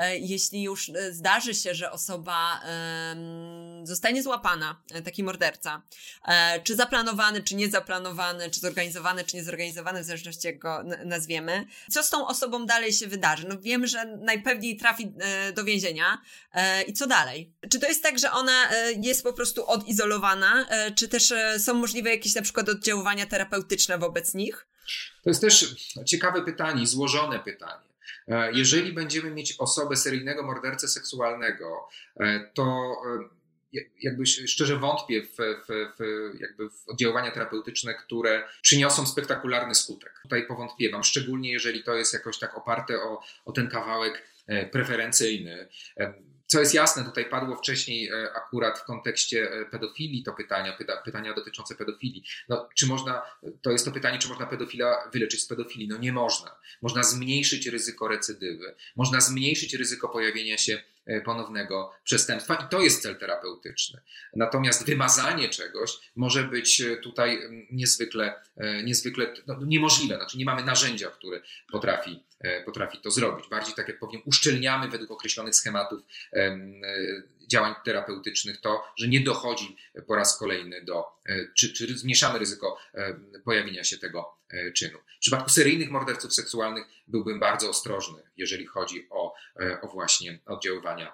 E, 0.00 0.18
jeśli 0.18 0.62
już 0.62 0.88
e, 0.88 1.12
zdarzy 1.12 1.54
się, 1.54 1.74
że 1.74 1.92
osoba 1.92 2.60
zostanie 3.82 4.22
złapana, 4.22 4.82
e, 4.90 5.02
taki 5.02 5.24
morderca, 5.24 5.82
czy 6.64 6.76
zaplanowany, 6.76 7.42
czy 7.42 7.54
niezaplanowany, 7.54 8.50
czy 8.50 8.60
zorganizowany, 8.60 9.24
czy 9.24 9.36
niezorganizowany, 9.36 10.02
w 10.02 10.04
zależności 10.04 10.46
jak 10.46 10.58
go 10.58 10.82
nazwiemy, 11.04 11.66
co 11.90 12.02
z 12.02 12.10
tą 12.10 12.26
osobą 12.26 12.66
dalej 12.66 12.92
się 12.92 13.06
wydarzy? 13.06 13.48
No 13.48 13.58
wiemy, 13.58 13.88
że 13.88 14.04
najpewniej 14.04 14.76
trafi 14.76 15.12
do 15.54 15.64
więzienia 15.64 16.18
i 16.86 16.92
co 16.92 17.06
dalej? 17.06 17.52
Czy 17.70 17.78
to 17.78 17.88
jest 17.88 18.02
tak, 18.02 18.18
że 18.18 18.30
ona 18.30 18.68
jest 19.02 19.22
po 19.22 19.32
prostu 19.32 19.66
odizolowana, 19.66 20.66
czy 20.94 21.08
też 21.08 21.32
są 21.58 21.74
możliwe 21.74 22.10
jakieś 22.10 22.34
na 22.34 22.42
przykład 22.42 22.68
oddziaływania 22.68 23.26
terapeutyczne 23.26 23.98
wobec 23.98 24.34
nich? 24.34 24.66
To 25.22 25.30
jest 25.30 25.40
też 25.40 25.74
ciekawe 26.06 26.42
pytanie, 26.42 26.86
złożone 26.86 27.38
pytanie. 27.38 27.89
E, 28.30 28.52
jeżeli 28.52 28.92
będziemy 28.92 29.30
mieć 29.30 29.54
osobę 29.58 29.96
seryjnego 29.96 30.42
mordercę 30.42 30.88
seksualnego, 30.88 31.88
e, 32.20 32.50
to 32.54 32.96
e, 33.74 33.80
jakby 34.02 34.26
szczerze 34.26 34.76
wątpię 34.76 35.22
w, 35.22 35.36
w, 35.36 35.66
w, 35.98 36.00
jakby 36.40 36.70
w 36.70 36.88
oddziaływania 36.88 37.30
terapeutyczne, 37.30 37.94
które 37.94 38.48
przyniosą 38.62 39.06
spektakularny 39.06 39.74
skutek. 39.74 40.20
Tutaj 40.22 40.46
powątpiewam, 40.46 41.04
szczególnie 41.04 41.52
jeżeli 41.52 41.84
to 41.84 41.94
jest 41.94 42.12
jakoś 42.12 42.38
tak 42.38 42.58
oparte 42.58 43.02
o, 43.02 43.22
o 43.44 43.52
ten 43.52 43.68
kawałek 43.68 44.30
preferencyjny. 44.72 45.68
Co 46.50 46.60
jest 46.60 46.74
jasne, 46.74 47.04
tutaj 47.04 47.28
padło 47.28 47.56
wcześniej 47.56 48.08
e, 48.08 48.32
akurat 48.32 48.78
w 48.78 48.84
kontekście 48.84 49.52
e, 49.52 49.64
pedofilii 49.64 50.22
to 50.22 50.32
pytania, 50.32 50.72
pyta, 50.72 50.96
pytania 50.96 51.34
dotyczące 51.34 51.74
pedofilii. 51.74 52.24
No, 52.48 52.68
czy 52.74 52.86
można, 52.86 53.22
to 53.62 53.70
jest 53.70 53.84
to 53.84 53.92
pytanie, 53.92 54.18
czy 54.18 54.28
można 54.28 54.46
pedofila 54.46 55.10
wyleczyć 55.12 55.42
z 55.42 55.46
pedofilii? 55.46 55.88
No 55.88 55.98
nie 55.98 56.12
można. 56.12 56.56
Można 56.82 57.02
zmniejszyć 57.02 57.66
ryzyko 57.66 58.08
recydywy, 58.08 58.74
można 58.96 59.20
zmniejszyć 59.20 59.74
ryzyko 59.74 60.08
pojawienia 60.08 60.58
się 60.58 60.82
ponownego 61.24 61.92
przestępstwa 62.04 62.54
i 62.54 62.68
to 62.70 62.80
jest 62.80 63.02
cel 63.02 63.16
terapeutyczny. 63.16 64.00
Natomiast 64.36 64.86
wymazanie 64.86 65.48
czegoś 65.48 65.90
może 66.16 66.44
być 66.44 66.80
e, 66.80 66.96
tutaj 66.96 67.38
niezwykle, 67.70 68.34
e, 68.56 68.82
niezwykle 68.82 69.34
no, 69.46 69.56
niemożliwe. 69.66 70.16
Znaczy 70.16 70.38
nie 70.38 70.44
mamy 70.44 70.64
narzędzia, 70.64 71.10
które 71.10 71.40
potrafi, 71.72 72.22
potrafi 72.64 72.98
to 72.98 73.10
zrobić. 73.10 73.48
Bardziej 73.48 73.74
tak 73.74 73.88
jak 73.88 73.98
powiem, 73.98 74.22
uszczelniamy 74.24 74.88
według 74.88 75.10
określonych 75.10 75.54
schematów 75.54 76.00
działań 77.50 77.74
terapeutycznych 77.84 78.60
to, 78.60 78.84
że 78.96 79.08
nie 79.08 79.20
dochodzi 79.20 79.76
po 80.06 80.14
raz 80.14 80.38
kolejny 80.38 80.84
do, 80.84 81.04
czy, 81.54 81.72
czy 81.72 81.98
zmniejszamy 81.98 82.38
ryzyko 82.38 82.78
pojawienia 83.44 83.84
się 83.84 83.98
tego 83.98 84.36
czynu. 84.74 84.98
W 84.98 85.20
przypadku 85.20 85.50
seryjnych 85.50 85.90
morderców 85.90 86.34
seksualnych 86.34 86.84
byłbym 87.08 87.40
bardzo 87.40 87.70
ostrożny, 87.70 88.22
jeżeli 88.36 88.66
chodzi 88.66 89.06
o, 89.10 89.34
o 89.82 89.88
właśnie 89.88 90.38
oddziaływania 90.46 91.06
e, 91.08 91.12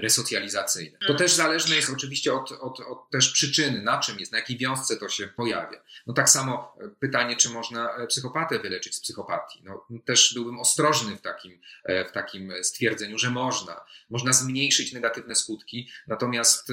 resocjalizacyjne. 0.00 0.98
To 1.06 1.14
też 1.14 1.32
zależne 1.32 1.76
jest 1.76 1.90
oczywiście 1.90 2.32
od, 2.32 2.52
od, 2.52 2.80
od, 2.80 3.10
też 3.10 3.32
przyczyny, 3.32 3.82
na 3.82 3.98
czym 3.98 4.18
jest, 4.18 4.32
na 4.32 4.38
jakiej 4.38 4.58
wiązce 4.58 4.96
to 4.96 5.08
się 5.08 5.28
pojawia. 5.28 5.82
No 6.06 6.14
tak 6.14 6.30
samo 6.30 6.76
e, 6.80 6.88
pytanie, 6.88 7.36
czy 7.36 7.48
można 7.48 7.96
e, 7.96 8.06
psychopatę 8.06 8.58
wyleczyć 8.58 8.94
z 8.94 9.00
psychopatii. 9.00 9.62
No, 9.64 9.86
też 10.04 10.34
byłbym 10.34 10.60
ostrożny 10.60 11.16
w 11.16 11.20
takim, 11.20 11.60
w 12.08 12.12
takim 12.12 12.52
stwierdzeniu, 12.62 13.18
że 13.18 13.30
można. 13.30 13.80
Można 14.10 14.32
zmniejszyć 14.32 14.92
negatywne 14.92 15.34
skutki, 15.34 15.90
natomiast 16.06 16.68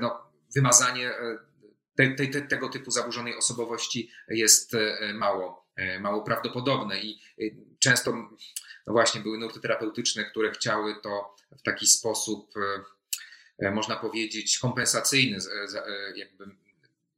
no, 0.00 0.32
wymazanie 0.54 1.12
te, 1.96 2.10
te, 2.10 2.26
te, 2.26 2.42
tego 2.42 2.68
typu 2.68 2.90
zaburzonej 2.90 3.36
osobowości 3.36 4.10
jest 4.28 4.72
mało 5.14 5.62
E, 5.76 6.00
mało 6.00 6.22
prawdopodobne 6.22 7.00
i 7.00 7.20
e, 7.40 7.44
często 7.78 8.28
no 8.86 8.92
właśnie 8.92 9.20
były 9.20 9.38
nurty 9.38 9.60
terapeutyczne, 9.60 10.24
które 10.24 10.50
chciały 10.50 10.94
to 11.02 11.36
w 11.58 11.62
taki 11.62 11.86
sposób, 11.86 12.54
e, 13.58 13.70
można 13.70 13.96
powiedzieć, 13.96 14.58
kompensacyjny, 14.58 15.38
jakby 16.14 16.44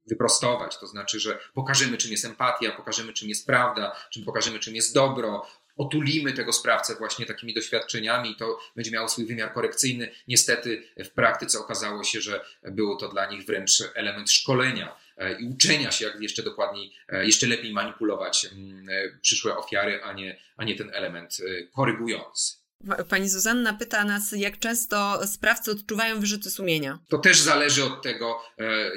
wyprostować. 0.06 0.78
To 0.78 0.86
znaczy, 0.86 1.20
że 1.20 1.38
pokażemy, 1.54 1.96
czym 1.96 2.10
jest 2.10 2.24
empatia, 2.24 2.72
pokażemy, 2.72 3.12
czym 3.12 3.28
jest 3.28 3.46
prawda, 3.46 3.96
czym 4.10 4.24
pokażemy, 4.24 4.58
czym 4.58 4.74
jest 4.74 4.94
dobro, 4.94 5.46
otulimy 5.76 6.32
tego 6.32 6.52
sprawcę 6.52 6.94
właśnie 6.94 7.26
takimi 7.26 7.54
doświadczeniami 7.54 8.36
to 8.36 8.58
będzie 8.76 8.90
miało 8.90 9.08
swój 9.08 9.26
wymiar 9.26 9.52
korekcyjny. 9.52 10.10
Niestety 10.28 10.82
w 11.04 11.10
praktyce 11.10 11.58
okazało 11.58 12.04
się, 12.04 12.20
że 12.20 12.44
było 12.62 12.96
to 12.96 13.08
dla 13.08 13.26
nich 13.30 13.46
wręcz 13.46 13.82
element 13.94 14.30
szkolenia 14.30 14.96
E, 15.16 15.40
i 15.40 15.48
uczenia 15.48 15.90
się, 15.90 16.04
jak 16.04 16.20
jeszcze 16.20 16.42
dokładniej, 16.42 16.92
e, 17.08 17.26
jeszcze 17.26 17.46
lepiej 17.46 17.72
manipulować 17.72 18.46
mm, 18.52 18.88
e, 18.88 19.18
przyszłe 19.20 19.56
ofiary, 19.56 20.02
a 20.02 20.12
nie, 20.12 20.36
a 20.56 20.64
nie 20.64 20.74
ten 20.74 20.90
element 20.94 21.36
korygujący. 21.74 22.64
Pani 23.08 23.28
Zuzanna 23.28 23.72
pyta 23.72 24.04
nas, 24.04 24.32
jak 24.32 24.58
często 24.58 25.26
sprawcy 25.26 25.70
odczuwają 25.70 26.20
wyrzuty 26.20 26.50
sumienia. 26.50 26.98
To 27.08 27.18
też 27.18 27.40
zależy 27.40 27.84
od 27.84 28.02
tego, 28.02 28.42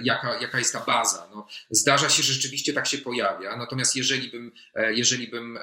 jaka, 0.03 0.41
jaka 0.41 0.59
jest 0.59 0.73
ta 0.73 0.80
baza. 0.80 1.30
No, 1.36 1.47
zdarza 1.69 2.09
się, 2.09 2.23
że 2.23 2.34
rzeczywiście 2.34 2.73
tak 2.73 2.88
się 2.88 2.97
pojawia, 2.97 3.57
natomiast 3.57 3.95
jeżeli 3.95 4.32
bym, 4.32 4.51
jeżeli 4.89 5.28
bym 5.28 5.59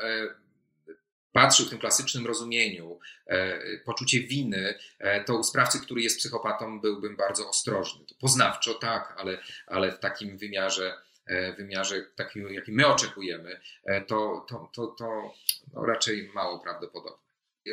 patrzył 1.35 1.66
w 1.66 1.70
tym 1.70 1.78
klasycznym 1.78 2.26
rozumieniu 2.26 2.99
e, 3.26 3.59
poczucie 3.78 4.20
winy, 4.20 4.78
e, 4.99 5.24
to 5.24 5.39
u 5.39 5.43
sprawcy, 5.43 5.80
który 5.80 6.03
jest 6.03 6.18
psychopatą, 6.18 6.80
byłbym 6.80 7.16
bardzo 7.16 7.49
ostrożny. 7.49 8.07
To 8.07 8.14
poznawczo 8.20 8.74
tak, 8.74 9.14
ale, 9.18 9.39
ale 9.66 9.93
w 9.93 9.99
takim 9.99 10.39
wymiarze, 10.39 10.97
e, 11.26 11.53
wymiarze 11.53 12.03
takim, 12.16 12.55
jaki 12.55 12.72
my 12.72 12.87
oczekujemy, 12.87 13.61
to, 14.07 14.47
to, 14.49 14.70
to, 14.72 14.87
to 14.87 15.35
no 15.72 15.87
raczej 15.87 16.30
mało 16.35 16.59
prawdopodobne. 16.59 17.24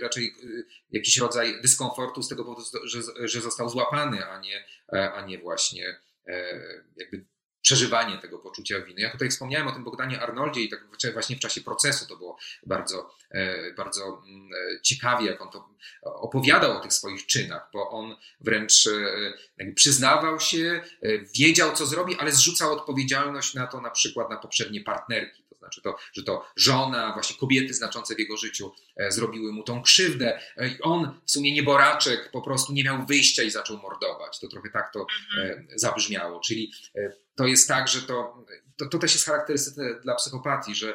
Raczej 0.01 0.33
jakiś 0.91 1.17
rodzaj 1.17 1.61
dyskomfortu 1.61 2.23
z 2.23 2.29
tego 2.29 2.45
powodu, 2.45 2.67
że, 2.83 2.99
że 3.27 3.41
został 3.41 3.69
złapany, 3.69 4.25
a 4.25 4.39
nie, 4.39 4.65
a 5.13 5.25
nie 5.25 5.39
właśnie 5.39 5.99
jakby 6.95 7.25
przeżywanie 7.61 8.17
tego 8.17 8.39
poczucia 8.39 8.81
winy. 8.81 9.01
Ja 9.01 9.11
tutaj 9.11 9.29
wspomniałem 9.29 9.67
o 9.67 9.71
tym 9.71 9.83
Bogdanie 9.83 10.21
Arnoldzie 10.21 10.61
i 10.61 10.69
tak 10.69 10.79
właśnie 11.13 11.35
w 11.35 11.39
czasie 11.39 11.61
procesu 11.61 12.07
to 12.07 12.17
było 12.17 12.37
bardzo, 12.65 13.15
e, 13.31 13.73
bardzo 13.73 14.23
mm, 14.27 14.49
e, 14.53 14.81
ciekawie, 14.81 15.25
jak 15.25 15.41
on 15.41 15.51
to 15.51 15.69
opowiadał 16.03 16.77
o 16.77 16.79
tych 16.79 16.93
swoich 16.93 17.25
czynach, 17.25 17.69
bo 17.73 17.89
on 17.89 18.15
wręcz 18.41 18.87
e, 18.87 19.71
przyznawał 19.73 20.39
się, 20.39 20.81
wiedział 21.37 21.73
co 21.73 21.85
zrobi, 21.85 22.15
ale 22.19 22.31
zrzucał 22.31 22.73
odpowiedzialność 22.73 23.53
na 23.53 23.67
to 23.67 23.81
na 23.81 23.89
przykład 23.89 24.29
na 24.29 24.37
poprzednie 24.37 24.81
partnerki. 24.81 25.40
Znaczy 25.61 25.81
to, 25.81 25.95
że 26.13 26.23
to 26.23 26.45
żona, 26.55 27.13
właśnie 27.13 27.37
kobiety 27.37 27.73
znaczące 27.73 28.15
w 28.15 28.19
jego 28.19 28.37
życiu 28.37 28.71
zrobiły 29.09 29.51
mu 29.51 29.63
tą 29.63 29.81
krzywdę 29.81 30.39
i 30.57 30.81
on 30.81 31.19
w 31.25 31.31
sumie 31.31 31.53
nieboraczek 31.53 32.31
po 32.31 32.41
prostu 32.41 32.73
nie 32.73 32.83
miał 32.83 33.05
wyjścia 33.05 33.43
i 33.43 33.51
zaczął 33.51 33.77
mordować. 33.77 34.39
To 34.39 34.47
trochę 34.47 34.69
tak 34.69 34.93
to 34.93 35.05
mhm. 35.29 35.67
zabrzmiało, 35.75 36.39
czyli 36.39 36.71
to 37.35 37.47
jest 37.47 37.67
tak, 37.67 37.87
że 37.87 38.01
to, 38.01 38.45
to, 38.77 38.85
to, 38.85 38.99
też 38.99 39.13
jest 39.13 39.25
charakterystyczne 39.25 39.99
dla 40.03 40.15
psychopatii, 40.15 40.75
że 40.75 40.93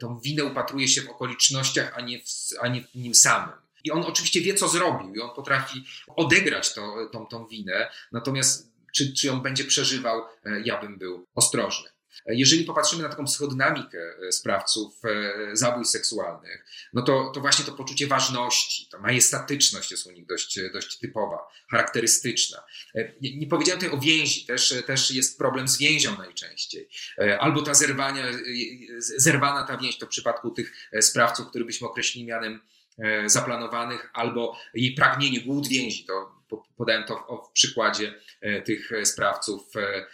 tą 0.00 0.20
winę 0.20 0.44
upatruje 0.44 0.88
się 0.88 1.02
w 1.02 1.08
okolicznościach, 1.08 1.92
a 1.96 2.00
nie 2.00 2.18
w, 2.18 2.24
a 2.60 2.68
nie 2.68 2.82
w 2.82 2.94
nim 2.94 3.14
samym. 3.14 3.54
I 3.84 3.90
on 3.90 4.04
oczywiście 4.04 4.40
wie, 4.40 4.54
co 4.54 4.68
zrobił, 4.68 5.14
i 5.14 5.20
on 5.20 5.30
potrafi 5.34 5.84
odegrać 6.16 6.74
to, 6.74 7.08
tą, 7.12 7.26
tą 7.26 7.46
winę, 7.46 7.90
natomiast 8.12 8.68
czy, 8.94 9.12
czy 9.12 9.26
ją 9.26 9.40
będzie 9.40 9.64
przeżywał, 9.64 10.22
e, 10.44 10.60
ja 10.64 10.80
bym 10.80 10.98
był 10.98 11.26
ostrożny. 11.34 11.88
E, 12.28 12.34
jeżeli 12.34 12.64
popatrzymy 12.64 13.02
na 13.02 13.08
taką 13.08 13.24
psychodynamikę 13.24 13.98
e, 13.98 14.32
sprawców 14.32 15.02
zabójstw 15.52 15.92
seksualnych, 15.92 16.64
no 16.92 17.02
to, 17.02 17.30
to 17.34 17.40
właśnie 17.40 17.64
to 17.64 17.72
poczucie 17.72 18.06
ważności, 18.06 18.88
ta 18.90 18.98
majestatyczność 18.98 19.90
jest 19.90 20.06
u 20.06 20.10
nich 20.10 20.26
dość, 20.26 20.60
dość 20.72 20.98
typowa, 20.98 21.38
charakterystyczna. 21.70 22.58
Nie, 23.20 23.36
nie 23.36 23.46
powiedziałem 23.46 23.80
tutaj 23.80 23.98
o 23.98 24.00
więzi, 24.00 24.46
też, 24.46 24.74
też 24.86 25.10
jest 25.10 25.38
problem 25.38 25.68
z 25.68 25.78
więzią 25.78 26.18
najczęściej. 26.18 26.88
Albo 27.38 27.62
ta 27.62 27.74
zerwania, 27.74 28.24
zerwana 28.98 29.66
ta 29.66 29.76
więź, 29.76 29.98
to 29.98 30.06
w 30.06 30.08
przypadku 30.08 30.50
tych 30.50 30.72
sprawców, 31.00 31.48
które 31.48 31.64
byśmy 31.64 31.86
określili 31.86 32.26
mianem 32.26 32.60
E, 32.98 33.28
zaplanowanych 33.28 34.10
albo 34.12 34.56
jej 34.74 34.94
pragnienie, 34.94 35.40
głód 35.40 35.68
więzi. 35.68 36.04
To 36.04 36.38
podałem 36.76 37.04
to 37.04 37.16
w, 37.16 37.48
w 37.48 37.52
przykładzie 37.52 38.14
e, 38.40 38.62
tych 38.62 38.90
sprawców 39.04 39.76
e, 39.76 40.06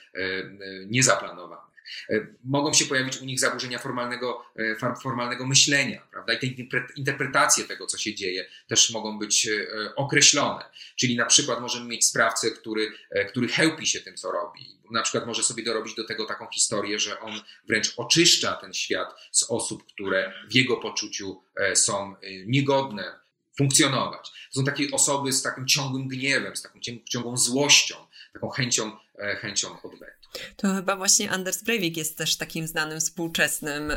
niezaplanowanych. 0.86 1.73
E, 2.10 2.26
mogą 2.44 2.72
się 2.72 2.84
pojawić 2.84 3.16
u 3.16 3.24
nich 3.24 3.40
zaburzenia 3.40 3.78
formalnego, 3.78 4.44
e, 4.56 4.94
formalnego 5.02 5.46
myślenia, 5.46 6.06
prawda? 6.10 6.32
I 6.32 6.38
te 6.38 6.64
interpretacje 6.96 7.64
tego, 7.64 7.86
co 7.86 7.98
się 7.98 8.14
dzieje, 8.14 8.46
też 8.66 8.90
mogą 8.90 9.18
być 9.18 9.48
e, 9.48 9.94
określone. 9.94 10.64
Czyli 10.96 11.16
na 11.16 11.26
przykład 11.26 11.60
możemy 11.60 11.86
mieć 11.86 12.06
sprawcę, 12.06 12.50
który, 12.50 12.92
który 13.28 13.48
chełpi 13.48 13.86
się 13.86 14.00
tym, 14.00 14.16
co 14.16 14.32
robi. 14.32 14.78
Na 14.90 15.02
przykład 15.02 15.26
może 15.26 15.42
sobie 15.42 15.64
dorobić 15.64 15.94
do 15.94 16.04
tego 16.04 16.26
taką 16.26 16.46
historię, 16.54 16.98
że 16.98 17.20
on 17.20 17.40
wręcz 17.68 17.94
oczyszcza 17.96 18.52
ten 18.52 18.74
świat 18.74 19.08
z 19.32 19.50
osób, 19.50 19.86
które 19.86 20.32
w 20.50 20.54
jego 20.54 20.76
poczuciu 20.76 21.42
są 21.74 22.14
niegodne 22.46 23.24
funkcjonować. 23.58 24.30
To 24.30 24.60
są 24.60 24.64
takie 24.64 24.90
osoby 24.92 25.32
z 25.32 25.42
takim 25.42 25.66
ciągłym 25.66 26.08
gniewem, 26.08 26.56
z 26.56 26.62
taką 26.62 26.80
ciągłą 27.08 27.36
złością, 27.36 27.96
taką 28.34 28.48
chęcią, 28.48 28.92
chęcią 29.40 29.82
odwetu. 29.82 30.24
To 30.56 30.74
chyba 30.74 30.96
właśnie 30.96 31.30
Anders 31.30 31.62
Breivik 31.62 31.96
jest 31.96 32.18
też 32.18 32.36
takim 32.36 32.66
znanym 32.66 33.00
współczesnym 33.00 33.90
y, 33.90 33.96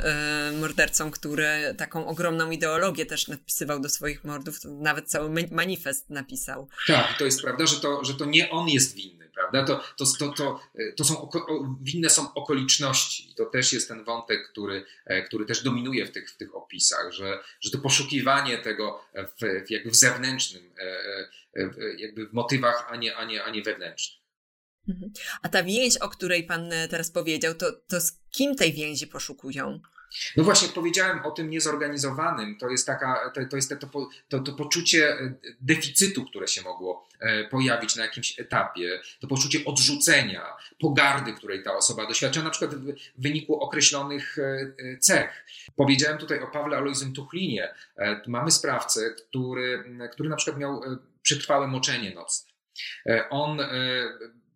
mordercą, 0.59 1.11
który 1.11 1.75
taką 1.77 2.07
ogromną 2.07 2.51
ideologię 2.51 3.05
też 3.05 3.27
napisywał 3.27 3.79
do 3.79 3.89
swoich 3.89 4.23
mordów, 4.23 4.59
nawet 4.65 5.09
cały 5.09 5.29
manifest 5.51 6.09
napisał. 6.09 6.69
Tak, 6.87 7.17
to 7.17 7.25
jest 7.25 7.41
prawda, 7.41 7.65
że 7.65 7.79
to, 7.79 8.03
że 8.03 8.13
to 8.13 8.25
nie 8.25 8.49
on 8.49 8.69
jest 8.69 8.95
winny, 8.95 9.29
prawda? 9.29 9.63
To, 9.63 9.83
to, 9.97 10.05
to, 10.19 10.33
to, 10.33 10.59
to 10.97 11.03
są 11.03 11.29
winne 11.81 12.09
są 12.09 12.33
okoliczności. 12.33 13.31
I 13.31 13.35
to 13.35 13.45
też 13.45 13.73
jest 13.73 13.87
ten 13.87 14.03
wątek, 14.03 14.49
który, 14.51 14.85
e, 15.05 15.21
który 15.21 15.45
też 15.45 15.63
dominuje 15.63 16.05
w 16.05 16.11
tych, 16.11 16.31
w 16.31 16.37
tych 16.37 16.55
opisach, 16.55 17.11
że, 17.11 17.39
że 17.59 17.71
to 17.71 17.77
poszukiwanie 17.77 18.57
tego 18.57 19.05
w, 19.13 19.69
jakby 19.69 19.89
w 19.91 19.95
zewnętrznym, 19.95 20.73
e, 20.79 20.83
e, 21.55 21.69
jakby 21.97 22.27
w 22.27 22.33
motywach, 22.33 22.87
a 22.89 22.95
nie, 22.95 23.15
a 23.15 23.25
nie, 23.25 23.43
a 23.43 23.49
nie 23.49 23.61
wewnętrznych. 23.61 24.26
Mhm. 24.89 25.11
A 25.41 25.49
ta 25.49 25.63
więź, 25.63 25.97
o 25.97 26.09
której 26.09 26.43
pan 26.43 26.73
e, 26.73 26.87
teraz 26.87 27.11
powiedział, 27.11 27.53
to, 27.53 27.71
to 27.87 28.01
z 28.01 28.11
kim 28.31 28.55
tej 28.55 28.73
więzi 28.73 29.07
poszukują? 29.07 29.79
No 30.37 30.43
właśnie, 30.43 30.67
powiedziałem 30.67 31.25
o 31.25 31.31
tym 31.31 31.49
niezorganizowanym. 31.49 32.57
To 32.57 32.69
jest, 32.69 32.85
taka, 32.85 33.31
to, 33.35 33.41
to, 33.49 33.55
jest 33.55 33.69
to, 33.79 34.09
to, 34.29 34.39
to 34.39 34.53
poczucie 34.53 35.09
e, 35.09 35.33
deficytu, 35.61 36.25
które 36.25 36.47
się 36.47 36.61
mogło 36.61 37.07
e, 37.19 37.43
pojawić 37.43 37.95
na 37.95 38.03
jakimś 38.03 38.39
etapie, 38.39 38.99
to 39.19 39.27
poczucie 39.27 39.59
odrzucenia, 39.65 40.45
pogardy, 40.79 41.33
której 41.33 41.63
ta 41.63 41.73
osoba 41.73 42.07
doświadcza, 42.07 42.43
na 42.43 42.49
przykład 42.49 42.75
w 42.75 42.93
wyniku 43.17 43.59
określonych 43.59 44.37
cech. 44.99 45.45
Powiedziałem 45.75 46.17
tutaj 46.17 46.39
o 46.39 46.47
Pawle 46.47 46.77
Alojzym 46.77 47.13
Tuchlinie. 47.13 47.73
Mamy 48.27 48.51
sprawcę, 48.51 49.09
który, 49.09 49.83
który 50.11 50.29
na 50.29 50.35
przykład 50.35 50.59
miał 50.59 50.81
przetrwałe 51.21 51.67
moczenie 51.67 52.15
nocne. 52.15 52.51
On 53.29 53.59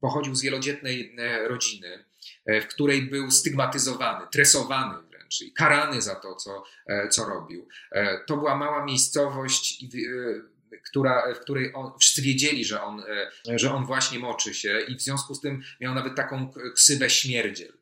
pochodził 0.02 0.36
z 0.36 0.42
wielodzietnej 0.42 1.16
e, 1.18 1.48
rodziny, 1.48 2.06
e, 2.46 2.62
w 2.62 2.68
której 2.68 3.02
był 3.02 3.32
stygmatyzowany, 3.32 4.28
tresowany 4.32 5.04
wręcz 5.10 5.42
i 5.42 5.54
karany 5.54 6.02
za 6.02 6.16
to, 6.16 6.36
co, 6.36 6.64
e, 6.88 7.10
co 7.10 7.26
robił. 7.26 7.68
To 8.28 8.38
była 8.38 8.58
mała 8.58 8.86
miejscowość, 8.86 9.86
która, 10.90 11.34
w 11.34 11.40
której 11.40 11.72
on, 11.74 11.92
wszyscy 12.00 12.22
wiedzieli, 12.22 12.66
że 12.66 12.82
on, 12.84 13.04
że 13.56 13.74
on 13.74 13.86
właśnie 13.86 14.20
moczy 14.20 14.54
się 14.54 14.80
i 14.88 14.96
w 14.96 15.02
związku 15.02 15.36
z 15.36 15.42
tym 15.42 15.62
miał 15.82 15.96
nawet 15.96 16.16
taką 16.16 16.52
ksywę 16.76 17.10
śmierdziel. 17.10 17.74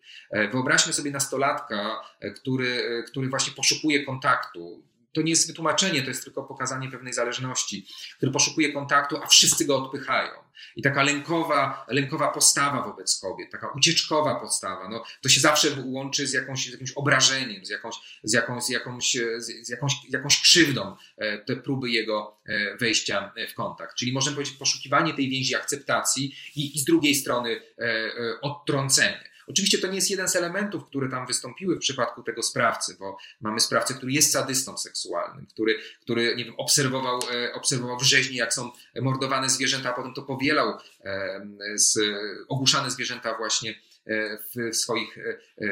Wyobraźmy 0.52 0.94
sobie 0.94 1.12
nastolatka, 1.12 2.02
który, 2.36 3.04
który 3.08 3.30
właśnie 3.30 3.54
poszukuje 3.54 4.06
kontaktu, 4.06 4.84
to 5.14 5.22
nie 5.22 5.30
jest 5.30 5.48
wytłumaczenie, 5.48 6.02
to 6.02 6.08
jest 6.08 6.24
tylko 6.24 6.44
pokazanie 6.44 6.92
pewnej 6.92 7.14
zależności, 7.14 7.88
który 8.18 8.32
poszukuje 8.32 8.74
kontaktu, 8.74 9.18
a 9.24 9.28
wszyscy 9.28 9.66
go 9.66 9.78
odpychają. 9.78 10.32
I 10.76 10.82
taka 10.82 11.04
lękowa, 11.04 11.86
lękowa 11.88 12.28
postawa 12.28 12.84
wobec 12.84 13.20
kobiet, 13.20 13.52
taka 13.52 13.68
ucieczkowa 13.78 14.36
postawa, 14.36 14.90
no, 14.90 15.04
to 15.22 15.30
się 15.30 15.40
zawsze 15.40 15.68
łączy 15.86 16.28
z, 16.28 16.34
jakąś, 16.34 16.68
z 16.68 16.72
jakimś 16.72 16.92
obrażeniem, 16.92 17.66
z 17.66 17.70
jakąś, 17.70 17.96
z 18.24 18.34
jakąś, 18.34 18.64
z 18.64 18.70
jakąś, 18.70 19.18
z 19.40 19.70
jakąś, 19.70 19.94
jakąś 20.10 20.42
krzywdą, 20.42 20.96
e, 21.18 21.38
te 21.38 21.56
próby 21.56 21.90
jego 21.90 22.40
e, 22.46 22.78
wejścia 22.78 23.34
w 23.52 23.54
kontakt. 23.54 23.96
Czyli 23.96 24.14
możemy 24.14 24.36
powiedzieć 24.36 24.58
poszukiwanie 24.58 25.14
tej 25.14 25.30
więzi 25.30 25.56
akceptacji 25.56 26.36
i, 26.56 26.76
i 26.76 26.80
z 26.80 26.86
drugiej 26.86 27.16
strony 27.16 27.62
e, 27.78 28.12
odtrącenie. 28.42 29.30
Oczywiście 29.50 29.78
to 29.78 29.88
nie 29.88 29.96
jest 29.96 30.10
jeden 30.10 30.28
z 30.28 30.36
elementów, 30.36 30.86
które 30.86 31.10
tam 31.10 31.28
wystąpiły 31.28 31.76
w 31.76 31.80
przypadku 31.80 32.24
tego 32.24 32.44
sprawcy, 32.44 32.96
bo 33.00 33.18
mamy 33.42 33.60
sprawcę, 33.60 33.94
który 33.94 34.12
jest 34.12 34.32
sadystą 34.32 34.78
seksualnym, 34.78 35.46
który, 35.46 35.80
który 36.02 36.36
nie 36.36 36.46
wiem, 36.46 36.54
obserwował, 36.58 37.20
e, 37.34 37.54
obserwował 37.54 38.00
w 38.00 38.04
rzeźni, 38.04 38.36
jak 38.38 38.54
są 38.54 38.72
mordowane 39.02 39.50
zwierzęta, 39.50 39.90
a 39.90 39.94
potem 39.94 40.14
to 40.14 40.22
powielał 40.22 40.78
e, 41.04 41.42
z, 41.76 42.00
ogłuszane 42.48 42.92
zwierzęta 42.92 43.38
właśnie 43.38 43.72
e, 43.72 44.38
w 44.38 44.76
swoich 44.76 45.18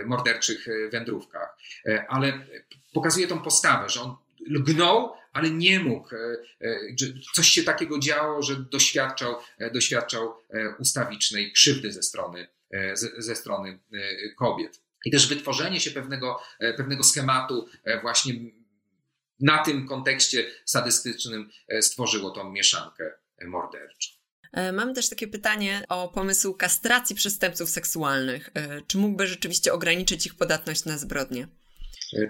morderczych 0.06 0.68
wędrówkach. 0.92 1.58
Ale 2.08 2.48
pokazuje 2.94 3.28
tą 3.28 3.40
postawę, 3.42 3.90
że 3.90 4.02
on 4.02 4.16
lgnął, 4.50 5.14
ale 5.34 5.52
nie 5.52 5.80
mógł. 5.80 6.10
Coś 7.36 7.48
się 7.48 7.64
takiego 7.64 8.00
działo, 8.00 8.44
że 8.44 8.56
doświadczał, 8.56 9.36
doświadczał 9.74 10.34
ustawicznej 10.80 11.52
krzywdy 11.52 11.92
ze 11.92 12.04
strony 12.04 12.48
E, 12.72 12.96
ze 13.18 13.36
strony 13.36 13.80
e, 13.94 13.98
kobiet. 14.30 14.82
I 15.06 15.12
też 15.12 15.28
wytworzenie 15.28 15.80
się 15.80 15.92
pewnego, 15.92 16.40
e, 16.60 16.74
pewnego 16.74 17.04
schematu 17.04 17.68
właśnie 18.02 18.34
na 19.40 19.64
tym 19.64 19.88
kontekście 19.88 20.46
sadystycznym 20.66 21.50
stworzyło 21.82 22.32
tą 22.32 22.52
mieszankę 22.52 23.12
morderczą. 23.46 24.12
Mam 24.74 24.94
też 24.94 25.10
takie 25.10 25.28
pytanie 25.28 25.84
o 25.90 26.08
pomysł 26.08 26.54
kastracji 26.54 27.16
przestępców 27.16 27.70
seksualnych. 27.70 28.50
Czy 28.88 28.98
mógłby 28.98 29.28
rzeczywiście 29.28 29.74
ograniczyć 29.74 30.26
ich 30.26 30.36
podatność 30.36 30.86
na 30.86 30.98
zbrodnie? 30.98 31.48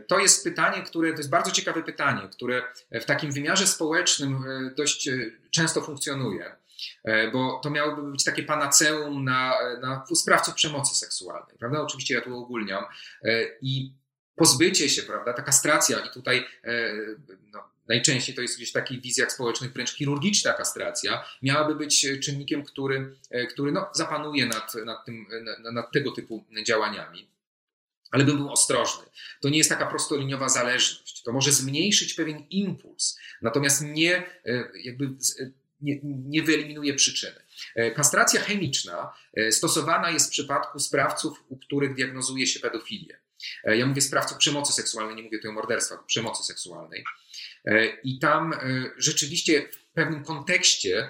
To 0.08 0.20
jest 0.20 0.44
pytanie, 0.44 0.84
które 0.84 1.12
to 1.12 1.18
jest 1.18 1.30
bardzo 1.30 1.52
ciekawe 1.52 1.84
pytanie, 1.84 2.30
które 2.32 2.64
w 2.92 3.06
takim 3.06 3.32
wymiarze 3.32 3.68
społecznym 3.68 4.44
dość 4.76 5.10
często 5.52 5.82
funkcjonuje. 5.82 6.56
E, 7.04 7.32
bo 7.32 7.60
to 7.64 7.70
miałoby 7.70 8.12
być 8.12 8.24
takie 8.24 8.44
panaceum 8.44 9.24
na, 9.24 9.56
na 9.82 10.06
sprawców 10.16 10.54
przemocy 10.54 10.96
seksualnej, 10.96 11.58
prawda? 11.60 11.82
Oczywiście 11.82 12.14
ja 12.14 12.22
tu 12.22 12.38
ogólniam. 12.38 12.84
E, 13.24 13.46
I 13.62 13.94
pozbycie 14.36 14.90
się, 14.90 15.04
prawda, 15.04 15.34
ta 15.34 15.42
kastracja 15.42 16.00
i 16.00 16.10
tutaj 16.10 16.46
e, 16.64 16.94
no, 17.54 17.64
najczęściej 17.88 18.36
to 18.36 18.42
jest 18.42 18.58
gdzieś 18.58 18.70
w 18.70 18.74
takich 18.74 19.02
wizjach 19.02 19.32
społecznych 19.32 19.74
wręcz 19.74 19.96
chirurgiczna 19.96 20.54
kastracja, 20.54 21.26
miałaby 21.42 21.76
być 21.76 22.08
czynnikiem, 22.24 22.64
który, 22.64 23.16
który 23.50 23.72
no, 23.72 23.90
zapanuje 23.94 24.46
nad, 24.46 24.76
nad, 24.86 25.06
tym, 25.06 25.26
nad 25.74 25.92
tego 25.92 26.12
typu 26.12 26.46
działaniami. 26.66 27.28
Ale 28.12 28.24
bym 28.24 28.38
był 28.38 28.52
ostrożny. 28.52 29.04
To 29.42 29.50
nie 29.50 29.58
jest 29.58 29.70
taka 29.70 29.86
prostoliniowa 29.86 30.50
zależność. 30.50 31.24
To 31.24 31.34
może 31.34 31.52
zmniejszyć 31.52 32.14
pewien 32.14 32.46
impuls, 32.50 33.20
natomiast 33.42 33.82
nie 33.86 34.24
jakby 34.84 35.10
nie, 35.82 36.00
nie 36.04 36.44
wyeliminuje 36.44 36.94
przyczyny. 36.94 37.42
E, 37.76 37.92
kastracja 37.92 38.42
chemiczna 38.42 39.14
e, 39.34 39.52
stosowana 39.52 40.10
jest 40.10 40.28
w 40.28 40.32
przypadku 40.32 40.80
sprawców, 40.80 41.44
u 41.50 41.58
których 41.58 41.96
diagnozuje 41.96 42.48
się 42.48 42.60
pedofilię. 42.60 43.20
E, 43.64 43.78
ja 43.78 43.86
mówię 43.86 44.02
sprawców 44.02 44.38
przemocy 44.38 44.74
seksualnej, 44.74 45.16
nie 45.16 45.24
mówię 45.24 45.38
tutaj 45.38 45.52
o 45.52 45.54
morderstwach, 45.54 46.06
przemocy 46.06 46.44
seksualnej. 46.44 47.04
I 48.04 48.20
tam 48.20 48.54
rzeczywiście 48.98 49.70
w 49.72 49.94
pewnym 49.94 50.24
kontekście 50.24 51.10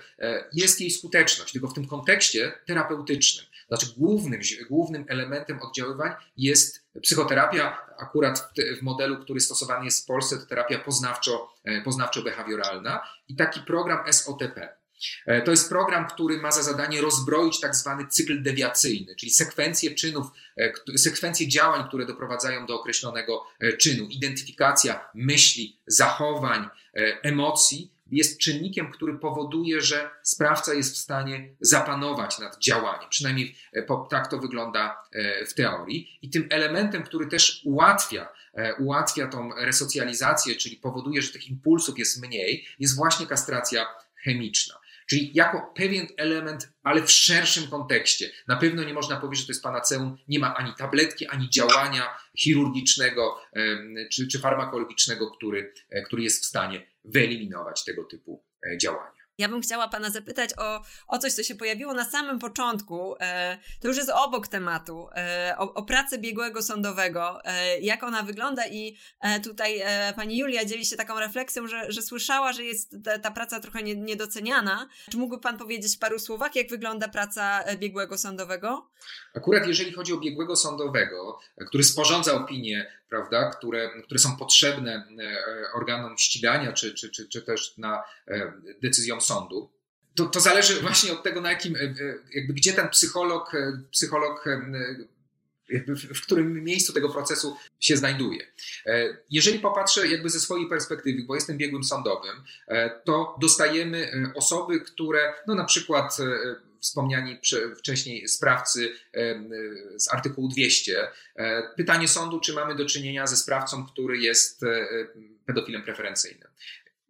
jest 0.54 0.82
jej 0.82 0.92
skuteczność, 0.92 1.54
tylko 1.54 1.68
w 1.68 1.74
tym 1.74 1.88
kontekście 1.88 2.52
terapeutycznym. 2.66 3.46
Znaczy 3.68 3.88
głównym, 3.98 4.42
głównym 4.70 5.06
elementem 5.08 5.62
oddziaływań 5.62 6.12
jest 6.38 6.86
psychoterapia, 7.02 7.78
akurat 7.98 8.54
w, 8.80 8.82
modelu, 8.82 9.18
który 9.18 9.40
stosowany 9.40 9.86
jest 9.86 10.04
w 10.04 10.06
Polsce, 10.06 10.38
to 10.38 10.46
terapia 10.46 10.80
poznawczo, 10.80 11.54
poznawczo-behawioralna 11.86 13.00
i 13.28 13.36
taki 13.36 13.60
program 13.60 14.14
SOTP. 14.14 14.78
E, 15.26 15.42
to 15.42 15.52
jest 15.52 15.70
program, 15.70 16.08
który 16.08 16.38
ma 16.38 16.52
za 16.52 16.64
zadanie 16.64 17.02
rozbroić 17.02 17.60
tak 17.60 17.76
zwany 17.76 18.08
cykl 18.08 18.44
dewiacyjny, 18.44 19.16
czyli 19.16 19.32
sekwencję 19.32 19.96
czynów, 19.96 20.28
e, 20.58 20.98
sekwencję 20.98 21.48
działań, 21.48 21.88
które 21.88 22.06
doprowadzają 22.06 22.66
do 22.66 22.80
określonego 22.80 23.44
e, 23.60 23.74
czynu. 23.74 24.08
Identyfikacja 24.08 25.10
myśli, 25.14 25.80
zachowań, 25.88 26.70
emocji 27.24 27.92
jest 28.12 28.40
czynnikiem, 28.40 28.92
który 28.92 29.20
powoduje, 29.20 29.82
że 29.82 30.10
sprawca 30.24 30.74
jest 30.74 30.96
w 30.96 30.98
stanie 30.98 31.56
zapanować 31.60 32.40
nad 32.40 32.60
działaniem. 32.60 33.10
Przynajmniej 33.10 33.56
tak 34.10 34.28
to 34.28 34.38
wygląda 34.38 35.04
w 35.48 35.54
teorii. 35.54 36.20
I 36.22 36.30
tym 36.30 36.48
elementem, 36.50 37.04
który 37.04 37.28
też 37.28 37.62
ułatwia, 37.66 38.30
ułatwia 38.80 39.28
tą 39.28 39.50
resocjalizację, 39.56 40.56
czyli 40.56 40.76
powoduje, 40.76 41.22
że 41.22 41.32
tych 41.32 41.48
impulsów 41.48 42.00
jest 42.00 42.22
mniej, 42.22 42.66
jest 42.80 42.96
właśnie 42.96 43.28
kastracja 43.28 43.86
chemiczna. 44.24 44.76
Czyli 45.10 45.32
jako 45.34 45.74
pewien 45.76 46.08
element, 46.18 46.72
ale 46.84 47.02
w 47.02 47.12
szerszym 47.12 47.68
kontekście. 47.68 48.32
Na 48.48 48.56
pewno 48.56 48.84
nie 48.84 48.94
można 48.94 49.18
powiedzieć, 49.18 49.42
że 49.42 49.48
to 49.48 49.52
jest 49.52 49.64
panaceum. 49.64 50.18
Nie 50.28 50.40
ma 50.40 50.56
ani 50.56 50.74
tabletki, 50.78 51.28
ani 51.28 51.50
działania 51.50 52.18
chirurgicznego 52.38 53.42
czy, 54.12 54.28
czy 54.28 54.40
farmakologicznego, 54.40 55.32
który, 55.32 55.74
e, 55.90 56.02
który 56.02 56.24
jest 56.24 56.44
w 56.44 56.46
stanie 56.46 56.88
wyeliminować 57.08 57.84
tego 57.84 58.04
typu 58.04 58.44
e, 58.68 58.78
działania. 58.78 59.18
Ja 59.38 59.50
bym 59.50 59.62
chciała 59.62 59.88
Pana 59.88 60.10
zapytać 60.10 60.50
o, 60.58 60.82
o 61.08 61.18
coś, 61.18 61.34
co 61.34 61.44
się 61.44 61.56
pojawiło 61.56 61.94
na 61.94 62.06
samym 62.06 62.40
początku. 62.40 63.16
E, 63.20 63.58
to 63.82 63.88
już 63.88 63.98
jest 63.98 64.10
obok 64.10 64.48
tematu. 64.48 65.08
E, 65.16 65.56
o, 65.58 65.74
o 65.74 65.84
pracę 65.84 66.18
biegłego 66.18 66.62
sądowego. 66.62 67.40
Jak 67.82 68.04
ona 68.04 68.24
wygląda 68.24 68.68
i 68.68 68.98
tutaj 69.44 69.82
Pani 70.16 70.38
Julia 70.38 70.66
dzieli 70.66 70.86
się 70.86 70.96
taką 70.96 71.20
refleksją, 71.20 71.68
że, 71.68 71.92
że 71.92 72.02
słyszała, 72.02 72.54
że 72.54 72.64
jest 72.64 72.96
ta, 73.04 73.20
ta 73.20 73.32
praca 73.32 73.60
trochę 73.60 73.84
nie, 73.84 73.96
niedoceniana. 73.96 74.90
Czy 75.12 75.18
mógłby 75.18 75.42
Pan 75.42 75.58
powiedzieć 75.58 75.96
w 75.96 76.00
paru 76.00 76.20
słowach, 76.20 76.56
jak 76.56 76.70
wygląda 76.70 77.08
praca 77.08 77.64
biegłego 77.78 78.18
sądowego? 78.18 78.90
Akurat 79.34 79.68
jeżeli 79.68 79.92
chodzi 79.92 80.14
o 80.14 80.18
biegłego 80.18 80.56
sądowego, 80.56 81.40
który 81.68 81.84
sporządza 81.84 82.34
opinie 82.34 82.92
prawda, 83.10 83.50
które, 83.50 83.90
które 84.04 84.20
są 84.20 84.38
potrzebne 84.38 85.08
e, 85.20 85.72
organom 85.74 86.18
ścigania 86.18 86.74
czy, 86.74 86.94
czy, 86.94 87.10
czy, 87.10 87.30
czy 87.30 87.42
też 87.42 87.78
na 87.78 88.04
e, 88.28 88.54
decyzjom 88.82 89.22
sądu. 89.22 89.70
To, 90.16 90.26
to 90.26 90.40
zależy 90.40 90.82
właśnie 90.82 91.14
od 91.14 91.24
tego, 91.24 91.42
na 91.42 91.50
jakim, 91.50 91.76
e, 91.76 91.80
jakby 92.34 92.54
gdzie 92.54 92.74
ten 92.74 92.90
psycholog, 92.90 93.52
psycholog 93.92 94.46
w 96.16 96.22
którym 96.22 96.64
miejscu 96.64 96.94
tego 96.94 97.10
procesu 97.10 97.58
się 97.80 97.98
znajduje. 97.98 98.48
Jeżeli 99.30 99.60
popatrzę 99.60 100.08
jakby 100.08 100.30
ze 100.30 100.40
swojej 100.40 100.70
perspektywy, 100.70 101.24
bo 101.24 101.36
jestem 101.36 101.58
biegłym 101.58 101.84
sądowym, 101.84 102.44
to 103.06 103.36
dostajemy 103.42 104.12
osoby, 104.36 104.82
które 104.82 105.34
no 105.48 105.56
na 105.56 105.66
przykład 105.66 106.18
wspomniani 106.82 107.40
wcześniej 107.78 108.28
sprawcy 108.28 108.96
z 109.98 110.14
artykułu 110.14 110.48
200. 110.48 111.08
E, 111.36 111.64
pytanie 111.78 112.08
sądu, 112.08 112.40
czy 112.40 112.54
mamy 112.54 112.76
do 112.76 112.86
czynienia 112.86 113.28
ze 113.28 113.38
sprawcą, 113.38 113.86
który 113.86 114.18
jest 114.18 114.64
e, 114.64 114.88
pedofilem 115.46 115.84
preferencyjnym. 115.84 116.48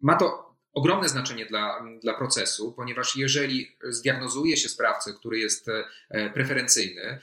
Ma 0.00 0.16
to 0.16 0.54
ogromne 0.72 1.08
znaczenie 1.08 1.46
dla, 1.46 1.84
dla 2.02 2.14
procesu, 2.14 2.72
ponieważ 2.72 3.16
jeżeli 3.16 3.76
zdiagnozuje 3.82 4.56
się 4.56 4.68
sprawcę, 4.68 5.12
który 5.12 5.38
jest 5.38 5.68
e, 6.10 6.30
preferencyjny, 6.30 7.20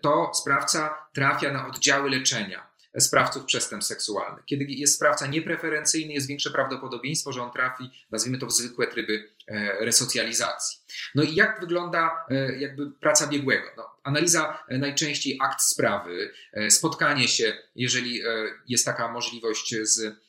to 0.00 0.30
sprawca 0.34 1.08
trafia 1.12 1.52
na 1.52 1.66
oddziały 1.66 2.10
leczenia 2.10 2.75
sprawców 2.98 3.44
przestępstw 3.44 3.88
seksualnych. 3.88 4.44
Kiedy 4.44 4.64
jest 4.64 4.94
sprawca 4.94 5.26
niepreferencyjny, 5.26 6.12
jest 6.12 6.28
większe 6.28 6.50
prawdopodobieństwo, 6.50 7.32
że 7.32 7.42
on 7.42 7.52
trafi, 7.52 7.90
nazwijmy 8.10 8.38
to, 8.38 8.46
w 8.46 8.52
zwykłe 8.52 8.86
tryby 8.86 9.28
e, 9.46 9.84
resocjalizacji. 9.84 10.78
No 11.14 11.22
i 11.22 11.34
jak 11.34 11.60
wygląda 11.60 12.26
e, 12.30 12.58
jakby 12.58 12.90
praca 12.90 13.26
biegłego? 13.26 13.66
No, 13.76 13.90
analiza 14.02 14.64
e, 14.68 14.78
najczęściej 14.78 15.38
akt 15.42 15.62
sprawy, 15.62 16.32
spotkanie 16.70 17.28
się, 17.28 17.56
jeżeli 17.74 18.22
jest 18.68 18.84
taka 18.84 19.12
możliwość 19.12 19.74
z 19.82 20.26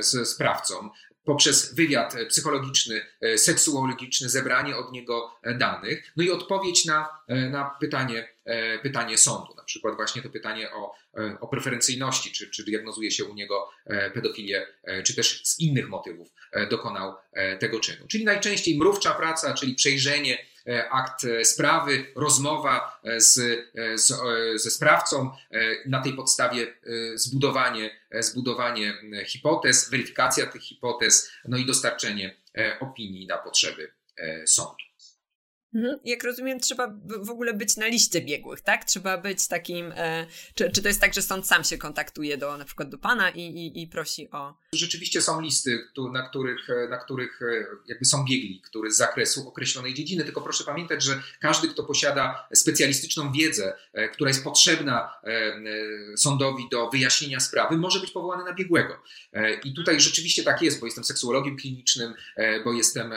z 0.00 0.28
sprawcą, 0.28 0.90
poprzez 1.24 1.74
wywiad 1.74 2.14
psychologiczny, 2.28 3.06
seksuologiczny, 3.36 4.28
zebranie 4.28 4.76
od 4.76 4.92
niego 4.92 5.34
danych, 5.58 6.12
no 6.16 6.24
i 6.24 6.30
odpowiedź 6.30 6.84
na, 6.84 7.08
na 7.28 7.76
pytanie, 7.80 8.28
pytanie 8.82 9.18
sądu. 9.18 9.54
Na 9.56 9.64
przykład 9.64 9.96
właśnie 9.96 10.22
to 10.22 10.30
pytanie 10.30 10.72
o, 10.72 10.94
o 11.40 11.48
preferencyjności, 11.48 12.32
czy, 12.32 12.50
czy 12.50 12.64
diagnozuje 12.64 13.10
się 13.10 13.24
u 13.24 13.34
niego 13.34 13.70
pedofilię, 14.14 14.66
czy 15.04 15.14
też 15.16 15.42
z 15.44 15.60
innych 15.60 15.88
motywów 15.88 16.28
dokonał 16.70 17.14
tego 17.60 17.80
czynu. 17.80 18.06
Czyli 18.08 18.24
najczęściej 18.24 18.78
mrówcza 18.78 19.14
praca, 19.14 19.54
czyli 19.54 19.74
przejrzenie 19.74 20.38
akt 20.90 21.26
sprawy, 21.42 22.06
rozmowa 22.16 23.00
z, 23.16 23.60
z, 23.94 24.12
ze 24.62 24.70
sprawcą, 24.70 25.30
na 25.86 26.02
tej 26.02 26.12
podstawie 26.12 26.74
zbudowanie, 27.14 27.90
zbudowanie 28.20 28.94
hipotez, 29.26 29.90
weryfikacja 29.90 30.46
tych 30.46 30.62
hipotez, 30.62 31.32
no 31.48 31.56
i 31.56 31.66
dostarczenie 31.66 32.36
opinii 32.80 33.26
na 33.26 33.38
potrzeby 33.38 33.92
sądu. 34.46 34.84
Mhm. 35.74 35.98
Jak 36.04 36.24
rozumiem, 36.24 36.60
trzeba 36.60 36.94
w 37.04 37.30
ogóle 37.30 37.54
być 37.54 37.76
na 37.76 37.86
liście 37.86 38.20
biegłych, 38.20 38.60
tak? 38.60 38.84
Trzeba 38.84 39.18
być 39.18 39.48
takim. 39.48 39.92
E, 39.96 40.26
czy, 40.54 40.70
czy 40.70 40.82
to 40.82 40.88
jest 40.88 41.00
tak, 41.00 41.14
że 41.14 41.22
sąd 41.22 41.46
sam 41.46 41.64
się 41.64 41.78
kontaktuje 41.78 42.38
do 42.38 42.56
na 42.58 42.64
przykład 42.64 42.88
do 42.88 42.98
pana 42.98 43.30
i, 43.30 43.40
i, 43.40 43.82
i 43.82 43.86
prosi 43.86 44.30
o. 44.30 44.54
Rzeczywiście 44.74 45.22
są 45.22 45.40
listy, 45.40 45.88
na 46.12 46.28
których, 46.28 46.70
e, 46.70 46.88
na 46.88 46.96
których 46.96 47.42
e, 47.42 47.66
jakby 47.88 48.04
są 48.04 48.24
biegli, 48.24 48.60
który 48.60 48.92
z 48.92 48.96
zakresu 48.96 49.48
określonej 49.48 49.94
dziedziny. 49.94 50.24
Tylko 50.24 50.40
proszę 50.40 50.64
pamiętać, 50.64 51.02
że 51.02 51.22
każdy, 51.40 51.68
kto 51.68 51.84
posiada 51.84 52.48
specjalistyczną 52.54 53.32
wiedzę, 53.32 53.76
e, 53.92 54.08
która 54.08 54.30
jest 54.30 54.44
potrzebna 54.44 55.14
sądowi 56.16 56.68
do 56.70 56.90
wyjaśnienia 56.90 57.40
sprawy, 57.40 57.76
może 57.76 58.00
być 58.00 58.10
powołany 58.10 58.44
na 58.44 58.52
biegłego. 58.52 59.02
I 59.64 59.74
tutaj 59.74 60.00
rzeczywiście 60.00 60.42
tak 60.42 60.62
jest, 60.62 60.80
bo 60.80 60.86
jestem 60.86 61.04
seksuologiem 61.04 61.56
klinicznym, 61.56 62.14
bo 62.64 62.72
jestem 62.72 63.12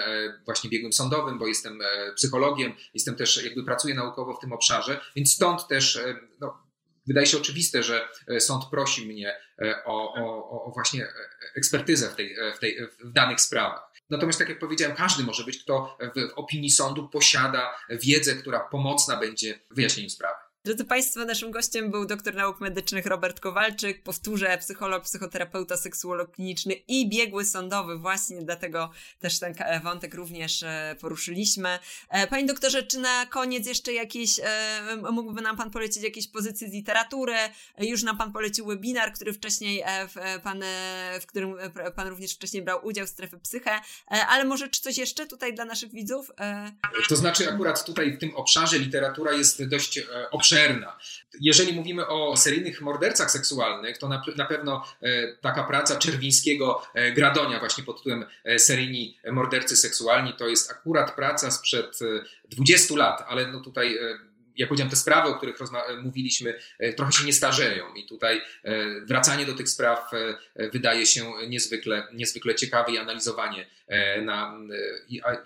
właśnie 0.46 0.70
biegłym 0.70 0.94
sądowym, 0.94 1.40
bo 1.40 1.48
jestem 1.48 1.80
psychologiem 2.16 2.47
psychologiem, 2.48 2.74
jestem 2.94 3.16
też, 3.16 3.44
jakby 3.44 3.64
pracuję 3.64 3.96
naukowo 3.96 4.34
w 4.34 4.40
tym 4.40 4.54
obszarze, 4.54 5.02
więc 5.16 5.34
stąd 5.34 5.68
też 5.68 5.96
e, 5.96 6.16
no, 6.40 6.58
wydaje 7.08 7.28
się 7.28 7.38
oczywiste, 7.38 7.84
że 7.84 8.10
e, 8.28 8.40
sąd 8.40 8.66
prosi 8.66 9.08
mnie 9.08 9.36
e, 9.62 9.84
o, 9.86 10.14
o, 10.14 10.66
o 10.66 10.72
właśnie 10.72 11.08
ekspertyzę 11.56 12.10
w, 12.10 12.16
tej, 12.16 12.36
w, 12.56 12.60
tej, 12.60 12.88
w 13.04 13.12
danych 13.12 13.42
sprawach. 13.42 13.92
Natomiast, 14.10 14.40
tak 14.40 14.50
jak 14.50 14.60
powiedziałem, 14.60 14.96
każdy 14.96 15.24
może 15.24 15.44
być, 15.44 15.64
kto 15.64 15.98
w, 16.16 16.30
w 16.30 16.34
opinii 16.34 16.70
sądu 16.70 17.10
posiada 17.10 17.76
wiedzę, 17.90 18.36
która 18.36 18.60
pomocna 18.60 19.18
będzie 19.18 19.60
w 19.72 19.76
wyjaśnieniu 19.76 20.10
sprawy. 20.10 20.47
Drodzy 20.68 20.86
Państwo, 20.86 21.26
naszym 21.26 21.52
gościem 21.52 21.92
był 21.92 22.06
doktor 22.06 22.36
nauk 22.36 22.60
medycznych 22.60 23.06
Robert 23.06 23.40
Kowalczyk, 23.40 24.04
powtórzę, 24.04 24.58
psycholog, 24.58 25.04
psychoterapeuta, 25.04 25.78
seksuolog 25.78 26.32
kliniczny 26.32 26.74
i 26.74 27.10
biegły 27.10 27.46
sądowy. 27.46 27.98
Właśnie 27.98 28.42
dlatego 28.42 28.92
też 29.20 29.40
ten 29.40 29.56
wątek 29.84 30.14
również 30.14 30.64
e, 30.64 30.96
poruszyliśmy. 31.02 31.80
E, 32.10 32.28
panie 32.28 32.46
doktorze, 32.46 32.84
czy 32.84 33.00
na 33.00 33.26
koniec 33.26 33.68
jeszcze 33.68 33.94
jakieś, 33.94 34.40
e, 34.40 34.44
mógłby 35.12 35.42
nam 35.42 35.58
Pan 35.58 35.72
polecić 35.72 36.04
jakieś 36.04 36.28
pozycje 36.28 36.70
z 36.70 36.74
literatury? 36.74 37.36
Już 37.80 38.04
nam 38.04 38.18
Pan 38.18 38.32
polecił 38.32 38.66
webinar, 38.66 39.14
który 39.14 39.34
wcześniej, 39.34 39.84
pan, 40.44 40.64
w 41.22 41.26
którym 41.26 41.56
Pan 41.96 42.08
również 42.08 42.34
wcześniej 42.34 42.64
brał 42.64 42.86
udział, 42.86 43.08
strefy 43.08 43.40
psyche, 43.40 43.80
ale 44.08 44.46
może 44.46 44.68
czy 44.70 44.82
coś 44.82 44.98
jeszcze 44.98 45.26
tutaj 45.26 45.54
dla 45.54 45.66
naszych 45.66 45.92
widzów? 45.92 46.32
To 47.10 47.16
znaczy 47.16 47.50
akurat 47.50 47.86
tutaj 47.86 48.14
w 48.14 48.20
tym 48.20 48.36
obszarze 48.36 48.80
literatura 48.80 49.32
jest 49.32 49.68
dość 49.68 50.00
obszerna 50.32 50.57
obszerna. 50.58 50.98
Jeżeli 51.42 51.74
mówimy 51.74 52.08
o 52.08 52.38
seryjnych 52.38 52.82
mordercach 52.82 53.32
seksualnych, 53.32 53.98
to 53.98 54.08
na, 54.08 54.24
na 54.38 54.46
pewno 54.46 54.84
e, 55.02 55.36
taka 55.42 55.64
praca 55.64 55.96
Czerwińskiego 55.96 56.82
e, 56.94 57.12
Gradonia 57.12 57.60
właśnie 57.60 57.84
pod 57.84 57.98
tytułem 57.98 58.26
e, 58.44 58.60
Seryjni 58.60 59.18
mordercy 59.32 59.78
seksualni 59.78 60.34
to 60.34 60.48
jest 60.48 60.72
akurat 60.72 61.16
praca 61.16 61.52
sprzed 61.52 62.00
20 62.50 62.96
lat, 62.96 63.26
ale 63.28 63.48
no 63.48 63.62
tutaj 63.62 63.98
jak 64.58 64.70
powiedziałem, 64.70 64.90
te 64.90 64.96
sprawy, 64.96 65.30
o 65.30 65.36
których 65.36 65.58
mówiliśmy, 66.04 66.60
trochę 66.96 67.12
się 67.12 67.26
nie 67.26 67.34
starzeją 67.34 67.94
i 67.94 68.06
tutaj 68.06 68.42
wracanie 69.06 69.46
do 69.46 69.54
tych 69.54 69.70
spraw 69.70 70.12
wydaje 70.74 71.06
się 71.06 71.32
niezwykle, 71.48 72.08
niezwykle 72.14 72.56
ciekawe 72.56 72.92
i 72.92 72.98
analizowanie 72.98 73.66
E, 73.88 74.22
na, 74.22 74.58
e, 75.24 75.38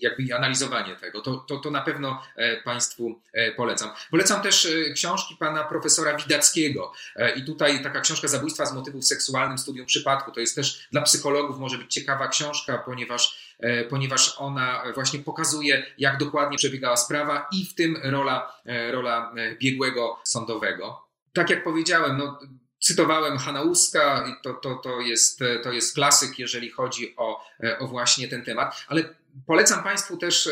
jakby 0.00 0.34
analizowanie 0.34 0.96
tego. 0.96 1.20
To, 1.20 1.36
to, 1.36 1.56
to 1.56 1.70
na 1.70 1.80
pewno 1.80 2.22
e, 2.36 2.56
Państwu 2.56 3.20
polecam. 3.56 3.90
Polecam 4.10 4.42
też 4.42 4.68
książki 4.94 5.36
pana 5.36 5.64
profesora 5.64 6.16
Widackiego 6.16 6.92
i 7.36 7.44
tutaj 7.44 7.82
taka 7.82 8.00
książka 8.00 8.28
Zabójstwa 8.28 8.66
z 8.66 8.74
motywów 8.74 9.04
seksualnym, 9.04 9.58
studium 9.58 9.86
przypadku, 9.86 10.32
to 10.32 10.40
jest 10.40 10.56
też 10.56 10.88
dla 10.92 11.02
psychologów 11.02 11.58
może 11.58 11.78
być 11.78 11.94
ciekawa 11.94 12.28
książka, 12.28 12.78
ponieważ 12.78 13.49
ponieważ 13.90 14.34
ona 14.38 14.82
właśnie 14.94 15.18
pokazuje, 15.18 15.86
jak 15.98 16.18
dokładnie 16.18 16.58
przebiegała 16.58 16.96
sprawa 16.96 17.48
i 17.52 17.64
w 17.64 17.74
tym 17.74 17.96
rola, 18.02 18.52
rola 18.90 19.34
biegłego 19.60 20.18
sądowego. 20.24 21.08
Tak 21.32 21.50
jak 21.50 21.64
powiedziałem, 21.64 22.16
no, 22.16 22.38
Cytowałem 22.80 23.38
Hanauska 23.38 24.26
i 24.28 24.42
to, 24.42 24.54
to, 24.54 24.74
to, 24.74 25.00
jest, 25.00 25.40
to 25.62 25.72
jest 25.72 25.94
klasyk, 25.94 26.38
jeżeli 26.38 26.70
chodzi 26.70 27.14
o, 27.16 27.44
o 27.78 27.86
właśnie 27.86 28.28
ten 28.28 28.44
temat, 28.44 28.84
ale 28.88 29.14
polecam 29.46 29.82
Państwu 29.82 30.16
też 30.16 30.48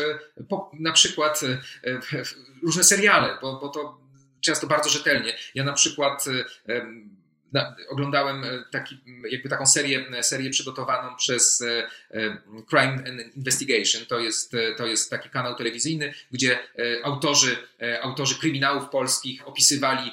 po, 0.49 0.71
na 0.79 0.91
przykład 0.91 1.41
różne 2.63 2.83
seriale, 2.83 3.37
bo, 3.41 3.59
bo 3.59 3.69
to 3.69 3.97
często 4.41 4.67
bardzo 4.67 4.89
rzetelnie. 4.89 5.33
Ja 5.55 5.63
na 5.63 5.73
przykład 5.73 6.25
na, 7.53 7.75
oglądałem 7.89 8.43
e, 8.43 8.63
taki, 8.71 8.99
jakby 9.31 9.49
taką 9.49 9.65
serię, 9.65 10.05
e, 10.11 10.23
serię 10.23 10.49
przygotowaną 10.49 11.15
przez 11.15 11.61
e, 11.61 11.87
Crime 12.69 12.93
and 12.93 13.35
Investigation. 13.35 14.05
To 14.05 14.19
jest, 14.19 14.51
to 14.77 14.85
jest 14.87 15.09
taki 15.09 15.29
kanał 15.29 15.55
telewizyjny, 15.55 16.13
gdzie 16.31 16.59
autorzy, 17.03 17.57
autorzy 18.01 18.39
kryminałów 18.39 18.89
polskich 18.89 19.47
opisywali 19.47 20.11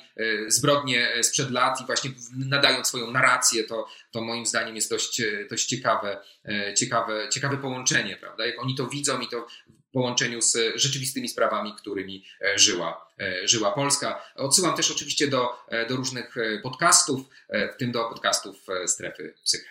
zbrodnie 0.49 1.09
sprzed 1.22 1.51
lat 1.51 1.80
i 1.80 1.87
właśnie 1.87 2.11
nadając 2.37 2.87
swoją 2.87 3.11
narrację, 3.11 3.64
to, 3.64 3.87
to 4.11 4.20
moim 4.20 4.47
zdaniem 4.47 4.76
jest 4.76 4.91
dość, 4.91 5.22
dość 5.51 5.66
ciekawe, 5.66 6.18
ciekawe, 6.76 7.28
ciekawe 7.32 7.57
połączenie, 7.57 8.16
prawda? 8.16 8.47
Jak 8.47 8.62
oni 8.62 8.74
to 8.74 8.87
widzą 8.87 9.20
i 9.20 9.28
to 9.28 9.47
połączeniu 9.97 10.43
z 10.43 10.59
rzeczywistymi 10.75 11.29
sprawami, 11.29 11.75
którymi 11.79 12.25
e, 12.41 12.59
żyła, 12.59 13.11
e, 13.21 13.49
żyła 13.49 13.73
Polska. 13.73 14.23
Odsyłam 14.35 14.77
też 14.77 14.91
oczywiście 14.91 15.29
do, 15.29 15.49
e, 15.69 15.87
do 15.87 15.97
różnych 15.97 16.35
podcastów, 16.63 17.21
w 17.75 17.77
tym 17.79 17.93
do 17.93 18.05
podcastów 18.05 18.57
Strefy 18.87 19.35
Psyche. 19.45 19.67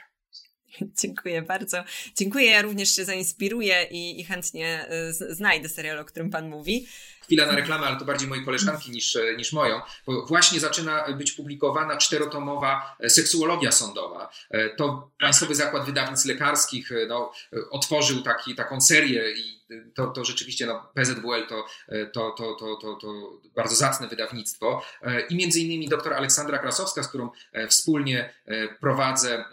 Dziękuję 1.01 1.41
bardzo. 1.41 1.83
Dziękuję, 2.15 2.45
ja 2.45 2.61
również 2.61 2.95
się 2.95 3.05
zainspiruję 3.05 3.87
i, 3.91 4.19
i 4.19 4.23
chętnie 4.23 4.89
znajdę 5.29 5.69
serial, 5.69 5.99
o 5.99 6.05
którym 6.05 6.29
Pan 6.29 6.49
mówi 6.49 6.87
chwila 7.25 7.45
na 7.45 7.55
reklamę, 7.55 7.87
ale 7.87 7.99
to 7.99 8.05
bardziej 8.05 8.27
mojej 8.27 8.45
koleżanki 8.45 8.91
niż, 8.91 9.17
niż 9.37 9.53
moją, 9.53 9.81
bo 10.07 10.25
właśnie 10.25 10.59
zaczyna 10.59 11.13
być 11.13 11.31
publikowana 11.31 11.97
czterotomowa 11.97 12.95
seksuologia 13.07 13.71
sądowa. 13.71 14.29
To 14.77 15.11
Państwowy 15.19 15.55
Zakład 15.55 15.85
Wydawnictw 15.85 16.25
Lekarskich 16.25 16.89
no, 17.07 17.31
otworzył 17.71 18.21
taki, 18.21 18.55
taką 18.55 18.81
serię 18.81 19.31
i 19.31 19.55
to, 19.95 20.07
to 20.07 20.25
rzeczywiście 20.25 20.65
no, 20.65 20.89
PZWL 20.93 21.47
to, 21.47 21.65
to, 22.13 22.31
to, 22.37 22.55
to, 22.59 22.75
to, 22.75 22.95
to 22.95 23.39
bardzo 23.55 23.75
zacne 23.75 24.07
wydawnictwo. 24.07 24.81
I 25.29 25.35
między 25.35 25.59
innymi 25.59 25.89
doktor 25.89 26.13
Aleksandra 26.13 26.57
Krasowska, 26.57 27.03
z 27.03 27.07
którą 27.07 27.29
wspólnie 27.69 28.33
prowadzę 28.79 29.45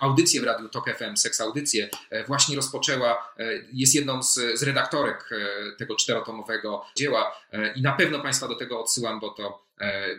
audycję 0.00 0.40
w 0.40 0.44
Radiu 0.44 0.68
Tok 0.68 0.96
FM, 0.96 1.16
Seks 1.16 1.40
Audycję, 1.40 1.88
właśnie 2.26 2.56
rozpoczęła, 2.56 3.34
jest 3.72 3.94
jedną 3.94 4.22
z, 4.22 4.34
z 4.34 4.62
redaktorek 4.62 5.30
tego 5.78 5.96
czterotomowego 5.96 6.84
dzieła 6.96 7.11
i 7.76 7.82
na 7.82 7.92
pewno 7.92 8.22
Państwa 8.22 8.48
do 8.48 8.54
tego 8.54 8.80
odsyłam, 8.80 9.20
bo 9.20 9.30
to 9.30 9.66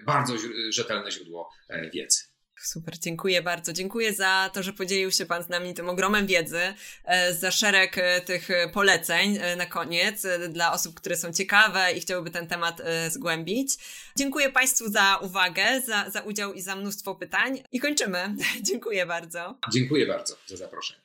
bardzo 0.05 0.33
rzetelne 0.69 1.11
źródło 1.11 1.49
wiedzy. 1.93 2.33
Super, 2.63 2.99
dziękuję 2.99 3.41
bardzo. 3.41 3.73
Dziękuję 3.73 4.13
za 4.13 4.49
to, 4.53 4.63
że 4.63 4.73
podzielił 4.73 5.11
się 5.11 5.25
Pan 5.25 5.43
z 5.43 5.49
nami 5.49 5.73
tym 5.73 5.89
ogromem 5.89 6.27
wiedzy, 6.27 6.59
e, 7.05 7.33
za 7.33 7.51
szereg 7.51 7.97
e, 7.97 8.21
tych 8.21 8.49
poleceń 8.73 9.37
e, 9.41 9.55
na 9.55 9.65
koniec 9.65 10.27
dla 10.49 10.73
osób, 10.73 10.95
które 10.95 11.17
są 11.17 11.33
ciekawe 11.33 11.93
i 11.93 11.99
chciałyby 11.99 12.31
ten 12.31 12.47
temat 12.47 12.81
zgłębić. 13.09 13.69
Dziękuję 14.17 14.49
Państwu 14.49 14.89
za 14.89 15.17
uwagę, 15.21 15.81
za, 15.85 16.09
za 16.09 16.21
udział 16.21 16.53
i 16.53 16.61
za 16.61 16.75
mnóstwo 16.75 17.15
pytań 17.15 17.63
i 17.71 17.79
kończymy. 17.79 18.35
dziękuję 18.69 19.05
bardzo. 19.05 19.57
Dziękuję 19.73 20.07
bardzo 20.07 20.35
za 20.47 20.57
zaproszenie. 20.57 20.99